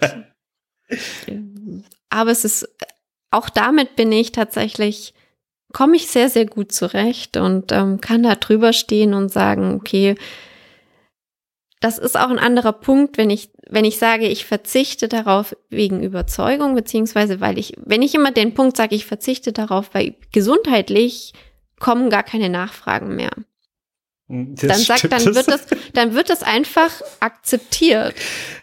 aber 2.10 2.30
es 2.30 2.44
ist, 2.44 2.68
auch 3.32 3.50
damit 3.50 3.96
bin 3.96 4.12
ich 4.12 4.30
tatsächlich, 4.30 5.12
komme 5.72 5.96
ich 5.96 6.06
sehr, 6.06 6.30
sehr 6.30 6.46
gut 6.46 6.70
zurecht 6.70 7.36
und 7.36 7.72
ähm, 7.72 8.00
kann 8.00 8.22
da 8.22 8.36
drüber 8.36 8.72
stehen 8.72 9.12
und 9.12 9.32
sagen, 9.32 9.74
okay, 9.74 10.14
das 11.80 11.98
ist 11.98 12.16
auch 12.16 12.30
ein 12.30 12.38
anderer 12.38 12.72
Punkt, 12.72 13.18
wenn 13.18 13.30
ich, 13.30 13.50
wenn 13.68 13.84
ich 13.84 13.98
sage, 13.98 14.28
ich 14.28 14.44
verzichte 14.44 15.08
darauf 15.08 15.56
wegen 15.68 16.02
Überzeugung, 16.02 16.76
beziehungsweise 16.76 17.40
weil 17.40 17.58
ich, 17.58 17.74
wenn 17.76 18.02
ich 18.02 18.14
immer 18.14 18.30
den 18.30 18.54
Punkt 18.54 18.76
sage, 18.76 18.94
ich 18.94 19.04
verzichte 19.04 19.52
darauf, 19.52 19.90
weil 19.94 20.14
gesundheitlich 20.32 21.32
kommen 21.84 22.08
gar 22.08 22.22
keine 22.22 22.48
Nachfragen 22.48 23.14
mehr. 23.14 23.30
Hm, 24.30 24.54
das 24.54 24.68
dann 24.68 24.78
sagt, 24.78 25.12
dann 25.12 25.34
wird 25.34 25.48
das, 25.48 25.66
dann 25.92 26.14
wird 26.14 26.30
das 26.30 26.42
einfach 26.42 26.90
akzeptiert. 27.20 28.14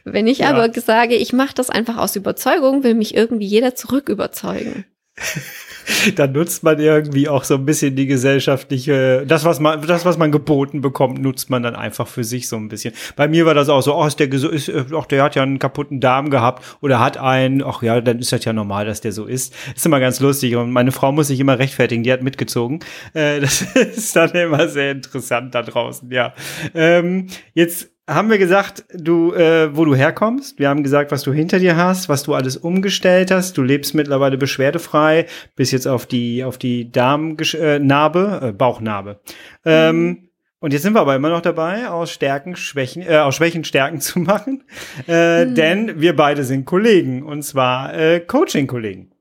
Wenn 0.03 0.25
ich 0.25 0.39
ja. 0.39 0.49
aber 0.49 0.73
sage, 0.73 1.15
ich 1.15 1.31
mache 1.31 1.53
das 1.53 1.69
einfach 1.69 1.97
aus 1.97 2.15
Überzeugung, 2.15 2.83
will 2.83 2.95
mich 2.95 3.13
irgendwie 3.13 3.45
jeder 3.45 3.75
zurück 3.75 4.09
überzeugen. 4.09 4.85
dann 6.15 6.31
nutzt 6.31 6.63
man 6.63 6.79
irgendwie 6.79 7.27
auch 7.27 7.43
so 7.43 7.55
ein 7.55 7.65
bisschen 7.65 7.95
die 7.95 8.05
gesellschaftliche, 8.05 9.25
das 9.27 9.45
was 9.45 9.59
man, 9.59 9.81
das 9.85 10.05
was 10.05 10.17
man 10.17 10.31
geboten 10.31 10.81
bekommt, 10.81 11.21
nutzt 11.21 11.49
man 11.49 11.63
dann 11.63 11.75
einfach 11.75 12.07
für 12.07 12.23
sich 12.23 12.47
so 12.47 12.55
ein 12.55 12.69
bisschen. 12.69 12.93
Bei 13.15 13.27
mir 13.27 13.45
war 13.45 13.53
das 13.53 13.69
auch 13.69 13.81
so, 13.81 13.95
oh, 13.95 14.05
ist 14.05 14.19
der 14.19 14.31
ist, 14.31 14.71
ach, 14.95 15.05
der 15.05 15.23
hat 15.23 15.35
ja 15.35 15.43
einen 15.43 15.59
kaputten 15.59 15.99
Darm 15.99 16.29
gehabt 16.29 16.77
oder 16.81 16.99
hat 16.99 17.17
einen, 17.17 17.63
ach 17.63 17.81
ja, 17.81 18.01
dann 18.01 18.19
ist 18.19 18.31
das 18.31 18.45
ja 18.45 18.53
normal, 18.53 18.85
dass 18.85 19.01
der 19.01 19.11
so 19.11 19.25
ist. 19.25 19.53
Ist 19.75 19.85
immer 19.85 19.99
ganz 19.99 20.19
lustig 20.19 20.55
und 20.55 20.71
meine 20.71 20.91
Frau 20.91 21.11
muss 21.11 21.27
sich 21.27 21.39
immer 21.39 21.59
rechtfertigen, 21.59 22.03
die 22.03 22.11
hat 22.11 22.23
mitgezogen. 22.23 22.79
Äh, 23.13 23.39
das 23.41 23.61
ist 23.61 24.15
dann 24.15 24.31
immer 24.31 24.67
sehr 24.67 24.91
interessant 24.91 25.55
da 25.55 25.61
draußen, 25.61 26.11
ja. 26.11 26.33
Ähm, 26.73 27.27
jetzt 27.53 27.90
haben 28.13 28.29
wir 28.29 28.37
gesagt, 28.37 28.85
du, 28.93 29.33
äh, 29.33 29.75
wo 29.75 29.85
du 29.85 29.95
herkommst. 29.95 30.59
Wir 30.59 30.69
haben 30.69 30.83
gesagt, 30.83 31.11
was 31.11 31.23
du 31.23 31.31
hinter 31.31 31.59
dir 31.59 31.75
hast, 31.75 32.09
was 32.09 32.23
du 32.23 32.33
alles 32.33 32.57
umgestellt 32.57 33.31
hast. 33.31 33.57
Du 33.57 33.63
lebst 33.63 33.93
mittlerweile 33.93 34.37
beschwerdefrei, 34.37 35.25
bis 35.55 35.71
jetzt 35.71 35.87
auf 35.87 36.05
die, 36.05 36.43
auf 36.43 36.57
die 36.57 36.91
Darmnarbe, 36.91 38.39
äh, 38.41 38.49
äh, 38.49 38.51
Bauchnarbe. 38.51 39.19
Ähm, 39.65 39.95
mhm. 39.95 40.09
Ähm, 40.09 40.27
und 40.59 40.73
jetzt 40.73 40.83
sind 40.83 40.93
wir 40.93 41.01
aber 41.01 41.15
immer 41.15 41.29
noch 41.29 41.41
dabei, 41.41 41.89
aus 41.89 42.11
Stärken 42.11 42.55
Schwächen, 42.55 43.01
äh, 43.01 43.17
aus 43.17 43.35
Schwächen 43.35 43.63
Stärken 43.63 43.99
zu 43.99 44.19
machen. 44.19 44.63
Äh, 45.07 45.45
mhm. 45.45 45.55
Denn 45.55 46.01
wir 46.01 46.15
beide 46.15 46.43
sind 46.43 46.65
Kollegen 46.65 47.23
und 47.23 47.41
zwar 47.41 47.93
äh, 47.95 48.19
Coaching-Kollegen. 48.19 49.11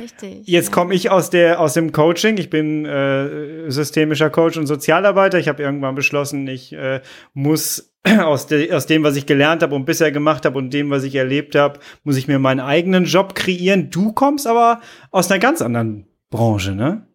Richtig. 0.00 0.46
Jetzt 0.46 0.68
ja. 0.68 0.74
komme 0.74 0.94
ich 0.94 1.10
aus 1.10 1.30
der 1.30 1.60
aus 1.60 1.74
dem 1.74 1.92
Coaching. 1.92 2.38
Ich 2.38 2.50
bin 2.50 2.84
äh, 2.84 3.70
systemischer 3.70 4.30
Coach 4.30 4.56
und 4.56 4.66
Sozialarbeiter. 4.66 5.38
Ich 5.38 5.48
habe 5.48 5.62
irgendwann 5.62 5.94
beschlossen, 5.94 6.46
ich 6.48 6.72
äh, 6.72 7.00
muss 7.32 7.94
aus, 8.04 8.46
de, 8.46 8.72
aus 8.72 8.86
dem, 8.86 9.02
was 9.02 9.16
ich 9.16 9.26
gelernt 9.26 9.62
habe 9.62 9.74
und 9.74 9.84
bisher 9.84 10.12
gemacht 10.12 10.44
habe 10.44 10.58
und 10.58 10.72
dem, 10.72 10.90
was 10.90 11.04
ich 11.04 11.14
erlebt 11.14 11.54
habe, 11.54 11.80
muss 12.02 12.16
ich 12.16 12.28
mir 12.28 12.38
meinen 12.38 12.60
eigenen 12.60 13.04
Job 13.04 13.34
kreieren. 13.34 13.90
Du 13.90 14.12
kommst 14.12 14.46
aber 14.46 14.80
aus 15.10 15.30
einer 15.30 15.40
ganz 15.40 15.62
anderen 15.62 16.06
Branche, 16.30 16.72
ne? 16.72 17.06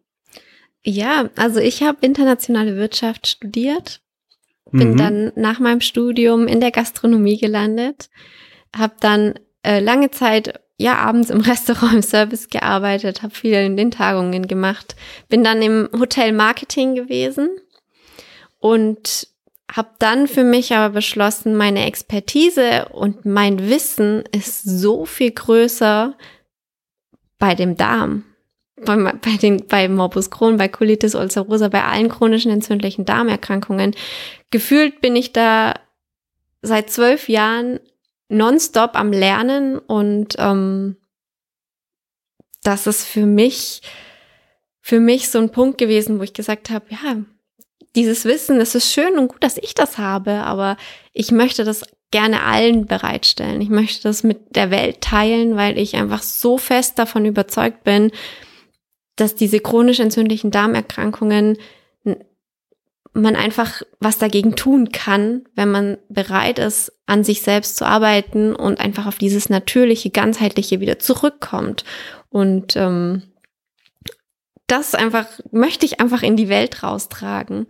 Ja, 0.82 1.28
also 1.36 1.60
ich 1.60 1.82
habe 1.82 1.98
internationale 2.00 2.76
Wirtschaft 2.76 3.26
studiert, 3.26 4.00
bin 4.72 4.92
mhm. 4.92 4.96
dann 4.96 5.32
nach 5.36 5.60
meinem 5.60 5.82
Studium 5.82 6.46
in 6.46 6.60
der 6.60 6.70
Gastronomie 6.70 7.38
gelandet, 7.38 8.08
habe 8.74 8.94
dann 9.00 9.34
äh, 9.62 9.80
lange 9.80 10.10
Zeit 10.10 10.60
ja 10.80 10.96
abends 10.96 11.30
im 11.30 11.40
Restaurant 11.40 11.94
im 11.94 12.02
Service 12.02 12.48
gearbeitet, 12.48 13.22
habe 13.22 13.34
viel 13.34 13.54
in 13.54 13.76
den 13.76 13.90
Tagungen 13.90 14.48
gemacht, 14.48 14.96
bin 15.28 15.44
dann 15.44 15.62
im 15.62 15.88
Hotel 15.98 16.32
Marketing 16.32 16.94
gewesen 16.94 17.50
und 18.58 19.28
habe 19.70 19.90
dann 19.98 20.26
für 20.26 20.42
mich 20.42 20.74
aber 20.74 20.94
beschlossen, 20.94 21.54
meine 21.54 21.86
Expertise 21.86 22.88
und 22.90 23.24
mein 23.24 23.68
Wissen 23.68 24.24
ist 24.32 24.62
so 24.64 25.04
viel 25.06 25.30
größer 25.30 26.16
bei 27.38 27.54
dem 27.54 27.76
Darm. 27.76 28.24
Bei, 28.84 28.96
bei, 28.96 29.36
den, 29.36 29.66
bei 29.66 29.88
Morbus 29.88 30.30
Crohn, 30.30 30.56
bei 30.56 30.66
Colitis 30.66 31.14
ulcerosa, 31.14 31.68
bei 31.68 31.84
allen 31.84 32.08
chronischen 32.08 32.50
entzündlichen 32.50 33.04
Darmerkrankungen. 33.04 33.94
Gefühlt 34.50 35.02
bin 35.02 35.14
ich 35.16 35.32
da 35.32 35.74
seit 36.62 36.90
zwölf 36.90 37.28
Jahren 37.28 37.78
nonstop 38.30 38.94
am 38.94 39.12
Lernen 39.12 39.78
und 39.78 40.36
ähm, 40.38 40.96
das 42.62 42.86
ist 42.86 43.04
für 43.04 43.26
mich, 43.26 43.82
für 44.80 45.00
mich 45.00 45.30
so 45.30 45.38
ein 45.38 45.50
Punkt 45.50 45.78
gewesen, 45.78 46.18
wo 46.18 46.22
ich 46.22 46.32
gesagt 46.32 46.70
habe, 46.70 46.86
ja, 46.90 47.16
dieses 47.96 48.24
Wissen, 48.24 48.60
es 48.60 48.74
ist 48.74 48.92
schön 48.92 49.18
und 49.18 49.28
gut, 49.28 49.42
dass 49.42 49.56
ich 49.56 49.74
das 49.74 49.98
habe, 49.98 50.32
aber 50.44 50.76
ich 51.12 51.32
möchte 51.32 51.64
das 51.64 51.84
gerne 52.10 52.42
allen 52.42 52.86
bereitstellen. 52.86 53.60
Ich 53.60 53.68
möchte 53.68 54.02
das 54.04 54.22
mit 54.22 54.56
der 54.56 54.70
Welt 54.70 55.00
teilen, 55.00 55.56
weil 55.56 55.78
ich 55.78 55.96
einfach 55.96 56.22
so 56.22 56.58
fest 56.58 56.98
davon 56.98 57.24
überzeugt 57.24 57.84
bin, 57.84 58.10
dass 59.16 59.34
diese 59.34 59.60
chronisch 59.60 60.00
entzündlichen 60.00 60.50
Darmerkrankungen 60.50 61.58
man 63.12 63.34
einfach 63.34 63.82
was 63.98 64.18
dagegen 64.18 64.54
tun 64.54 64.92
kann, 64.92 65.42
wenn 65.54 65.70
man 65.70 65.98
bereit 66.08 66.58
ist, 66.58 66.92
an 67.06 67.24
sich 67.24 67.42
selbst 67.42 67.76
zu 67.76 67.84
arbeiten 67.84 68.54
und 68.54 68.78
einfach 68.78 69.06
auf 69.06 69.18
dieses 69.18 69.48
natürliche, 69.48 70.10
ganzheitliche 70.10 70.80
wieder 70.80 70.98
zurückkommt. 70.98 71.84
Und 72.28 72.76
ähm, 72.76 73.22
das 74.68 74.94
einfach, 74.94 75.26
möchte 75.50 75.84
ich 75.84 76.00
einfach 76.00 76.22
in 76.22 76.36
die 76.36 76.48
Welt 76.48 76.82
raustragen. 76.82 77.66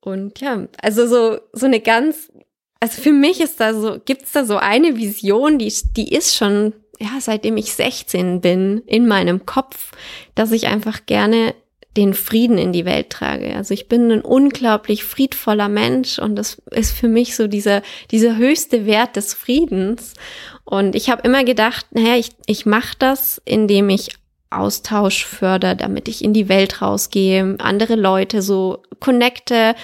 Und 0.00 0.40
ja, 0.40 0.66
also 0.80 1.06
so, 1.06 1.38
so 1.52 1.66
eine 1.66 1.80
ganz, 1.80 2.32
also 2.80 3.02
für 3.02 3.12
mich 3.12 3.40
ist 3.40 3.60
da 3.60 3.74
so, 3.74 3.98
gibt's 4.02 4.32
da 4.32 4.46
so 4.46 4.56
eine 4.56 4.96
Vision, 4.96 5.58
die, 5.58 5.72
die 5.96 6.14
ist 6.14 6.34
schon, 6.34 6.72
ja, 6.98 7.10
seitdem 7.20 7.58
ich 7.58 7.74
16 7.74 8.40
bin, 8.40 8.78
in 8.86 9.06
meinem 9.06 9.44
Kopf, 9.44 9.92
dass 10.34 10.52
ich 10.52 10.68
einfach 10.68 11.04
gerne 11.04 11.54
den 11.96 12.14
Frieden 12.14 12.58
in 12.58 12.72
die 12.72 12.84
Welt 12.84 13.10
trage. 13.10 13.54
Also 13.56 13.74
ich 13.74 13.88
bin 13.88 14.10
ein 14.10 14.20
unglaublich 14.20 15.04
friedvoller 15.04 15.68
Mensch 15.68 16.18
und 16.18 16.36
das 16.36 16.62
ist 16.70 16.92
für 16.92 17.08
mich 17.08 17.36
so 17.36 17.46
dieser, 17.46 17.82
dieser 18.10 18.36
höchste 18.36 18.86
Wert 18.86 19.16
des 19.16 19.34
Friedens. 19.34 20.14
Und 20.64 20.94
ich 20.94 21.10
habe 21.10 21.22
immer 21.22 21.44
gedacht, 21.44 21.86
naja, 21.92 22.16
ich, 22.16 22.30
ich 22.46 22.66
mache 22.66 22.94
das, 22.98 23.40
indem 23.44 23.88
ich 23.88 24.10
Austausch 24.50 25.24
fördere, 25.24 25.76
damit 25.76 26.08
ich 26.08 26.22
in 26.22 26.32
die 26.32 26.48
Welt 26.48 26.80
rausgehe, 26.80 27.56
andere 27.58 27.96
Leute 27.96 28.42
so 28.42 28.82
connecte. 29.00 29.74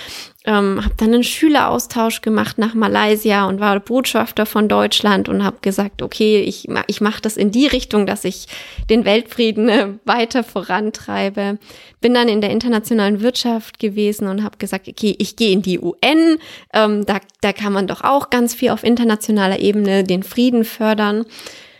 Ähm, 0.44 0.84
habe 0.84 0.94
dann 0.96 1.14
einen 1.14 1.22
Schüleraustausch 1.22 2.20
gemacht 2.20 2.58
nach 2.58 2.74
Malaysia 2.74 3.46
und 3.46 3.60
war 3.60 3.78
Botschafter 3.78 4.44
von 4.44 4.68
Deutschland 4.68 5.28
und 5.28 5.44
habe 5.44 5.58
gesagt, 5.60 6.02
okay, 6.02 6.40
ich, 6.40 6.68
ich 6.88 7.00
mache 7.00 7.22
das 7.22 7.36
in 7.36 7.52
die 7.52 7.68
Richtung, 7.68 8.06
dass 8.06 8.24
ich 8.24 8.48
den 8.90 9.04
Weltfrieden 9.04 9.68
äh, 9.68 9.88
weiter 10.04 10.42
vorantreibe. 10.42 11.58
Bin 12.00 12.14
dann 12.14 12.28
in 12.28 12.40
der 12.40 12.50
internationalen 12.50 13.20
Wirtschaft 13.20 13.78
gewesen 13.78 14.26
und 14.26 14.42
habe 14.42 14.58
gesagt, 14.58 14.88
okay, 14.88 15.14
ich 15.18 15.36
gehe 15.36 15.52
in 15.52 15.62
die 15.62 15.78
UN. 15.78 16.38
Ähm, 16.72 17.06
da, 17.06 17.20
da 17.40 17.52
kann 17.52 17.72
man 17.72 17.86
doch 17.86 18.02
auch 18.02 18.28
ganz 18.28 18.52
viel 18.52 18.70
auf 18.70 18.82
internationaler 18.82 19.60
Ebene 19.60 20.02
den 20.02 20.24
Frieden 20.24 20.64
fördern. 20.64 21.24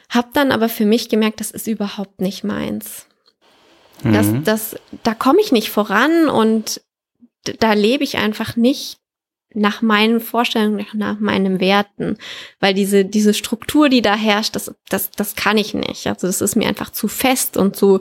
Hab 0.09 0.35
dann 0.35 0.53
aber 0.53 0.69
für 0.69 0.87
mich 0.87 1.09
gemerkt, 1.09 1.41
das 1.41 1.51
ist 1.51 1.67
überhaupt 1.67 2.21
nicht 2.21 2.45
meins. 2.45 3.07
Mhm. 4.05 4.13
Das, 4.13 4.27
das, 4.45 4.77
da 5.03 5.15
komme 5.15 5.41
ich 5.41 5.51
nicht 5.51 5.71
voran 5.71 6.29
und 6.29 6.81
da 7.45 7.73
lebe 7.73 8.05
ich 8.05 8.19
einfach 8.19 8.57
nicht 8.57 8.99
nach 9.55 9.83
meinen 9.83 10.21
Vorstellungen, 10.21 10.87
nach 10.95 11.19
meinen 11.19 11.61
Werten, 11.61 12.17
weil 12.61 12.75
diese, 12.75 13.05
diese 13.05 13.35
Struktur, 13.35 13.89
die 13.89 14.03
da 14.03 14.15
herrscht, 14.15 14.57
das, 14.57 14.75
das, 14.89 15.11
das 15.11 15.35
kann 15.37 15.59
ich 15.59 15.75
nicht. 15.75 16.07
Also 16.07 16.27
das 16.27 16.41
ist 16.41 16.57
mir 16.57 16.69
einfach 16.69 16.91
zu 16.91 17.09
fest 17.09 17.57
und 17.57 17.77
zu, 17.77 18.01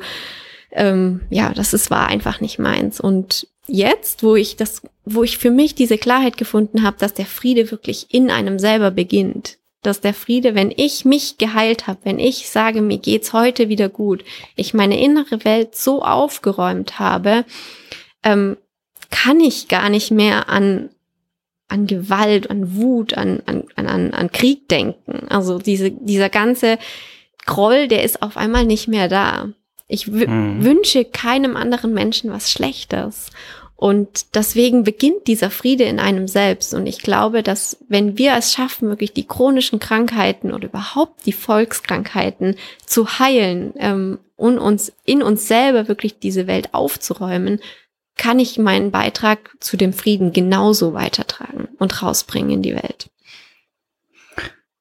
ähm, 0.71 1.21
ja, 1.29 1.53
das 1.53 1.73
ist, 1.73 1.91
war 1.91 2.07
einfach 2.07 2.39
nicht 2.39 2.59
meins. 2.59 2.99
Und 2.99 3.47
jetzt, 3.67 4.23
wo 4.23 4.35
ich 4.35 4.55
das, 4.55 4.81
wo 5.05 5.23
ich 5.23 5.37
für 5.37 5.51
mich 5.51 5.75
diese 5.75 5.97
Klarheit 5.97 6.37
gefunden 6.37 6.83
habe, 6.83 6.97
dass 6.99 7.13
der 7.13 7.25
Friede 7.25 7.71
wirklich 7.71 8.13
in 8.13 8.31
einem 8.31 8.59
selber 8.59 8.91
beginnt, 8.91 9.57
dass 9.81 9.99
der 9.99 10.13
Friede, 10.13 10.55
wenn 10.55 10.71
ich 10.75 11.05
mich 11.05 11.37
geheilt 11.37 11.87
habe, 11.87 11.99
wenn 12.03 12.19
ich 12.19 12.49
sage, 12.49 12.81
mir 12.81 12.99
geht's 12.99 13.33
heute 13.33 13.67
wieder 13.67 13.89
gut, 13.89 14.23
ich 14.55 14.73
meine 14.73 15.01
innere 15.01 15.43
Welt 15.43 15.75
so 15.75 16.03
aufgeräumt 16.03 16.99
habe, 16.99 17.45
ähm, 18.23 18.57
kann 19.11 19.39
ich 19.39 19.67
gar 19.67 19.89
nicht 19.89 20.11
mehr 20.11 20.49
an 20.49 20.89
an 21.71 21.87
Gewalt, 21.87 22.49
an 22.49 22.75
Wut, 22.75 23.13
an, 23.13 23.41
an, 23.45 23.63
an, 23.75 24.13
an 24.13 24.31
Krieg 24.31 24.67
denken. 24.67 25.27
Also 25.29 25.57
diese, 25.57 25.89
dieser 25.89 26.27
ganze 26.27 26.77
Groll, 27.45 27.87
der 27.87 28.03
ist 28.03 28.21
auf 28.21 28.35
einmal 28.35 28.65
nicht 28.65 28.89
mehr 28.89 29.07
da. 29.07 29.47
Ich 29.87 30.07
mhm. 30.07 30.63
wünsche 30.63 31.05
keinem 31.05 31.55
anderen 31.55 31.93
Menschen 31.93 32.29
was 32.29 32.51
Schlechtes. 32.51 33.29
Und 33.75 34.35
deswegen 34.35 34.83
beginnt 34.83 35.25
dieser 35.27 35.49
Friede 35.49 35.85
in 35.85 35.99
einem 35.99 36.27
selbst. 36.27 36.73
Und 36.73 36.85
ich 36.85 36.99
glaube, 36.99 37.41
dass 37.41 37.77
wenn 37.89 38.17
wir 38.17 38.35
es 38.35 38.53
schaffen, 38.53 38.89
wirklich 38.89 39.13
die 39.13 39.27
chronischen 39.27 39.79
Krankheiten 39.79 40.53
oder 40.53 40.67
überhaupt 40.67 41.25
die 41.25 41.33
Volkskrankheiten 41.33 42.57
zu 42.85 43.17
heilen 43.17 43.73
ähm, 43.77 44.19
und 44.35 44.59
uns 44.59 44.93
in 45.03 45.23
uns 45.23 45.47
selber 45.47 45.87
wirklich 45.87 46.19
diese 46.19 46.45
Welt 46.45 46.73
aufzuräumen, 46.73 47.59
kann 48.17 48.39
ich 48.39 48.57
meinen 48.57 48.91
Beitrag 48.91 49.55
zu 49.59 49.77
dem 49.77 49.93
Frieden 49.93 50.33
genauso 50.33 50.93
weitertragen 50.93 51.69
und 51.79 52.01
rausbringen 52.01 52.51
in 52.51 52.61
die 52.61 52.75
Welt. 52.75 53.09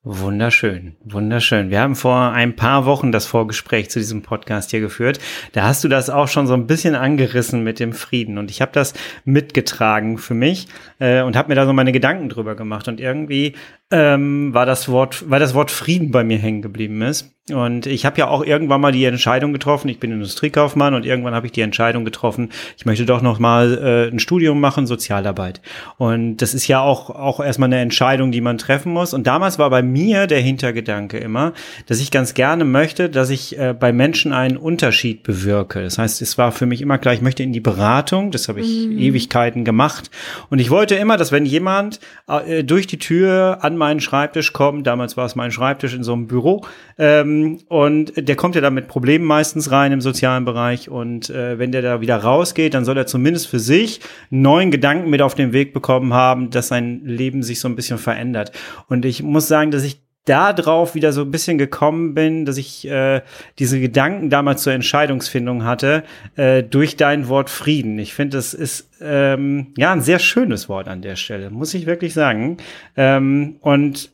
Wunderschön, 0.02 0.96
wunderschön. 1.04 1.68
Wir 1.68 1.82
haben 1.82 1.94
vor 1.94 2.32
ein 2.32 2.56
paar 2.56 2.86
Wochen 2.86 3.12
das 3.12 3.26
Vorgespräch 3.26 3.90
zu 3.90 3.98
diesem 3.98 4.22
Podcast 4.22 4.70
hier 4.70 4.80
geführt. 4.80 5.18
Da 5.52 5.64
hast 5.64 5.84
du 5.84 5.88
das 5.88 6.08
auch 6.08 6.26
schon 6.26 6.46
so 6.46 6.54
ein 6.54 6.66
bisschen 6.66 6.94
angerissen 6.94 7.62
mit 7.62 7.78
dem 7.78 7.92
Frieden 7.92 8.38
und 8.38 8.50
ich 8.50 8.62
habe 8.62 8.72
das 8.72 8.94
mitgetragen 9.26 10.16
für 10.16 10.32
mich 10.32 10.68
äh, 11.00 11.20
und 11.20 11.36
habe 11.36 11.50
mir 11.50 11.54
da 11.54 11.66
so 11.66 11.74
meine 11.74 11.92
Gedanken 11.92 12.30
drüber 12.30 12.54
gemacht 12.54 12.88
und 12.88 12.98
irgendwie 12.98 13.56
ähm, 13.90 14.54
war 14.54 14.66
das 14.66 14.88
Wort, 14.88 15.28
weil 15.28 15.40
das 15.40 15.54
Wort 15.54 15.70
Frieden 15.70 16.10
bei 16.10 16.24
mir 16.24 16.38
hängen 16.38 16.62
geblieben 16.62 17.02
ist. 17.02 17.34
Und 17.52 17.86
ich 17.86 18.06
habe 18.06 18.18
ja 18.18 18.28
auch 18.28 18.44
irgendwann 18.44 18.80
mal 18.80 18.92
die 18.92 19.04
Entscheidung 19.04 19.52
getroffen, 19.52 19.88
ich 19.88 19.98
bin 19.98 20.12
Industriekaufmann 20.12 20.94
und 20.94 21.04
irgendwann 21.04 21.34
habe 21.34 21.46
ich 21.46 21.52
die 21.52 21.62
Entscheidung 21.62 22.04
getroffen, 22.04 22.50
ich 22.76 22.86
möchte 22.86 23.04
doch 23.06 23.22
noch 23.22 23.38
mal 23.38 23.78
äh, 23.78 24.14
ein 24.14 24.18
Studium 24.18 24.60
machen, 24.60 24.86
Sozialarbeit. 24.86 25.60
Und 25.98 26.36
das 26.36 26.54
ist 26.54 26.68
ja 26.68 26.80
auch, 26.80 27.10
auch 27.10 27.40
erstmal 27.40 27.68
eine 27.68 27.80
Entscheidung, 27.80 28.30
die 28.30 28.40
man 28.40 28.58
treffen 28.58 28.92
muss. 28.92 29.14
Und 29.14 29.26
damals 29.26 29.58
war 29.58 29.70
bei 29.70 29.82
mir 29.82 30.26
der 30.26 30.40
Hintergedanke 30.40 31.18
immer, 31.18 31.52
dass 31.86 32.00
ich 32.00 32.10
ganz 32.10 32.34
gerne 32.34 32.64
möchte, 32.64 33.08
dass 33.08 33.30
ich 33.30 33.58
äh, 33.58 33.74
bei 33.78 33.92
Menschen 33.92 34.32
einen 34.32 34.56
Unterschied 34.56 35.22
bewirke. 35.22 35.82
Das 35.82 35.98
heißt, 35.98 36.22
es 36.22 36.38
war 36.38 36.52
für 36.52 36.66
mich 36.66 36.80
immer 36.80 36.98
klar, 36.98 37.14
ich 37.14 37.22
möchte 37.22 37.42
in 37.42 37.52
die 37.52 37.60
Beratung, 37.60 38.30
das 38.30 38.48
habe 38.48 38.60
ich 38.60 38.86
mhm. 38.86 38.98
Ewigkeiten 38.98 39.64
gemacht. 39.64 40.10
Und 40.50 40.60
ich 40.60 40.70
wollte 40.70 40.94
immer, 40.94 41.16
dass 41.16 41.32
wenn 41.32 41.46
jemand 41.46 42.00
äh, 42.28 42.62
durch 42.62 42.86
die 42.86 42.98
Tür 42.98 43.58
an 43.62 43.76
meinen 43.80 43.98
Schreibtisch 43.98 44.52
kommt, 44.52 44.86
damals 44.86 45.16
war 45.16 45.26
es 45.26 45.34
mein 45.34 45.50
Schreibtisch 45.50 45.94
in 45.94 46.04
so 46.04 46.12
einem 46.12 46.28
Büro, 46.28 46.64
ähm, 46.98 47.58
und 47.68 48.12
der 48.16 48.36
kommt 48.36 48.54
ja 48.54 48.60
da 48.60 48.70
mit 48.70 48.86
Problemen 48.86 49.24
meistens 49.24 49.72
rein 49.72 49.90
im 49.90 50.00
sozialen 50.00 50.44
Bereich. 50.44 50.88
Und 50.88 51.30
äh, 51.30 51.58
wenn 51.58 51.72
der 51.72 51.82
da 51.82 52.00
wieder 52.00 52.18
rausgeht, 52.18 52.74
dann 52.74 52.84
soll 52.84 52.98
er 52.98 53.06
zumindest 53.06 53.48
für 53.48 53.58
sich 53.58 54.00
neuen 54.28 54.70
Gedanken 54.70 55.10
mit 55.10 55.22
auf 55.22 55.34
den 55.34 55.52
Weg 55.52 55.72
bekommen 55.72 56.14
haben, 56.14 56.50
dass 56.50 56.68
sein 56.68 57.00
Leben 57.04 57.42
sich 57.42 57.58
so 57.58 57.68
ein 57.68 57.74
bisschen 57.74 57.98
verändert. 57.98 58.52
Und 58.88 59.04
ich 59.04 59.22
muss 59.22 59.48
sagen, 59.48 59.70
dass 59.70 59.82
ich 59.82 60.00
da 60.30 60.52
drauf 60.52 60.94
wieder 60.94 61.12
so 61.12 61.22
ein 61.22 61.32
bisschen 61.32 61.58
gekommen 61.58 62.14
bin, 62.14 62.44
dass 62.44 62.56
ich 62.56 62.86
äh, 62.86 63.20
diese 63.58 63.80
Gedanken 63.80 64.30
damals 64.30 64.62
zur 64.62 64.72
Entscheidungsfindung 64.72 65.64
hatte 65.64 66.04
äh, 66.36 66.62
durch 66.62 66.96
dein 66.96 67.28
Wort 67.28 67.50
Frieden. 67.50 67.98
Ich 67.98 68.14
finde, 68.14 68.36
das 68.36 68.54
ist 68.54 68.88
ähm, 69.00 69.74
ja 69.76 69.92
ein 69.92 70.02
sehr 70.02 70.20
schönes 70.20 70.68
Wort 70.68 70.86
an 70.86 71.02
der 71.02 71.16
Stelle, 71.16 71.50
muss 71.50 71.74
ich 71.74 71.86
wirklich 71.86 72.14
sagen. 72.14 72.58
Ähm, 72.96 73.56
und 73.60 74.12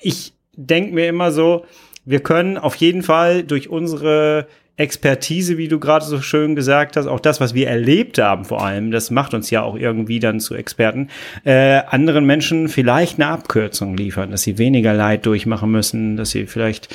ich 0.00 0.34
denke 0.54 0.94
mir 0.94 1.08
immer 1.08 1.32
so, 1.32 1.64
wir 2.04 2.20
können 2.20 2.58
auf 2.58 2.76
jeden 2.76 3.02
Fall 3.02 3.42
durch 3.42 3.68
unsere 3.68 4.46
Expertise, 4.78 5.56
wie 5.56 5.68
du 5.68 5.80
gerade 5.80 6.04
so 6.04 6.20
schön 6.20 6.54
gesagt 6.54 6.96
hast, 6.96 7.06
auch 7.06 7.20
das, 7.20 7.40
was 7.40 7.54
wir 7.54 7.68
erlebt 7.68 8.18
haben 8.18 8.44
vor 8.44 8.62
allem, 8.62 8.90
das 8.90 9.10
macht 9.10 9.32
uns 9.32 9.50
ja 9.50 9.62
auch 9.62 9.74
irgendwie 9.76 10.20
dann 10.20 10.38
zu 10.38 10.54
Experten, 10.54 11.08
äh, 11.44 11.80
anderen 11.86 12.26
Menschen 12.26 12.68
vielleicht 12.68 13.18
eine 13.18 13.28
Abkürzung 13.28 13.96
liefern, 13.96 14.30
dass 14.30 14.42
sie 14.42 14.58
weniger 14.58 14.92
Leid 14.92 15.24
durchmachen 15.24 15.70
müssen, 15.70 16.16
dass 16.16 16.30
sie 16.30 16.46
vielleicht 16.46 16.94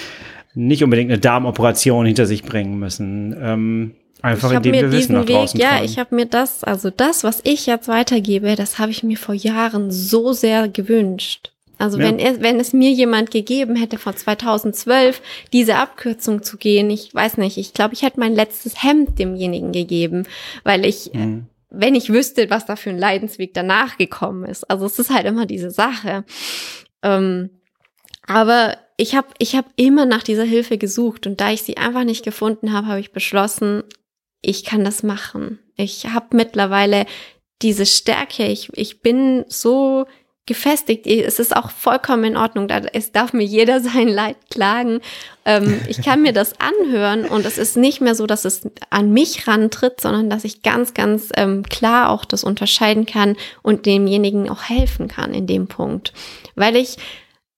nicht 0.53 0.83
unbedingt 0.83 1.11
eine 1.11 1.19
Darmoperation 1.19 2.05
hinter 2.05 2.27
sich 2.27 2.43
bringen 2.43 2.77
müssen. 2.77 3.35
Ähm, 3.41 3.95
einfach 4.21 4.51
indem 4.51 4.73
wir 4.73 4.91
Wissen 4.91 5.13
nach 5.13 5.25
draußen 5.25 5.59
Weg, 5.59 5.65
Ja, 5.65 5.83
ich 5.83 5.97
habe 5.97 6.13
mir 6.13 6.27
das, 6.27 6.63
also 6.63 6.91
das, 6.91 7.23
was 7.23 7.41
ich 7.43 7.65
jetzt 7.65 7.87
weitergebe, 7.87 8.55
das 8.55 8.77
habe 8.77 8.91
ich 8.91 9.01
mir 9.01 9.17
vor 9.17 9.33
Jahren 9.33 9.89
so 9.89 10.33
sehr 10.33 10.67
gewünscht. 10.67 11.51
Also 11.81 11.97
Ja. 11.97 12.05
wenn, 12.05 12.19
er, 12.19 12.41
wenn 12.41 12.59
es 12.59 12.73
mir 12.73 12.91
jemand 12.91 13.31
gegeben 13.31 13.75
hätte, 13.75 13.97
vor 13.97 14.15
2012 14.15 15.21
diese 15.51 15.75
Abkürzung 15.77 16.43
zu 16.43 16.57
gehen, 16.57 16.89
ich 16.91 17.13
weiß 17.13 17.37
nicht, 17.37 17.57
ich 17.57 17.73
glaube, 17.73 17.93
ich 17.95 18.03
hätte 18.03 18.19
mein 18.19 18.35
letztes 18.35 18.83
Hemd 18.83 19.17
demjenigen 19.17 19.71
gegeben, 19.71 20.27
weil 20.63 20.85
ich, 20.85 21.11
Mhm. 21.13 21.47
wenn 21.69 21.95
ich 21.95 22.09
wüsste, 22.13 22.49
was 22.49 22.65
da 22.65 22.75
für 22.75 22.91
ein 22.91 22.99
Leidensweg 22.99 23.53
danach 23.53 23.97
gekommen 23.97 24.45
ist. 24.45 24.69
Also 24.69 24.85
es 24.85 24.99
ist 24.99 25.09
halt 25.09 25.25
immer 25.25 25.45
diese 25.47 25.71
Sache. 25.71 26.23
Ähm, 27.01 27.49
aber 28.27 28.77
ich 28.97 29.15
habe 29.15 29.29
ich 29.39 29.55
hab 29.55 29.65
immer 29.75 30.05
nach 30.05 30.21
dieser 30.21 30.43
Hilfe 30.43 30.77
gesucht 30.77 31.25
und 31.25 31.41
da 31.41 31.51
ich 31.51 31.63
sie 31.63 31.77
einfach 31.77 32.03
nicht 32.03 32.23
gefunden 32.23 32.71
habe, 32.73 32.87
habe 32.87 32.99
ich 32.99 33.11
beschlossen, 33.11 33.83
ich 34.41 34.63
kann 34.63 34.83
das 34.83 35.01
machen. 35.01 35.57
Ich 35.75 36.05
habe 36.13 36.35
mittlerweile 36.37 37.05
diese 37.63 37.85
Stärke. 37.87 38.45
Ich, 38.45 38.69
ich 38.73 39.01
bin 39.01 39.45
so 39.47 40.05
gefestigt. 40.47 41.05
Es 41.05 41.39
ist 41.39 41.55
auch 41.55 41.69
vollkommen 41.69 42.23
in 42.23 42.37
Ordnung. 42.37 42.67
Es 42.93 43.11
darf 43.11 43.33
mir 43.33 43.43
jeder 43.43 43.79
sein 43.81 44.07
Leid 44.07 44.37
klagen. 44.49 45.01
Ähm, 45.45 45.81
ich 45.87 46.01
kann 46.01 46.21
mir 46.21 46.33
das 46.33 46.53
anhören 46.59 47.25
und 47.25 47.45
es 47.45 47.57
ist 47.57 47.77
nicht 47.77 48.01
mehr 48.01 48.15
so, 48.15 48.27
dass 48.27 48.45
es 48.45 48.67
an 48.89 49.11
mich 49.11 49.47
rantritt, 49.47 50.01
sondern 50.01 50.29
dass 50.29 50.43
ich 50.43 50.61
ganz, 50.61 50.93
ganz 50.93 51.29
ähm, 51.35 51.63
klar 51.63 52.09
auch 52.09 52.25
das 52.25 52.43
unterscheiden 52.43 53.05
kann 53.05 53.37
und 53.61 53.85
demjenigen 53.85 54.49
auch 54.49 54.63
helfen 54.63 55.07
kann 55.07 55.33
in 55.33 55.47
dem 55.47 55.67
Punkt. 55.67 56.13
Weil 56.55 56.75
ich 56.75 56.97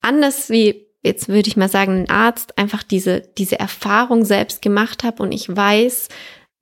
anders 0.00 0.50
wie, 0.50 0.86
jetzt 1.02 1.28
würde 1.28 1.48
ich 1.48 1.56
mal 1.56 1.68
sagen, 1.68 2.02
ein 2.02 2.10
Arzt 2.10 2.58
einfach 2.58 2.82
diese, 2.82 3.22
diese 3.38 3.58
Erfahrung 3.58 4.24
selbst 4.24 4.62
gemacht 4.62 5.04
habe 5.04 5.22
und 5.22 5.32
ich 5.32 5.54
weiß, 5.54 6.08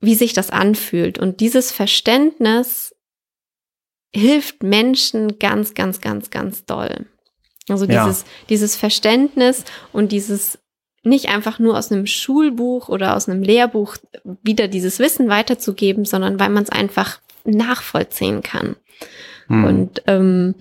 wie 0.00 0.14
sich 0.14 0.32
das 0.32 0.50
anfühlt. 0.50 1.18
Und 1.18 1.40
dieses 1.40 1.72
Verständnis 1.72 2.91
hilft 4.14 4.62
Menschen 4.62 5.38
ganz, 5.38 5.74
ganz, 5.74 6.00
ganz, 6.00 6.30
ganz 6.30 6.64
doll. 6.64 7.06
Also 7.68 7.84
Ja. 7.86 8.04
dieses, 8.06 8.24
dieses 8.48 8.76
Verständnis 8.76 9.64
und 9.92 10.12
dieses 10.12 10.58
nicht 11.04 11.28
einfach 11.28 11.58
nur 11.58 11.76
aus 11.76 11.90
einem 11.90 12.06
Schulbuch 12.06 12.88
oder 12.88 13.16
aus 13.16 13.28
einem 13.28 13.42
Lehrbuch 13.42 13.96
wieder 14.42 14.68
dieses 14.68 14.98
Wissen 14.98 15.28
weiterzugeben, 15.28 16.04
sondern 16.04 16.38
weil 16.38 16.50
man 16.50 16.62
es 16.62 16.70
einfach 16.70 17.20
nachvollziehen 17.44 18.42
kann. 18.42 18.76
Mhm. 19.48 19.64
Und 19.64 20.02
ähm, 20.06 20.54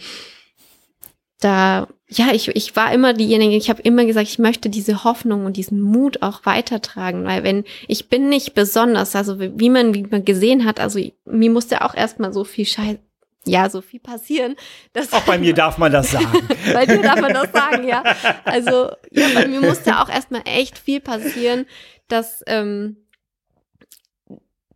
da, 1.40 1.88
ja, 2.08 2.30
ich, 2.34 2.48
ich 2.50 2.76
war 2.76 2.92
immer 2.94 3.14
diejenige, 3.14 3.56
ich 3.56 3.70
habe 3.70 3.82
immer 3.82 4.06
gesagt, 4.06 4.28
ich 4.30 4.40
möchte 4.40 4.70
diese 4.70 5.04
Hoffnung 5.04 5.46
und 5.46 5.58
diesen 5.58 5.82
Mut 5.82 6.22
auch 6.22 6.46
weitertragen, 6.46 7.24
weil 7.26 7.44
wenn, 7.44 7.64
ich 7.88 8.10
bin 8.10 8.30
nicht 8.30 8.54
besonders, 8.54 9.16
also 9.16 9.40
wie 9.40 9.70
man, 9.70 9.94
wie 9.94 10.04
man 10.04 10.26
gesehen 10.26 10.66
hat, 10.66 10.80
also 10.80 11.00
mir 11.26 11.52
musste 11.52 11.84
auch 11.84 11.94
erstmal 11.96 12.34
so 12.34 12.44
viel 12.44 12.66
Scheiß, 12.66 12.98
ja, 13.46 13.70
so 13.70 13.82
viel 13.82 14.00
passieren, 14.00 14.56
dass 14.94 15.12
Auch 15.14 15.22
bei 15.24 15.38
mir 15.38 15.54
darf 15.54 15.78
man 15.78 15.92
das 15.92 16.12
sagen. 16.12 16.48
bei 16.74 16.86
dir 16.86 17.02
darf 17.02 17.20
man 17.22 17.34
das 17.34 17.52
sagen, 17.52 17.88
ja. 17.88 18.04
Also, 18.46 18.92
ja, 19.12 19.28
bei 19.34 19.48
mir 19.48 19.62
musste 19.62 20.00
auch 20.00 20.10
erstmal 20.10 20.42
echt 20.46 20.78
viel 20.78 21.00
passieren, 21.00 21.66
dass, 22.08 22.44
ähm, 22.48 22.98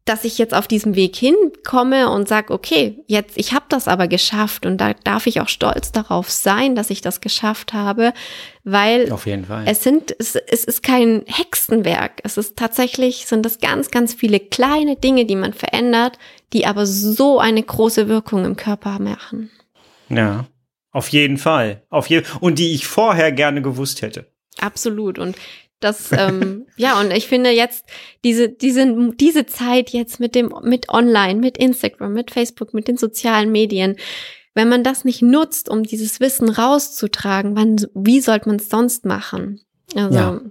dass 0.06 0.24
ich 0.24 0.38
jetzt 0.38 0.54
auf 0.54 0.68
diesem 0.68 0.96
Weg 0.96 1.16
hinkomme 1.16 2.12
und 2.12 2.28
sag, 2.28 2.52
okay, 2.52 3.00
jetzt, 3.08 3.38
ich 3.38 3.54
habe 3.54 3.66
das 3.70 3.88
aber 3.88 4.08
geschafft 4.08 4.68
und 4.68 4.78
da 4.78 4.94
darf 4.94 5.26
ich 5.26 5.42
auch 5.42 5.50
stolz 5.50 5.92
darauf 5.92 6.30
sein, 6.30 6.76
dass 6.76 6.92
ich 6.92 7.02
das 7.02 7.22
geschafft 7.22 7.74
habe, 7.74 8.14
weil 8.64 9.12
Auf 9.12 9.26
jeden 9.26 9.46
Fall. 9.46 9.64
es 9.68 9.84
sind, 9.84 10.16
es, 10.20 10.36
es 10.36 10.64
ist 10.64 10.84
kein 10.84 11.24
Hexenwerk. 11.26 12.22
Es 12.24 12.38
ist 12.38 12.56
tatsächlich, 12.56 13.26
sind 13.26 13.44
das 13.46 13.60
ganz, 13.60 13.90
ganz 13.90 14.14
viele 14.14 14.40
kleine 14.40 14.96
Dinge, 14.96 15.26
die 15.26 15.36
man 15.36 15.54
verändert, 15.54 16.20
die 16.54 16.68
aber 16.68 16.86
so 16.86 17.40
eine 17.40 17.64
große 17.64 18.08
Wirkung 18.08 18.46
im 18.46 18.56
Körper 18.56 19.00
machen. 19.00 19.50
ja. 20.10 20.46
Auf 20.92 21.10
jeden 21.10 21.38
Fall. 21.38 21.84
Auf 21.90 22.08
je 22.08 22.24
und 22.40 22.58
die 22.58 22.74
ich 22.74 22.88
vorher 22.88 23.34
gerne 23.34 23.62
gewusst 23.62 24.02
hätte. 24.02 24.32
Absolut. 24.62 25.20
Und 25.20 25.36
das, 25.80 26.12
ähm, 26.12 26.66
ja, 26.78 27.00
und 27.00 27.12
ich 27.12 27.28
finde 27.28 27.52
jetzt 27.52 27.86
diese, 28.24 28.50
diese, 28.50 29.12
diese 29.14 29.46
Zeit 29.46 29.92
jetzt 29.92 30.20
mit 30.20 30.36
dem, 30.36 30.54
mit 30.64 30.90
Online, 30.90 31.40
mit 31.40 31.58
Instagram, 31.58 32.14
mit 32.14 32.32
Facebook, 32.32 32.74
mit 32.74 32.88
den 32.88 32.98
sozialen 32.98 33.52
Medien, 33.52 33.96
wenn 34.54 34.70
man 34.70 34.84
das 34.84 35.04
nicht 35.04 35.22
nutzt, 35.22 35.70
um 35.70 35.84
dieses 35.84 36.20
Wissen 36.20 36.50
rauszutragen, 36.50 37.56
wann, 37.56 37.76
wie 37.94 38.22
sollte 38.22 38.48
man 38.48 38.56
es 38.58 38.70
sonst 38.70 39.06
machen? 39.06 39.62
Also, 39.96 40.18
Ja. 40.18 40.42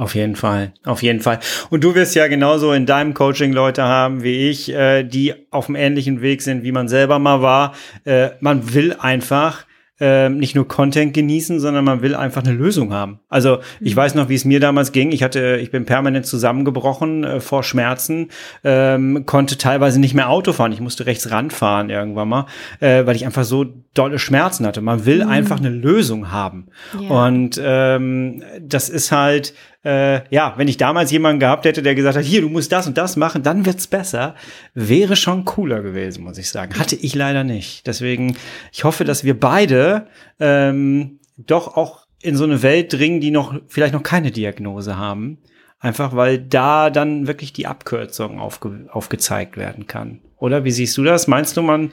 Auf 0.00 0.14
jeden 0.14 0.34
Fall, 0.34 0.72
auf 0.84 1.02
jeden 1.02 1.20
Fall. 1.20 1.40
Und 1.68 1.84
du 1.84 1.94
wirst 1.94 2.14
ja 2.14 2.26
genauso 2.26 2.72
in 2.72 2.86
deinem 2.86 3.12
Coaching 3.12 3.52
Leute 3.52 3.82
haben 3.82 4.22
wie 4.22 4.48
ich, 4.48 4.72
äh, 4.72 5.02
die 5.02 5.34
auf 5.50 5.66
dem 5.66 5.74
ähnlichen 5.74 6.22
Weg 6.22 6.40
sind, 6.40 6.62
wie 6.62 6.72
man 6.72 6.88
selber 6.88 7.18
mal 7.18 7.42
war. 7.42 7.74
Äh, 8.04 8.30
man 8.40 8.72
will 8.72 8.96
einfach 8.98 9.66
ähm, 10.00 10.38
nicht 10.38 10.54
nur 10.54 10.66
Content 10.66 11.14
genießen, 11.14 11.60
sondern 11.60 11.84
man 11.84 12.02
will 12.02 12.14
einfach 12.14 12.42
eine 12.42 12.52
Lösung 12.52 12.92
haben. 12.92 13.20
Also 13.28 13.58
ich 13.80 13.94
weiß 13.94 14.14
noch, 14.14 14.28
wie 14.28 14.34
es 14.34 14.44
mir 14.44 14.58
damals 14.58 14.92
ging. 14.92 15.12
Ich 15.12 15.22
hatte, 15.22 15.58
ich 15.60 15.70
bin 15.70 15.84
permanent 15.84 16.26
zusammengebrochen 16.26 17.24
äh, 17.24 17.40
vor 17.40 17.62
Schmerzen, 17.62 18.28
ähm, 18.64 19.24
konnte 19.26 19.58
teilweise 19.58 20.00
nicht 20.00 20.14
mehr 20.14 20.30
Auto 20.30 20.52
fahren. 20.52 20.72
Ich 20.72 20.80
musste 20.80 21.06
rechts 21.06 21.30
ranfahren 21.30 21.90
irgendwann 21.90 22.28
mal, 22.28 22.46
äh, 22.80 23.06
weil 23.06 23.16
ich 23.16 23.26
einfach 23.26 23.44
so 23.44 23.66
dolle 23.94 24.18
Schmerzen 24.18 24.66
hatte. 24.66 24.80
Man 24.80 25.04
will 25.04 25.22
einfach 25.22 25.58
eine 25.58 25.70
Lösung 25.70 26.30
haben. 26.30 26.68
Ja. 26.98 27.26
Und 27.26 27.60
ähm, 27.62 28.42
das 28.60 28.88
ist 28.88 29.12
halt, 29.12 29.54
äh, 29.84 30.22
ja, 30.34 30.54
wenn 30.56 30.68
ich 30.68 30.76
damals 30.76 31.10
jemanden 31.10 31.40
gehabt 31.40 31.64
hätte, 31.64 31.82
der 31.82 31.94
gesagt 31.94 32.16
hat, 32.16 32.24
hier, 32.24 32.42
du 32.42 32.48
musst 32.48 32.70
das 32.70 32.86
und 32.86 32.98
das 32.98 33.16
machen, 33.16 33.42
dann 33.42 33.64
wird's 33.64 33.86
besser, 33.86 34.34
wäre 34.74 35.16
schon 35.16 35.44
cooler 35.44 35.80
gewesen, 35.82 36.24
muss 36.24 36.38
ich 36.38 36.50
sagen. 36.50 36.78
Hatte 36.78 36.96
ich 36.96 37.14
leider 37.14 37.44
nicht. 37.44 37.86
Deswegen, 37.86 38.36
ich 38.72 38.84
hoffe, 38.84 39.04
dass 39.04 39.24
wir 39.24 39.38
beide 39.38 40.06
ähm, 40.38 41.20
doch 41.38 41.76
auch 41.76 42.06
in 42.22 42.36
so 42.36 42.44
eine 42.44 42.62
Welt 42.62 42.92
dringen, 42.92 43.20
die 43.20 43.30
noch 43.30 43.54
vielleicht 43.68 43.94
noch 43.94 44.02
keine 44.02 44.30
Diagnose 44.30 44.96
haben. 44.96 45.38
Einfach 45.78 46.14
weil 46.14 46.38
da 46.38 46.90
dann 46.90 47.26
wirklich 47.26 47.54
die 47.54 47.66
Abkürzung 47.66 48.38
aufge 48.38 48.86
aufgezeigt 48.90 49.56
werden 49.56 49.86
kann. 49.86 50.20
Oder 50.36 50.64
wie 50.64 50.72
siehst 50.72 50.94
du 50.98 51.04
das? 51.04 51.26
Meinst 51.26 51.56
du, 51.56 51.62
man 51.62 51.90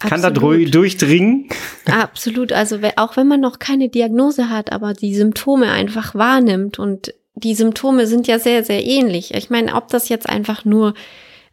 kann 0.00 0.22
da 0.22 0.28
Absolut. 0.28 0.54
drü- 0.68 0.70
durchdringen? 0.70 1.48
Absolut. 1.86 2.52
Also 2.52 2.78
auch 2.96 3.16
wenn 3.16 3.28
man 3.28 3.40
noch 3.40 3.58
keine 3.58 3.88
Diagnose 3.88 4.48
hat, 4.50 4.72
aber 4.72 4.94
die 4.94 5.14
Symptome 5.14 5.70
einfach 5.70 6.14
wahrnimmt 6.14 6.78
und 6.78 7.14
die 7.34 7.54
Symptome 7.54 8.06
sind 8.06 8.26
ja 8.26 8.38
sehr, 8.38 8.64
sehr 8.64 8.84
ähnlich. 8.84 9.34
Ich 9.34 9.50
meine, 9.50 9.74
ob 9.74 9.88
das 9.88 10.08
jetzt 10.08 10.28
einfach 10.28 10.64
nur, 10.64 10.94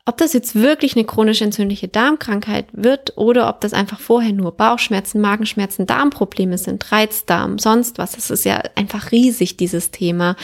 ob 0.05 0.17
das 0.17 0.33
jetzt 0.33 0.55
wirklich 0.55 0.95
eine 0.95 1.05
chronisch 1.05 1.41
entzündliche 1.41 1.87
Darmkrankheit 1.87 2.65
wird 2.71 3.17
oder 3.17 3.49
ob 3.49 3.61
das 3.61 3.73
einfach 3.73 3.99
vorher 3.99 4.33
nur 4.33 4.53
Bauchschmerzen, 4.53 5.21
Magenschmerzen, 5.21 5.85
Darmprobleme 5.85 6.57
sind, 6.57 6.91
Reizdarm, 6.91 7.59
sonst 7.59 7.97
was. 7.97 8.13
Das 8.13 8.29
ist 8.31 8.45
ja 8.45 8.63
einfach 8.75 9.11
riesig, 9.11 9.57
dieses 9.57 9.91
Thema. 9.91 10.35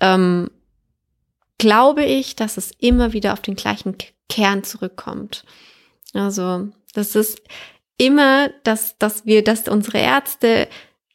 Ähm, 0.00 0.48
glaube 1.58 2.04
ich, 2.04 2.36
dass 2.36 2.56
es 2.56 2.70
immer 2.78 3.12
wieder 3.12 3.32
auf 3.32 3.40
den 3.40 3.56
gleichen 3.56 3.96
Kern 4.28 4.62
zurückkommt. 4.62 5.44
Also, 6.14 6.68
das 6.98 7.14
ist 7.14 7.40
immer, 7.96 8.50
dass, 8.64 8.98
dass 8.98 9.24
wir, 9.24 9.42
dass 9.42 9.68
unsere 9.68 9.98
Ärzte 9.98 10.68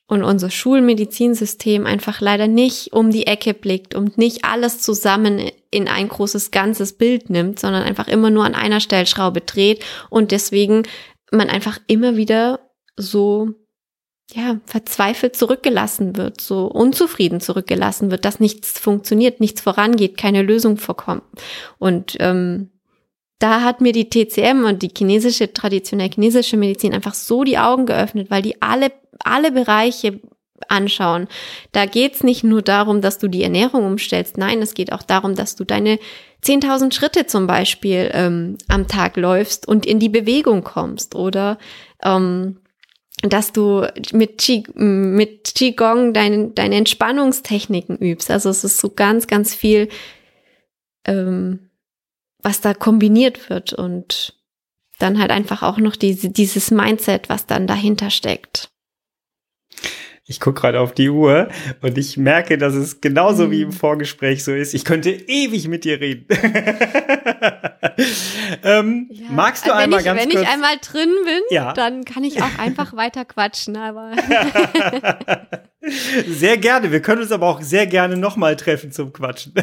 und 0.07 0.23
unser 0.23 0.49
Schulmedizinsystem 0.49 1.85
einfach 1.85 2.21
leider 2.21 2.47
nicht 2.47 2.93
um 2.93 3.09
die 3.09 3.25
Ecke 3.27 3.53
blickt 3.53 3.95
und 3.95 4.17
nicht 4.17 4.43
alles 4.45 4.79
zusammen 4.79 5.49
in 5.71 5.87
ein 5.87 6.09
großes 6.09 6.51
ganzes 6.51 6.93
Bild 6.93 7.29
nimmt, 7.29 7.59
sondern 7.59 7.83
einfach 7.83 8.07
immer 8.07 8.29
nur 8.29 8.45
an 8.45 8.53
einer 8.55 8.79
Stellschraube 8.79 9.41
dreht 9.41 9.83
und 10.09 10.31
deswegen 10.31 10.83
man 11.31 11.49
einfach 11.49 11.79
immer 11.87 12.15
wieder 12.15 12.59
so 12.95 13.49
ja, 14.33 14.59
verzweifelt 14.65 15.35
zurückgelassen 15.35 16.15
wird, 16.15 16.41
so 16.41 16.65
unzufrieden 16.65 17.39
zurückgelassen 17.39 18.09
wird, 18.11 18.25
dass 18.25 18.39
nichts 18.39 18.79
funktioniert, 18.79 19.39
nichts 19.39 19.61
vorangeht, 19.61 20.17
keine 20.17 20.41
Lösung 20.41 20.77
vorkommt. 20.77 21.23
Und 21.77 22.17
ähm, 22.19 22.72
da 23.43 23.61
hat 23.61 23.81
mir 23.81 23.91
die 23.91 24.09
TCM 24.09 24.63
und 24.63 24.83
die 24.83 24.91
chinesische, 24.97 25.51
traditionell 25.51 26.09
chinesische 26.09 26.55
Medizin 26.55 26.93
einfach 26.93 27.13
so 27.13 27.43
die 27.43 27.57
Augen 27.57 27.85
geöffnet, 27.85 28.31
weil 28.31 28.41
die 28.41 28.61
alle, 28.61 28.93
alle 29.19 29.51
Bereiche 29.51 30.21
anschauen. 30.69 31.27
Da 31.73 31.85
geht's 31.85 32.23
nicht 32.23 32.45
nur 32.45 32.61
darum, 32.61 33.01
dass 33.01 33.17
du 33.17 33.27
die 33.27 33.43
Ernährung 33.43 33.85
umstellst, 33.85 34.37
nein, 34.37 34.61
es 34.61 34.75
geht 34.75 34.93
auch 34.93 35.03
darum, 35.03 35.35
dass 35.35 35.57
du 35.57 35.65
deine 35.65 35.99
10.000 36.41 36.93
Schritte 36.93 37.25
zum 37.25 37.45
Beispiel 37.45 38.09
ähm, 38.13 38.57
am 38.69 38.87
Tag 38.87 39.17
läufst 39.17 39.67
und 39.67 39.85
in 39.85 39.99
die 39.99 40.07
Bewegung 40.07 40.63
kommst 40.63 41.13
oder 41.13 41.57
ähm, 42.01 42.61
dass 43.23 43.51
du 43.51 43.85
mit, 44.13 44.37
Qi, 44.37 44.63
mit 44.73 45.53
Qigong 45.53 46.13
deine, 46.13 46.51
deine 46.51 46.77
Entspannungstechniken 46.77 47.97
übst. 47.97 48.31
Also 48.31 48.49
es 48.49 48.63
ist 48.63 48.79
so 48.79 48.89
ganz, 48.89 49.27
ganz 49.27 49.53
viel, 49.53 49.89
ähm, 51.05 51.71
was 52.43 52.61
da 52.61 52.73
kombiniert 52.73 53.49
wird 53.49 53.73
und 53.73 54.39
dann 54.99 55.19
halt 55.19 55.31
einfach 55.31 55.63
auch 55.63 55.77
noch 55.77 55.95
diese, 55.95 56.29
dieses 56.29 56.69
Mindset, 56.69 57.29
was 57.29 57.47
dann 57.47 57.67
dahinter 57.67 58.09
steckt. 58.09 58.69
Ich 60.25 60.39
gucke 60.39 60.61
gerade 60.61 60.79
auf 60.79 60.93
die 60.93 61.09
Uhr 61.09 61.49
und 61.81 61.97
ich 61.97 62.15
merke, 62.15 62.57
dass 62.57 62.75
es 62.75 63.01
genauso 63.01 63.51
wie 63.51 63.63
im 63.63 63.69
mhm. 63.69 63.73
Vorgespräch 63.73 64.45
so 64.45 64.53
ist. 64.53 64.73
Ich 64.73 64.85
könnte 64.85 65.09
ewig 65.09 65.67
mit 65.67 65.83
dir 65.83 65.99
reden. 65.99 66.27
ähm, 68.63 69.09
ja, 69.11 69.25
magst 69.29 69.65
du 69.65 69.71
wenn 69.71 69.77
einmal 69.77 69.99
ich, 69.99 70.05
ganz 70.05 70.21
wenn 70.21 70.29
kurz? 70.29 70.35
Wenn 70.35 70.43
ich 70.43 70.49
einmal 70.49 70.77
drin 70.77 71.09
bin, 71.25 71.41
ja. 71.49 71.73
dann 71.73 72.05
kann 72.05 72.23
ich 72.23 72.41
auch 72.41 72.57
einfach 72.57 72.93
weiter 72.95 73.25
quatschen. 73.25 73.75
Aber 73.75 74.13
sehr 76.29 76.57
gerne. 76.57 76.93
Wir 76.93 77.01
können 77.01 77.21
uns 77.21 77.33
aber 77.33 77.47
auch 77.47 77.61
sehr 77.61 77.85
gerne 77.85 78.15
nochmal 78.15 78.55
treffen 78.55 78.93
zum 78.93 79.11
Quatschen. 79.11 79.53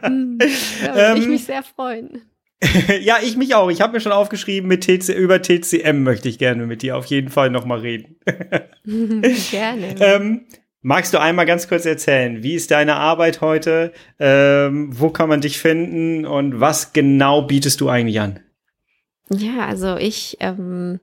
Hm, 0.00 0.38
ja, 0.82 0.94
würde 0.94 1.10
ähm, 1.10 1.16
ich 1.18 1.28
mich 1.28 1.44
sehr 1.44 1.62
freuen. 1.62 2.22
ja, 3.00 3.18
ich 3.22 3.36
mich 3.36 3.54
auch. 3.54 3.70
Ich 3.70 3.80
habe 3.80 3.94
mir 3.94 4.00
schon 4.00 4.12
aufgeschrieben, 4.12 4.68
mit 4.68 4.82
TC, 4.84 5.08
über 5.10 5.40
TCM 5.40 6.02
möchte 6.02 6.28
ich 6.28 6.38
gerne 6.38 6.66
mit 6.66 6.82
dir 6.82 6.96
auf 6.96 7.06
jeden 7.06 7.30
Fall 7.30 7.50
nochmal 7.50 7.80
reden. 7.80 8.16
gerne. 9.50 9.94
Ähm, 10.00 10.46
magst 10.82 11.14
du 11.14 11.20
einmal 11.20 11.46
ganz 11.46 11.68
kurz 11.68 11.86
erzählen, 11.86 12.42
wie 12.42 12.54
ist 12.54 12.70
deine 12.70 12.96
Arbeit 12.96 13.40
heute? 13.40 13.92
Ähm, 14.18 14.90
wo 14.98 15.10
kann 15.10 15.28
man 15.28 15.40
dich 15.40 15.58
finden 15.58 16.26
und 16.26 16.60
was 16.60 16.92
genau 16.92 17.42
bietest 17.42 17.80
du 17.80 17.88
eigentlich 17.88 18.20
an? 18.20 18.40
Ja, 19.30 19.66
also 19.66 19.96
ich, 19.96 20.36
ähm, 20.40 21.00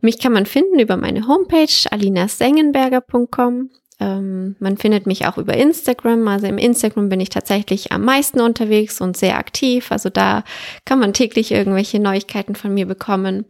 mich 0.00 0.18
kann 0.18 0.32
man 0.32 0.46
finden 0.46 0.78
über 0.78 0.96
meine 0.96 1.26
Homepage 1.26 1.90
alinasengenberger.com. 1.90 3.70
Ähm, 4.00 4.56
man 4.58 4.78
findet 4.78 5.06
mich 5.06 5.26
auch 5.26 5.38
über 5.38 5.54
Instagram. 5.54 6.26
Also 6.26 6.46
im 6.46 6.58
Instagram 6.58 7.08
bin 7.08 7.20
ich 7.20 7.28
tatsächlich 7.28 7.92
am 7.92 8.04
meisten 8.04 8.40
unterwegs 8.40 9.00
und 9.00 9.16
sehr 9.16 9.36
aktiv. 9.36 9.92
Also 9.92 10.08
da 10.08 10.42
kann 10.84 10.98
man 10.98 11.12
täglich 11.12 11.52
irgendwelche 11.52 12.00
Neuigkeiten 12.00 12.54
von 12.54 12.72
mir 12.72 12.86
bekommen. 12.86 13.44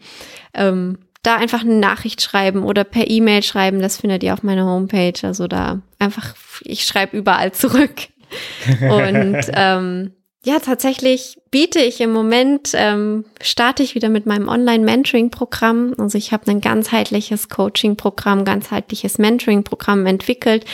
Ähm, 0.52 0.98
da 1.22 1.36
einfach 1.36 1.60
eine 1.60 1.74
Nachricht 1.74 2.22
schreiben 2.22 2.64
oder 2.64 2.82
per 2.82 3.08
E-Mail 3.08 3.42
schreiben, 3.42 3.80
das 3.80 3.98
findet 3.98 4.22
ihr 4.22 4.32
auf 4.32 4.42
meiner 4.42 4.64
Homepage. 4.64 5.12
Also 5.22 5.46
da 5.46 5.80
einfach, 5.98 6.34
ich 6.62 6.84
schreibe 6.84 7.16
überall 7.16 7.52
zurück. 7.52 8.08
Und 8.80 9.40
ähm, 9.54 10.12
ja, 10.42 10.58
tatsächlich 10.58 11.38
biete 11.50 11.80
ich 11.80 12.00
im 12.00 12.12
Moment, 12.12 12.70
ähm, 12.74 13.26
starte 13.42 13.82
ich 13.82 13.94
wieder 13.94 14.08
mit 14.08 14.24
meinem 14.24 14.48
Online-Mentoring-Programm. 14.48 15.94
Also 15.98 16.16
ich 16.16 16.32
habe 16.32 16.50
ein 16.50 16.62
ganzheitliches 16.62 17.50
Coaching-Programm, 17.50 18.46
ganzheitliches 18.46 19.18
Mentoring-Programm 19.18 20.06
entwickelt, 20.06 20.64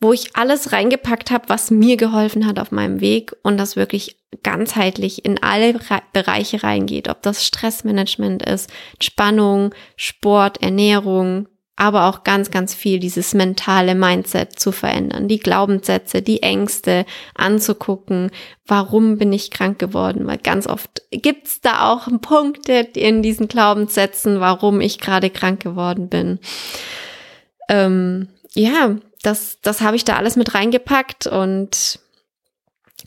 wo 0.00 0.12
ich 0.12 0.34
alles 0.34 0.72
reingepackt 0.72 1.30
habe, 1.30 1.48
was 1.48 1.70
mir 1.70 1.96
geholfen 1.96 2.44
hat 2.44 2.58
auf 2.58 2.72
meinem 2.72 3.00
Weg 3.00 3.32
und 3.42 3.56
das 3.56 3.76
wirklich 3.76 4.16
ganzheitlich 4.42 5.24
in 5.24 5.40
alle 5.40 5.74
Re 5.74 6.02
Bereiche 6.12 6.64
reingeht. 6.64 7.08
Ob 7.08 7.22
das 7.22 7.46
Stressmanagement 7.46 8.44
ist, 8.44 8.68
Spannung, 9.00 9.72
Sport, 9.96 10.60
Ernährung, 10.60 11.46
aber 11.76 12.06
auch 12.06 12.22
ganz, 12.22 12.50
ganz 12.50 12.72
viel 12.72 13.00
dieses 13.00 13.34
mentale 13.34 13.94
Mindset 13.94 14.58
zu 14.58 14.70
verändern, 14.70 15.26
die 15.26 15.40
Glaubenssätze, 15.40 16.22
die 16.22 16.42
Ängste 16.42 17.04
anzugucken, 17.34 18.30
warum 18.66 19.18
bin 19.18 19.32
ich 19.32 19.50
krank 19.50 19.78
geworden, 19.78 20.26
weil 20.26 20.38
ganz 20.38 20.68
oft 20.68 21.02
gibt's 21.10 21.60
da 21.60 21.90
auch 21.90 22.08
Punkte 22.20 22.88
in 22.94 23.22
diesen 23.22 23.48
Glaubenssätzen, 23.48 24.38
warum 24.40 24.80
ich 24.80 25.00
gerade 25.00 25.30
krank 25.30 25.60
geworden 25.60 26.08
bin. 26.08 26.38
Ähm, 27.68 28.28
ja, 28.54 28.96
das, 29.22 29.58
das 29.62 29.80
habe 29.80 29.96
ich 29.96 30.04
da 30.04 30.16
alles 30.16 30.36
mit 30.36 30.54
reingepackt 30.54 31.26
und 31.26 31.98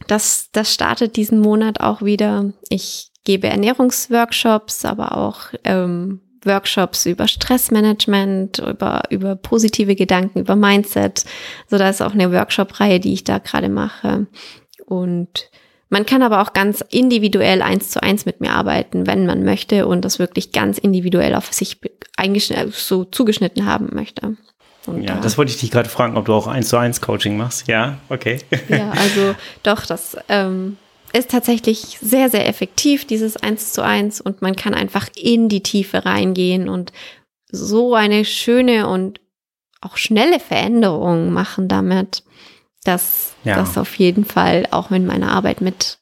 das, 0.08 0.50
das 0.52 0.74
startet 0.74 1.16
diesen 1.16 1.40
Monat 1.40 1.80
auch 1.80 2.02
wieder. 2.02 2.52
Ich 2.70 3.12
gebe 3.24 3.48
Ernährungsworkshops, 3.48 4.84
aber 4.84 5.18
auch 5.18 5.54
ähm, 5.64 6.22
Workshops 6.48 7.06
über 7.06 7.28
Stressmanagement, 7.28 8.60
über, 8.60 9.04
über 9.10 9.36
positive 9.36 9.96
Gedanken, 9.96 10.40
über 10.40 10.56
Mindset. 10.56 11.26
So, 11.70 11.78
da 11.78 11.90
ist 11.90 12.02
auch 12.02 12.14
eine 12.14 12.32
Workshop-Reihe, 12.32 13.00
die 13.00 13.14
ich 13.14 13.24
da 13.24 13.38
gerade 13.38 13.70
mache. 13.70 14.28
Und 14.86 15.50
man 15.90 16.06
kann 16.06 16.22
aber 16.22 16.42
auch 16.42 16.54
ganz 16.54 16.84
individuell 16.90 17.62
eins 17.62 17.92
zu 17.92 18.02
eins 18.02 18.26
mit 18.26 18.42
mir 18.42 18.52
arbeiten, 18.52 19.08
wenn 19.08 19.26
man 19.26 19.44
möchte 19.44 19.88
und 19.88 20.04
das 20.04 20.20
wirklich 20.20 20.52
ganz 20.52 20.78
individuell 20.78 21.36
auf 21.36 21.54
sich 21.54 21.80
so 22.72 23.06
zugeschnitten 23.06 23.66
haben 23.66 23.90
möchte. 23.94 24.38
Und 24.86 25.04
ja, 25.04 25.16
da, 25.16 25.22
das 25.22 25.38
wollte 25.38 25.52
ich 25.52 25.60
dich 25.60 25.72
gerade 25.72 25.90
fragen, 25.90 26.18
ob 26.18 26.26
du 26.26 26.34
auch 26.34 26.48
eins 26.48 26.70
zu 26.70 26.78
eins 26.78 27.02
Coaching 27.02 27.38
machst. 27.38 27.68
Ja, 27.68 27.98
okay. 28.10 28.40
Ja, 28.70 28.92
also 28.92 29.36
doch, 29.64 29.86
das 29.86 30.18
ähm, 30.30 30.78
ist 31.14 31.32
tatsächlich 31.32 31.98
sehr, 32.02 32.30
sehr 32.30 32.48
effektiv, 32.48 33.06
dieses 33.06 33.38
Eins 33.38 33.74
zu 33.74 33.84
eins. 33.84 34.22
Und 34.22 34.42
man 34.42 34.56
kann 34.56 34.74
einfach 34.74 35.10
in 35.16 35.50
die 35.50 35.64
Tiefe 35.64 36.06
reingehen 36.06 36.70
und 36.70 36.92
so 37.50 37.96
eine 37.96 38.26
schöne 38.26 38.88
und 38.88 39.22
auch 39.80 39.98
schnelle 39.98 40.40
Veränderung 40.40 41.32
machen 41.32 41.68
damit, 41.68 42.24
dass 42.84 43.36
ja. 43.44 43.56
das 43.56 43.78
auf 43.78 43.96
jeden 43.96 44.26
Fall 44.26 44.68
auch 44.72 44.92
in 44.92 45.06
meiner 45.06 45.32
Arbeit 45.32 45.62
mit 45.62 46.00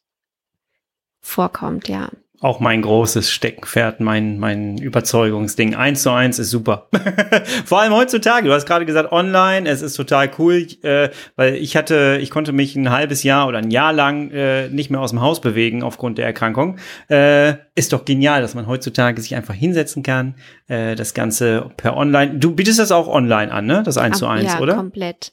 vorkommt, 1.20 1.88
ja 1.88 2.08
auch 2.40 2.60
mein 2.60 2.82
großes 2.82 3.30
Steckenpferd, 3.30 4.00
mein, 4.00 4.38
mein 4.38 4.76
Überzeugungsding. 4.78 5.74
Eins 5.74 6.02
zu 6.02 6.10
eins 6.10 6.38
ist 6.38 6.50
super. 6.50 6.88
Vor 7.64 7.80
allem 7.80 7.94
heutzutage. 7.94 8.46
Du 8.46 8.52
hast 8.52 8.66
gerade 8.66 8.84
gesagt, 8.84 9.12
online, 9.12 9.68
es 9.68 9.82
ist 9.82 9.94
total 9.94 10.30
cool, 10.38 10.66
äh, 10.82 11.10
weil 11.36 11.54
ich 11.54 11.76
hatte, 11.76 12.18
ich 12.20 12.30
konnte 12.30 12.52
mich 12.52 12.76
ein 12.76 12.90
halbes 12.90 13.22
Jahr 13.22 13.48
oder 13.48 13.58
ein 13.58 13.70
Jahr 13.70 13.92
lang 13.92 14.30
äh, 14.30 14.68
nicht 14.68 14.90
mehr 14.90 15.00
aus 15.00 15.10
dem 15.10 15.20
Haus 15.20 15.40
bewegen 15.40 15.82
aufgrund 15.82 16.18
der 16.18 16.26
Erkrankung. 16.26 16.78
Äh, 17.08 17.54
ist 17.74 17.92
doch 17.92 18.04
genial, 18.04 18.42
dass 18.42 18.54
man 18.54 18.66
heutzutage 18.66 19.20
sich 19.20 19.34
einfach 19.34 19.54
hinsetzen 19.54 20.02
kann, 20.02 20.34
äh, 20.68 20.94
das 20.94 21.14
Ganze 21.14 21.70
per 21.76 21.96
online. 21.96 22.38
Du 22.38 22.54
bietest 22.54 22.78
das 22.78 22.92
auch 22.92 23.08
online 23.08 23.50
an, 23.50 23.66
ne? 23.66 23.82
Das 23.82 23.96
eins 23.96 24.18
zu 24.18 24.26
eins, 24.26 24.52
ja, 24.52 24.60
oder? 24.60 24.74
komplett. 24.74 25.32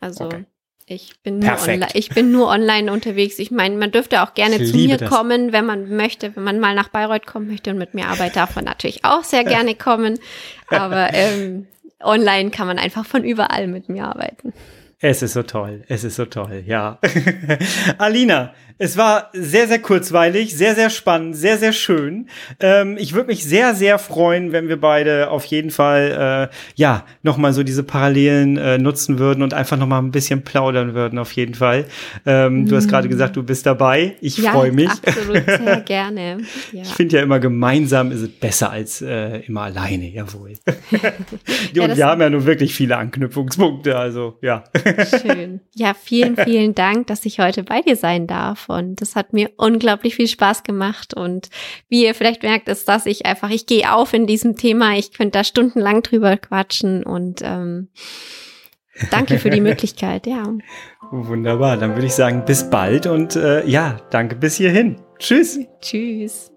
Also 0.00 0.24
okay. 0.24 0.44
Ich 0.86 1.14
bin, 1.22 1.38
nur 1.38 1.52
online, 1.52 1.88
ich 1.94 2.10
bin 2.10 2.30
nur 2.30 2.48
online 2.48 2.92
unterwegs. 2.92 3.38
Ich 3.38 3.50
meine, 3.50 3.76
man 3.76 3.90
dürfte 3.90 4.22
auch 4.22 4.34
gerne 4.34 4.56
ich 4.56 4.70
zu 4.70 4.76
mir 4.76 4.98
das. 4.98 5.08
kommen, 5.08 5.52
wenn 5.52 5.64
man 5.64 5.96
möchte. 5.96 6.36
Wenn 6.36 6.44
man 6.44 6.60
mal 6.60 6.74
nach 6.74 6.88
Bayreuth 6.88 7.24
kommen 7.26 7.48
möchte 7.48 7.70
und 7.70 7.78
mit 7.78 7.94
mir 7.94 8.06
arbeitet, 8.08 8.36
darf 8.36 8.54
man 8.54 8.66
natürlich 8.66 9.02
auch 9.02 9.24
sehr 9.24 9.44
gerne 9.44 9.74
kommen. 9.74 10.18
Aber 10.68 11.08
ähm, 11.14 11.66
online 12.02 12.50
kann 12.50 12.66
man 12.66 12.78
einfach 12.78 13.06
von 13.06 13.24
überall 13.24 13.66
mit 13.66 13.88
mir 13.88 14.04
arbeiten. 14.04 14.52
Es 15.00 15.22
ist 15.22 15.32
so 15.32 15.42
toll. 15.42 15.84
Es 15.88 16.04
ist 16.04 16.16
so 16.16 16.26
toll, 16.26 16.64
ja. 16.66 16.98
Alina, 17.98 18.52
es 18.76 18.96
war 18.96 19.30
sehr, 19.32 19.68
sehr 19.68 19.78
kurzweilig, 19.78 20.56
sehr, 20.56 20.74
sehr 20.74 20.90
spannend, 20.90 21.36
sehr, 21.36 21.58
sehr 21.58 21.72
schön. 21.72 22.26
Ähm, 22.58 22.96
ich 22.98 23.14
würde 23.14 23.28
mich 23.28 23.44
sehr, 23.44 23.74
sehr 23.74 24.00
freuen, 24.00 24.50
wenn 24.50 24.68
wir 24.68 24.80
beide 24.80 25.30
auf 25.30 25.44
jeden 25.44 25.70
Fall, 25.70 26.50
äh, 26.50 26.54
ja, 26.74 27.04
nochmal 27.22 27.52
so 27.52 27.62
diese 27.62 27.84
Parallelen 27.84 28.56
äh, 28.56 28.78
nutzen 28.78 29.20
würden 29.20 29.42
und 29.42 29.54
einfach 29.54 29.76
nochmal 29.76 30.02
ein 30.02 30.10
bisschen 30.10 30.42
plaudern 30.42 30.94
würden, 30.94 31.20
auf 31.20 31.30
jeden 31.32 31.54
Fall. 31.54 31.86
Ähm, 32.26 32.62
mm. 32.62 32.66
Du 32.66 32.76
hast 32.76 32.88
gerade 32.88 33.08
gesagt, 33.08 33.36
du 33.36 33.44
bist 33.44 33.64
dabei. 33.64 34.16
Ich 34.20 34.38
ja, 34.38 34.50
freue 34.50 34.72
mich. 34.72 34.90
absolut, 34.90 35.44
sehr 35.46 35.80
gerne. 35.86 36.38
Ja. 36.72 36.82
Ich 36.82 36.94
finde 36.94 37.18
ja 37.18 37.22
immer, 37.22 37.38
gemeinsam 37.38 38.10
ist 38.10 38.22
es 38.22 38.28
besser 38.28 38.70
als 38.70 39.00
äh, 39.02 39.38
immer 39.46 39.62
alleine, 39.62 40.08
jawohl. 40.08 40.54
ja, 41.72 41.84
und 41.84 41.96
wir 41.96 42.06
haben 42.06 42.20
ja 42.20 42.28
nun 42.28 42.44
wirklich 42.44 42.74
viele 42.74 42.96
Anknüpfungspunkte, 42.96 43.96
also 43.96 44.36
ja. 44.42 44.64
Schön. 45.22 45.60
Ja, 45.76 45.94
vielen, 45.94 46.36
vielen 46.36 46.74
Dank, 46.74 47.06
dass 47.06 47.24
ich 47.24 47.38
heute 47.38 47.62
bei 47.62 47.80
dir 47.80 47.94
sein 47.94 48.26
darf 48.26 48.63
und 48.68 49.00
das 49.00 49.16
hat 49.16 49.32
mir 49.32 49.50
unglaublich 49.56 50.14
viel 50.14 50.28
Spaß 50.28 50.62
gemacht. 50.62 51.14
Und 51.14 51.48
wie 51.88 52.04
ihr 52.04 52.14
vielleicht 52.14 52.42
merkt, 52.42 52.68
ist 52.68 52.88
das 52.88 53.06
ich 53.06 53.26
einfach, 53.26 53.50
ich 53.50 53.66
gehe 53.66 53.92
auf 53.92 54.12
in 54.12 54.26
diesem 54.26 54.56
Thema. 54.56 54.96
Ich 54.96 55.12
könnte 55.12 55.38
da 55.38 55.44
stundenlang 55.44 56.02
drüber 56.02 56.36
quatschen 56.36 57.02
und 57.04 57.40
ähm, 57.42 57.88
danke 59.10 59.38
für 59.38 59.50
die 59.50 59.60
Möglichkeit, 59.62 60.26
ja. 60.26 60.44
Wunderbar, 61.10 61.76
dann 61.76 61.94
würde 61.94 62.06
ich 62.06 62.14
sagen, 62.14 62.44
bis 62.44 62.70
bald 62.70 63.06
und 63.06 63.36
äh, 63.36 63.66
ja, 63.66 64.00
danke 64.10 64.36
bis 64.36 64.56
hierhin. 64.56 64.96
Tschüss. 65.18 65.58
Tschüss. 65.80 66.53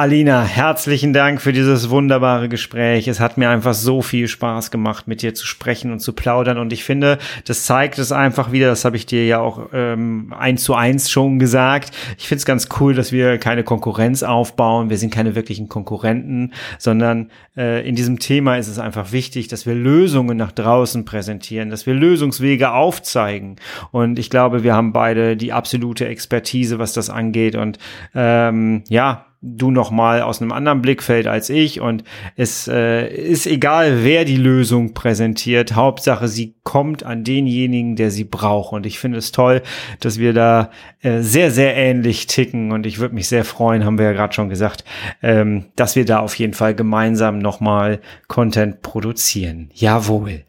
Alina, 0.00 0.44
herzlichen 0.44 1.12
Dank 1.12 1.42
für 1.42 1.52
dieses 1.52 1.90
wunderbare 1.90 2.48
Gespräch. 2.48 3.06
Es 3.06 3.20
hat 3.20 3.36
mir 3.36 3.50
einfach 3.50 3.74
so 3.74 4.00
viel 4.00 4.28
Spaß 4.28 4.70
gemacht, 4.70 5.06
mit 5.06 5.20
dir 5.20 5.34
zu 5.34 5.46
sprechen 5.46 5.92
und 5.92 6.00
zu 6.00 6.14
plaudern. 6.14 6.56
Und 6.56 6.72
ich 6.72 6.84
finde, 6.84 7.18
das 7.44 7.66
zeigt 7.66 7.98
es 7.98 8.10
einfach 8.10 8.50
wieder, 8.50 8.68
das 8.68 8.86
habe 8.86 8.96
ich 8.96 9.04
dir 9.04 9.26
ja 9.26 9.40
auch 9.40 9.68
ähm, 9.74 10.32
eins 10.34 10.64
zu 10.64 10.74
eins 10.74 11.10
schon 11.10 11.38
gesagt. 11.38 11.90
Ich 12.16 12.28
finde 12.28 12.38
es 12.38 12.46
ganz 12.46 12.70
cool, 12.80 12.94
dass 12.94 13.12
wir 13.12 13.36
keine 13.36 13.62
Konkurrenz 13.62 14.22
aufbauen. 14.22 14.88
Wir 14.88 14.96
sind 14.96 15.12
keine 15.12 15.34
wirklichen 15.34 15.68
Konkurrenten, 15.68 16.54
sondern 16.78 17.30
äh, 17.54 17.86
in 17.86 17.94
diesem 17.94 18.18
Thema 18.20 18.56
ist 18.56 18.68
es 18.68 18.78
einfach 18.78 19.12
wichtig, 19.12 19.48
dass 19.48 19.66
wir 19.66 19.74
Lösungen 19.74 20.38
nach 20.38 20.52
draußen 20.52 21.04
präsentieren, 21.04 21.68
dass 21.68 21.84
wir 21.84 21.92
Lösungswege 21.92 22.72
aufzeigen. 22.72 23.56
Und 23.90 24.18
ich 24.18 24.30
glaube, 24.30 24.62
wir 24.62 24.72
haben 24.72 24.94
beide 24.94 25.36
die 25.36 25.52
absolute 25.52 26.08
Expertise, 26.08 26.78
was 26.78 26.94
das 26.94 27.10
angeht. 27.10 27.54
Und 27.54 27.78
ähm, 28.14 28.82
ja, 28.88 29.26
du 29.42 29.70
noch 29.70 29.90
mal 29.90 30.20
aus 30.20 30.42
einem 30.42 30.52
anderen 30.52 30.82
Blickfeld 30.82 31.26
als 31.26 31.48
ich 31.48 31.80
und 31.80 32.04
es 32.36 32.68
äh, 32.68 33.08
ist 33.08 33.46
egal, 33.46 34.04
wer 34.04 34.26
die 34.26 34.36
Lösung 34.36 34.92
präsentiert. 34.92 35.74
Hauptsache, 35.74 36.28
sie 36.28 36.56
kommt 36.62 37.04
an 37.04 37.24
denjenigen, 37.24 37.96
der 37.96 38.10
sie 38.10 38.24
braucht. 38.24 38.72
Und 38.72 38.84
ich 38.84 38.98
finde 38.98 39.18
es 39.18 39.32
toll, 39.32 39.62
dass 40.00 40.18
wir 40.18 40.34
da 40.34 40.70
äh, 41.00 41.20
sehr, 41.20 41.50
sehr 41.50 41.74
ähnlich 41.74 42.26
ticken. 42.26 42.70
Und 42.70 42.84
ich 42.84 42.98
würde 42.98 43.14
mich 43.14 43.28
sehr 43.28 43.46
freuen, 43.46 43.84
haben 43.84 43.98
wir 43.98 44.06
ja 44.06 44.12
gerade 44.12 44.34
schon 44.34 44.50
gesagt, 44.50 44.84
ähm, 45.22 45.66
dass 45.74 45.96
wir 45.96 46.04
da 46.04 46.18
auf 46.18 46.34
jeden 46.34 46.54
Fall 46.54 46.74
gemeinsam 46.74 47.38
noch 47.38 47.60
mal 47.60 48.00
Content 48.28 48.82
produzieren. 48.82 49.70
Jawohl. 49.72 50.44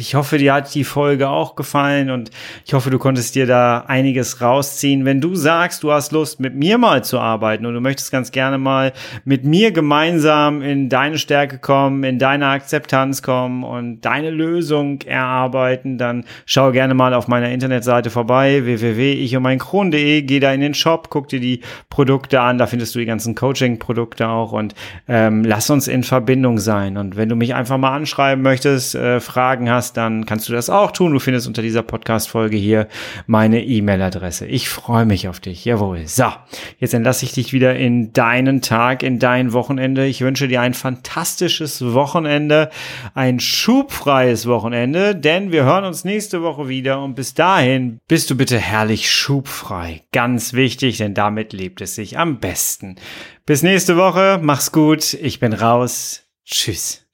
Ich 0.00 0.14
hoffe, 0.14 0.38
dir 0.38 0.54
hat 0.54 0.74
die 0.74 0.84
Folge 0.84 1.28
auch 1.28 1.56
gefallen 1.56 2.08
und 2.08 2.30
ich 2.64 2.72
hoffe, 2.72 2.88
du 2.88 2.98
konntest 2.98 3.34
dir 3.34 3.46
da 3.46 3.84
einiges 3.86 4.40
rausziehen. 4.40 5.04
Wenn 5.04 5.20
du 5.20 5.34
sagst, 5.34 5.82
du 5.82 5.92
hast 5.92 6.12
Lust, 6.12 6.40
mit 6.40 6.54
mir 6.54 6.78
mal 6.78 7.04
zu 7.04 7.18
arbeiten 7.18 7.66
und 7.66 7.74
du 7.74 7.82
möchtest 7.82 8.10
ganz 8.10 8.32
gerne 8.32 8.56
mal 8.56 8.94
mit 9.26 9.44
mir 9.44 9.72
gemeinsam 9.72 10.62
in 10.62 10.88
deine 10.88 11.18
Stärke 11.18 11.58
kommen, 11.58 12.02
in 12.04 12.18
deine 12.18 12.46
Akzeptanz 12.46 13.20
kommen 13.20 13.62
und 13.62 14.00
deine 14.00 14.30
Lösung 14.30 15.02
erarbeiten, 15.02 15.98
dann 15.98 16.24
schau 16.46 16.72
gerne 16.72 16.94
mal 16.94 17.12
auf 17.12 17.28
meiner 17.28 17.50
Internetseite 17.50 18.08
vorbei, 18.08 18.64
www.ich 18.64 19.36
und 19.36 19.42
mein 19.42 19.58
Kron.de, 19.58 20.22
geh 20.22 20.40
da 20.40 20.50
in 20.54 20.62
den 20.62 20.72
Shop, 20.72 21.08
guck 21.10 21.28
dir 21.28 21.40
die 21.40 21.60
Produkte 21.90 22.40
an, 22.40 22.56
da 22.56 22.66
findest 22.66 22.94
du 22.94 23.00
die 23.00 23.06
ganzen 23.06 23.34
Coaching-Produkte 23.34 24.28
auch 24.28 24.52
und 24.52 24.74
ähm, 25.08 25.44
lass 25.44 25.68
uns 25.68 25.88
in 25.88 26.04
Verbindung 26.04 26.56
sein. 26.56 26.96
Und 26.96 27.18
wenn 27.18 27.28
du 27.28 27.36
mich 27.36 27.54
einfach 27.54 27.76
mal 27.76 27.94
anschreiben 27.94 28.42
möchtest, 28.42 28.94
äh, 28.94 29.20
Fragen 29.30 29.70
hast, 29.70 29.96
dann 29.96 30.26
kannst 30.26 30.48
du 30.48 30.52
das 30.52 30.70
auch 30.70 30.90
tun. 30.90 31.12
Du 31.12 31.20
findest 31.20 31.46
unter 31.46 31.62
dieser 31.62 31.82
Podcast-Folge 31.82 32.56
hier 32.56 32.88
meine 33.26 33.62
E-Mail-Adresse. 33.64 34.46
Ich 34.46 34.68
freue 34.68 35.06
mich 35.06 35.28
auf 35.28 35.38
dich. 35.38 35.64
Jawohl. 35.64 36.06
So, 36.06 36.26
jetzt 36.78 36.94
entlasse 36.94 37.24
ich 37.24 37.32
dich 37.32 37.52
wieder 37.52 37.76
in 37.76 38.12
deinen 38.12 38.60
Tag, 38.60 39.02
in 39.04 39.18
dein 39.18 39.52
Wochenende. 39.52 40.06
Ich 40.06 40.20
wünsche 40.20 40.48
dir 40.48 40.60
ein 40.60 40.74
fantastisches 40.74 41.94
Wochenende, 41.94 42.70
ein 43.14 43.38
schubfreies 43.38 44.46
Wochenende, 44.46 45.14
denn 45.14 45.52
wir 45.52 45.64
hören 45.64 45.84
uns 45.84 46.04
nächste 46.04 46.42
Woche 46.42 46.68
wieder 46.68 47.02
und 47.02 47.14
bis 47.14 47.34
dahin 47.34 48.00
bist 48.08 48.30
du 48.30 48.36
bitte 48.36 48.58
herrlich 48.58 49.10
schubfrei. 49.10 50.02
Ganz 50.12 50.54
wichtig, 50.54 50.98
denn 50.98 51.14
damit 51.14 51.52
lebt 51.52 51.80
es 51.80 51.94
sich 51.94 52.18
am 52.18 52.40
besten. 52.40 52.96
Bis 53.46 53.62
nächste 53.62 53.96
Woche. 53.96 54.38
Mach's 54.42 54.72
gut. 54.72 55.14
Ich 55.14 55.40
bin 55.40 55.52
raus. 55.52 56.24
Tschüss. 56.44 57.09